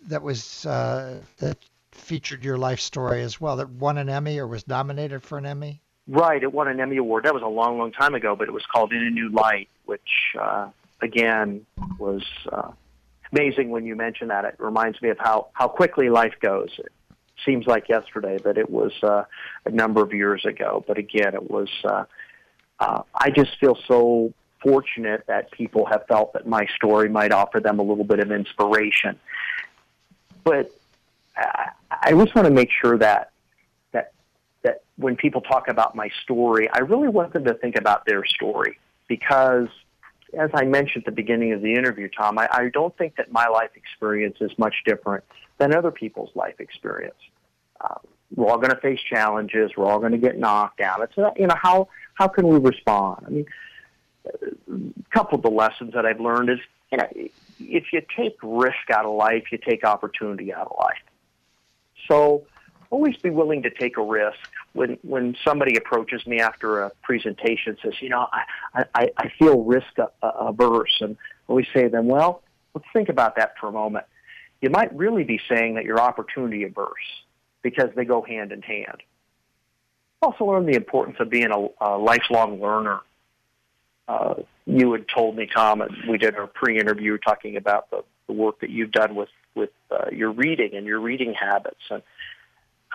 that 0.08 0.20
was 0.20 0.66
uh, 0.66 1.20
that 1.38 1.56
featured 1.92 2.44
your 2.44 2.58
life 2.58 2.80
story 2.80 3.22
as 3.22 3.40
well 3.40 3.56
that 3.56 3.70
won 3.70 3.96
an 3.96 4.10
Emmy 4.10 4.38
or 4.38 4.46
was 4.46 4.68
nominated 4.68 5.22
for 5.22 5.38
an 5.38 5.46
Emmy. 5.46 5.80
Right, 6.08 6.42
it 6.42 6.52
won 6.52 6.68
an 6.68 6.80
Emmy 6.80 6.98
award. 6.98 7.24
That 7.24 7.32
was 7.32 7.42
a 7.42 7.48
long, 7.48 7.78
long 7.78 7.92
time 7.92 8.14
ago, 8.14 8.36
but 8.36 8.46
it 8.46 8.52
was 8.52 8.66
called 8.66 8.92
In 8.92 9.02
a 9.02 9.10
New 9.10 9.30
Light, 9.30 9.70
which 9.86 10.34
uh, 10.38 10.68
again 11.00 11.64
was 11.98 12.24
uh, 12.50 12.72
amazing 13.32 13.70
when 13.70 13.86
you 13.86 13.96
mention 13.96 14.28
that. 14.28 14.44
It 14.44 14.56
reminds 14.58 15.00
me 15.00 15.08
of 15.08 15.18
how 15.18 15.48
how 15.54 15.68
quickly 15.68 16.10
life 16.10 16.34
goes. 16.40 16.78
Seems 17.44 17.66
like 17.66 17.88
yesterday, 17.88 18.38
but 18.42 18.58
it 18.58 18.70
was 18.70 18.92
uh, 19.02 19.24
a 19.64 19.70
number 19.70 20.02
of 20.02 20.12
years 20.12 20.44
ago. 20.44 20.84
But 20.86 20.98
again, 20.98 21.34
it 21.34 21.50
was. 21.50 21.68
Uh, 21.84 22.04
uh, 22.78 23.02
I 23.14 23.30
just 23.30 23.58
feel 23.58 23.78
so 23.86 24.32
fortunate 24.62 25.24
that 25.26 25.50
people 25.50 25.86
have 25.86 26.06
felt 26.06 26.32
that 26.34 26.46
my 26.46 26.66
story 26.76 27.08
might 27.08 27.32
offer 27.32 27.60
them 27.60 27.78
a 27.78 27.82
little 27.82 28.04
bit 28.04 28.20
of 28.20 28.30
inspiration. 28.30 29.18
But 30.44 30.72
I, 31.36 31.70
I 31.90 32.12
just 32.12 32.34
want 32.34 32.46
to 32.46 32.54
make 32.54 32.70
sure 32.70 32.96
that 32.98 33.32
that 33.92 34.12
that 34.62 34.82
when 34.96 35.16
people 35.16 35.40
talk 35.40 35.68
about 35.68 35.94
my 35.94 36.10
story, 36.22 36.68
I 36.72 36.80
really 36.80 37.08
want 37.08 37.32
them 37.32 37.44
to 37.44 37.54
think 37.54 37.76
about 37.76 38.06
their 38.06 38.24
story 38.24 38.78
because 39.08 39.68
as 40.38 40.50
I 40.54 40.64
mentioned 40.64 41.02
at 41.02 41.06
the 41.06 41.16
beginning 41.16 41.52
of 41.52 41.60
the 41.60 41.74
interview, 41.74 42.08
Tom, 42.08 42.38
I, 42.38 42.48
I 42.50 42.68
don't 42.72 42.96
think 42.96 43.16
that 43.16 43.30
my 43.30 43.46
life 43.48 43.70
experience 43.76 44.38
is 44.40 44.50
much 44.58 44.74
different 44.86 45.24
than 45.58 45.74
other 45.74 45.90
people's 45.90 46.30
life 46.34 46.58
experience. 46.58 47.14
Uh, 47.82 47.94
we're 48.34 48.48
all 48.48 48.58
going 48.58 48.70
to 48.70 48.80
face 48.80 49.00
challenges. 49.00 49.72
We're 49.76 49.86
all 49.86 49.98
going 49.98 50.12
to 50.12 50.18
get 50.18 50.38
knocked 50.38 50.78
down. 50.78 51.02
It's 51.02 51.16
uh, 51.18 51.30
you 51.36 51.46
know 51.46 51.56
how 51.60 51.88
how 52.14 52.28
can 52.28 52.48
we 52.48 52.58
respond? 52.58 53.24
I 53.26 53.30
mean, 53.30 53.46
a 54.26 55.10
couple 55.10 55.36
of 55.36 55.42
the 55.42 55.50
lessons 55.50 55.94
that 55.94 56.06
I've 56.06 56.20
learned 56.20 56.50
is 56.50 56.58
you 56.90 56.98
know 56.98 57.08
if 57.60 57.92
you 57.92 58.02
take 58.16 58.36
risk 58.42 58.90
out 58.92 59.04
of 59.04 59.12
life, 59.12 59.44
you 59.52 59.58
take 59.58 59.84
opportunity 59.84 60.52
out 60.52 60.68
of 60.68 60.76
life. 60.78 61.02
So 62.08 62.44
always 62.90 63.16
be 63.16 63.30
willing 63.30 63.62
to 63.62 63.70
take 63.70 63.96
a 63.96 64.02
risk. 64.02 64.38
When 64.72 64.98
when 65.02 65.36
somebody 65.44 65.76
approaches 65.76 66.26
me 66.26 66.40
after 66.40 66.82
a 66.82 66.90
presentation 67.02 67.76
says, 67.82 67.94
you 68.00 68.08
know, 68.08 68.28
I 68.32 68.84
I, 68.94 69.10
I 69.16 69.28
feel 69.38 69.62
risk 69.62 69.98
averse, 70.22 70.98
and 71.00 71.16
always 71.48 71.66
say 71.74 71.82
to 71.84 71.88
them, 71.90 72.06
well, 72.06 72.42
let's 72.74 72.86
think 72.92 73.08
about 73.08 73.36
that 73.36 73.54
for 73.58 73.68
a 73.68 73.72
moment. 73.72 74.06
You 74.62 74.70
might 74.70 74.94
really 74.96 75.24
be 75.24 75.40
saying 75.48 75.74
that 75.74 75.84
you're 75.84 76.00
opportunity 76.00 76.62
averse 76.62 77.21
because 77.62 77.90
they 77.94 78.04
go 78.04 78.22
hand 78.22 78.52
in 78.52 78.62
hand. 78.62 79.02
Also 80.20 80.44
learn 80.44 80.66
the 80.66 80.76
importance 80.76 81.16
of 81.20 81.30
being 81.30 81.50
a, 81.50 81.84
a 81.84 81.98
lifelong 81.98 82.60
learner. 82.60 83.00
Uh, 84.06 84.34
you 84.66 84.92
had 84.92 85.06
told 85.08 85.36
me, 85.36 85.48
Tom, 85.52 85.82
we 86.08 86.18
did 86.18 86.36
our 86.36 86.46
pre-interview 86.46 87.18
talking 87.18 87.56
about 87.56 87.90
the, 87.90 88.04
the 88.26 88.32
work 88.32 88.60
that 88.60 88.70
you've 88.70 88.92
done 88.92 89.14
with 89.14 89.28
with 89.54 89.70
uh, 89.90 90.06
your 90.10 90.32
reading 90.32 90.74
and 90.74 90.86
your 90.86 91.00
reading 91.00 91.34
habits, 91.34 91.80
and 91.90 92.02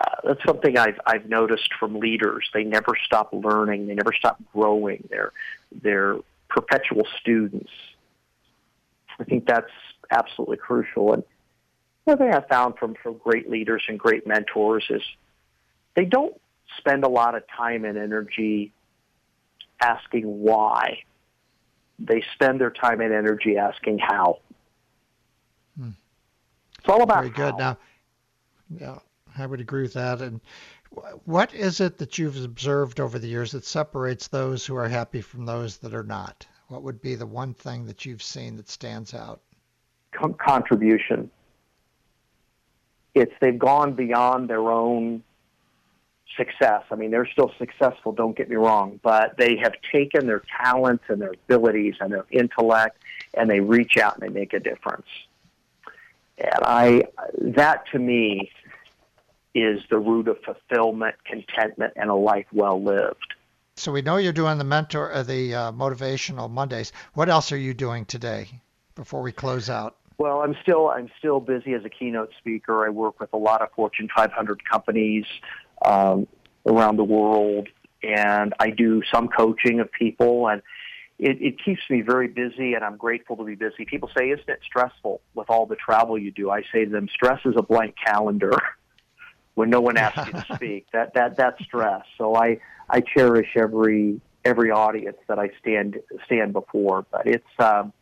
uh, 0.04 0.14
that's 0.24 0.44
something 0.44 0.76
I've 0.78 0.98
I've 1.06 1.28
noticed 1.28 1.70
from 1.78 2.00
leaders. 2.00 2.48
They 2.52 2.64
never 2.64 2.96
stop 3.04 3.30
learning. 3.32 3.86
They 3.86 3.94
never 3.94 4.12
stop 4.12 4.38
growing. 4.52 5.06
They're 5.10 5.32
they're 5.70 6.18
perpetual 6.48 7.06
students. 7.20 7.70
I 9.20 9.24
think 9.24 9.46
that's 9.46 9.70
absolutely 10.10 10.56
crucial. 10.56 11.12
And 11.12 11.24
one 12.08 12.18
thing 12.18 12.32
I 12.32 12.40
found 12.40 12.78
from, 12.78 12.94
from 13.02 13.18
great 13.18 13.50
leaders 13.50 13.84
and 13.86 13.98
great 13.98 14.26
mentors 14.26 14.86
is 14.88 15.02
they 15.94 16.06
don't 16.06 16.34
spend 16.78 17.04
a 17.04 17.08
lot 17.08 17.34
of 17.34 17.42
time 17.54 17.84
and 17.84 17.98
energy 17.98 18.72
asking 19.80 20.22
why. 20.24 21.02
They 21.98 22.24
spend 22.34 22.60
their 22.60 22.70
time 22.70 23.02
and 23.02 23.12
energy 23.12 23.58
asking 23.58 23.98
how. 23.98 24.38
Hmm. 25.78 25.90
It's 26.78 26.88
all 26.88 27.02
about 27.02 27.18
very 27.18 27.30
good. 27.30 27.52
How. 27.52 27.58
Now, 27.58 27.78
yeah, 28.80 28.98
I 29.36 29.44
would 29.44 29.60
agree 29.60 29.82
with 29.82 29.94
that. 29.94 30.22
And 30.22 30.40
what 31.26 31.52
is 31.52 31.80
it 31.80 31.98
that 31.98 32.16
you've 32.16 32.42
observed 32.42 33.00
over 33.00 33.18
the 33.18 33.28
years 33.28 33.52
that 33.52 33.66
separates 33.66 34.28
those 34.28 34.64
who 34.64 34.76
are 34.76 34.88
happy 34.88 35.20
from 35.20 35.44
those 35.44 35.76
that 35.78 35.92
are 35.92 36.04
not? 36.04 36.46
What 36.68 36.82
would 36.84 37.02
be 37.02 37.16
the 37.16 37.26
one 37.26 37.52
thing 37.52 37.84
that 37.86 38.06
you've 38.06 38.22
seen 38.22 38.56
that 38.56 38.70
stands 38.70 39.12
out? 39.12 39.40
Con- 40.12 40.34
contribution. 40.34 41.30
It's 43.18 43.32
they've 43.40 43.58
gone 43.58 43.94
beyond 43.94 44.48
their 44.48 44.70
own 44.70 45.22
success. 46.36 46.84
I 46.90 46.94
mean, 46.94 47.10
they're 47.10 47.26
still 47.26 47.52
successful, 47.58 48.12
don't 48.12 48.36
get 48.36 48.48
me 48.48 48.56
wrong, 48.56 49.00
but 49.02 49.36
they 49.36 49.56
have 49.56 49.74
taken 49.90 50.26
their 50.26 50.42
talents 50.62 51.04
and 51.08 51.20
their 51.20 51.32
abilities 51.32 51.94
and 52.00 52.12
their 52.12 52.26
intellect 52.30 52.98
and 53.34 53.48
they 53.50 53.60
reach 53.60 53.96
out 53.96 54.18
and 54.18 54.22
they 54.22 54.32
make 54.32 54.52
a 54.52 54.60
difference. 54.60 55.06
And 56.38 56.62
I, 56.62 57.02
that 57.40 57.88
to 57.92 57.98
me 57.98 58.50
is 59.54 59.82
the 59.90 59.98
root 59.98 60.28
of 60.28 60.38
fulfillment, 60.42 61.16
contentment, 61.24 61.94
and 61.96 62.10
a 62.10 62.14
life 62.14 62.46
well 62.52 62.82
lived. 62.82 63.34
So 63.76 63.92
we 63.92 64.02
know 64.02 64.16
you're 64.16 64.32
doing 64.32 64.58
the 64.58 64.64
mentor, 64.64 65.12
uh, 65.12 65.22
the 65.22 65.54
uh, 65.54 65.72
motivational 65.72 66.50
Mondays. 66.50 66.92
What 67.14 67.28
else 67.28 67.52
are 67.52 67.56
you 67.56 67.74
doing 67.74 68.04
today 68.04 68.48
before 68.94 69.22
we 69.22 69.32
close 69.32 69.70
out? 69.70 69.96
Well, 70.18 70.40
I'm 70.40 70.56
still 70.62 70.88
I'm 70.88 71.08
still 71.18 71.38
busy 71.38 71.74
as 71.74 71.84
a 71.84 71.88
keynote 71.88 72.32
speaker. 72.38 72.84
I 72.84 72.90
work 72.90 73.20
with 73.20 73.32
a 73.32 73.36
lot 73.36 73.62
of 73.62 73.70
Fortune 73.72 74.08
500 74.14 74.62
companies 74.68 75.24
um, 75.84 76.26
around 76.66 76.96
the 76.96 77.04
world, 77.04 77.68
and 78.02 78.52
I 78.58 78.70
do 78.70 79.02
some 79.12 79.28
coaching 79.28 79.78
of 79.78 79.92
people, 79.92 80.48
and 80.48 80.60
it, 81.20 81.40
it 81.40 81.64
keeps 81.64 81.82
me 81.88 82.00
very 82.00 82.26
busy. 82.26 82.74
And 82.74 82.84
I'm 82.84 82.96
grateful 82.96 83.36
to 83.36 83.44
be 83.44 83.54
busy. 83.54 83.84
People 83.84 84.10
say, 84.16 84.30
"Isn't 84.30 84.48
it 84.48 84.58
stressful 84.66 85.20
with 85.34 85.48
all 85.50 85.66
the 85.66 85.76
travel 85.76 86.18
you 86.18 86.32
do?" 86.32 86.50
I 86.50 86.62
say 86.72 86.84
to 86.84 86.90
them, 86.90 87.08
"Stress 87.14 87.40
is 87.44 87.54
a 87.56 87.62
blank 87.62 87.94
calendar." 88.04 88.52
when 89.58 89.70
no 89.70 89.80
one 89.80 89.96
asks 89.96 90.24
you 90.24 90.32
to 90.32 90.46
speak. 90.54 90.86
That 90.92 91.14
that 91.14 91.36
that's 91.36 91.62
stress. 91.64 92.02
So 92.16 92.36
I 92.36 92.60
I 92.88 93.00
cherish 93.00 93.48
every 93.56 94.20
every 94.44 94.70
audience 94.70 95.18
that 95.26 95.38
I 95.38 95.50
stand 95.60 95.98
stand 96.26 96.52
before. 96.52 97.04
But 97.10 97.26
it's 97.26 97.44
um, 97.58 97.92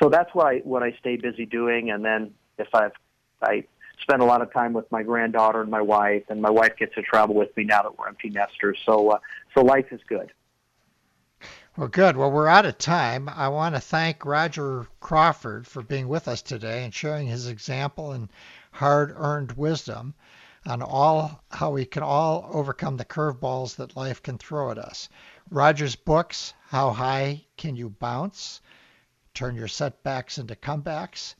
so 0.00 0.08
that's 0.08 0.34
what 0.34 0.46
I 0.46 0.58
what 0.58 0.82
I 0.82 0.92
stay 1.00 1.16
busy 1.16 1.46
doing. 1.46 1.90
And 1.90 2.04
then 2.04 2.32
if 2.58 2.68
I've 2.74 2.92
I 3.42 3.64
spend 4.02 4.22
a 4.22 4.24
lot 4.24 4.42
of 4.42 4.52
time 4.52 4.72
with 4.72 4.90
my 4.92 5.02
granddaughter 5.02 5.60
and 5.60 5.70
my 5.70 5.80
wife, 5.80 6.24
and 6.28 6.40
my 6.40 6.50
wife 6.50 6.76
gets 6.78 6.94
to 6.94 7.02
travel 7.02 7.34
with 7.34 7.56
me 7.56 7.64
now 7.64 7.82
that 7.82 7.98
we're 7.98 8.08
empty 8.08 8.30
nesters. 8.30 8.78
So 8.84 9.10
uh, 9.10 9.18
so 9.54 9.62
life 9.62 9.86
is 9.90 10.00
good. 10.08 10.32
Well, 11.76 11.88
good. 11.88 12.16
Well, 12.16 12.30
we're 12.30 12.46
out 12.46 12.64
of 12.64 12.78
time. 12.78 13.28
I 13.28 13.48
want 13.48 13.74
to 13.74 13.80
thank 13.82 14.24
Roger 14.24 14.86
Crawford 15.00 15.66
for 15.66 15.82
being 15.82 16.08
with 16.08 16.26
us 16.26 16.40
today 16.40 16.84
and 16.84 16.94
sharing 16.94 17.26
his 17.26 17.48
example 17.48 18.12
and 18.12 18.30
hard 18.72 19.12
earned 19.14 19.52
wisdom 19.52 20.14
on 20.64 20.80
all 20.80 21.44
how 21.50 21.70
we 21.70 21.84
can 21.84 22.02
all 22.02 22.48
overcome 22.50 22.96
the 22.96 23.04
curveballs 23.04 23.76
that 23.76 23.94
life 23.94 24.22
can 24.22 24.38
throw 24.38 24.70
at 24.70 24.78
us. 24.78 25.10
Roger's 25.50 25.96
books, 25.96 26.54
How 26.68 26.92
High 26.92 27.44
Can 27.58 27.76
You 27.76 27.90
Bounce? 27.90 28.62
Turn 29.36 29.54
Your 29.54 29.68
Setbacks 29.68 30.38
into 30.38 30.56
Comebacks. 30.56 31.34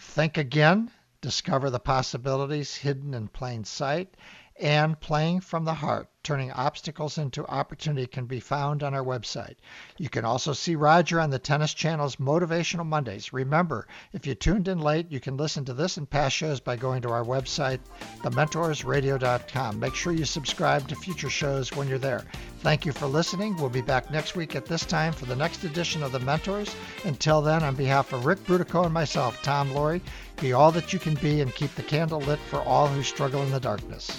Think 0.00 0.36
Again, 0.36 0.90
Discover 1.20 1.70
the 1.70 1.78
Possibilities 1.78 2.74
Hidden 2.74 3.14
in 3.14 3.28
Plain 3.28 3.62
Sight, 3.62 4.16
and 4.56 4.98
Playing 4.98 5.38
from 5.38 5.64
the 5.64 5.74
Heart 5.74 6.08
turning 6.24 6.50
obstacles 6.52 7.18
into 7.18 7.46
opportunity 7.46 8.06
can 8.06 8.24
be 8.24 8.40
found 8.40 8.82
on 8.82 8.94
our 8.94 9.04
website. 9.04 9.56
You 9.98 10.08
can 10.08 10.24
also 10.24 10.54
see 10.54 10.74
Roger 10.74 11.20
on 11.20 11.28
the 11.30 11.38
Tennis 11.38 11.74
Channel's 11.74 12.16
Motivational 12.16 12.86
Mondays. 12.86 13.32
Remember, 13.32 13.86
if 14.14 14.26
you 14.26 14.34
tuned 14.34 14.66
in 14.66 14.80
late, 14.80 15.12
you 15.12 15.20
can 15.20 15.36
listen 15.36 15.66
to 15.66 15.74
this 15.74 15.98
and 15.98 16.08
past 16.08 16.34
shows 16.34 16.60
by 16.60 16.76
going 16.76 17.02
to 17.02 17.10
our 17.10 17.22
website, 17.22 17.78
thementorsradio.com. 18.22 19.78
Make 19.78 19.94
sure 19.94 20.14
you 20.14 20.24
subscribe 20.24 20.88
to 20.88 20.96
future 20.96 21.30
shows 21.30 21.70
when 21.72 21.88
you're 21.88 21.98
there. 21.98 22.24
Thank 22.60 22.86
you 22.86 22.92
for 22.92 23.06
listening. 23.06 23.56
We'll 23.56 23.68
be 23.68 23.82
back 23.82 24.10
next 24.10 24.34
week 24.34 24.56
at 24.56 24.64
this 24.64 24.86
time 24.86 25.12
for 25.12 25.26
the 25.26 25.36
next 25.36 25.64
edition 25.64 26.02
of 26.02 26.12
The 26.12 26.20
Mentors. 26.20 26.74
Until 27.04 27.42
then, 27.42 27.62
on 27.62 27.74
behalf 27.74 28.14
of 28.14 28.24
Rick 28.24 28.42
Brudico 28.44 28.86
and 28.86 28.94
myself, 28.94 29.42
Tom 29.42 29.70
Loarie, 29.72 30.00
be 30.40 30.54
all 30.54 30.72
that 30.72 30.90
you 30.90 30.98
can 30.98 31.14
be 31.16 31.42
and 31.42 31.54
keep 31.54 31.74
the 31.74 31.82
candle 31.82 32.20
lit 32.20 32.38
for 32.38 32.62
all 32.62 32.88
who 32.88 33.02
struggle 33.02 33.42
in 33.42 33.50
the 33.50 33.60
darkness. 33.60 34.18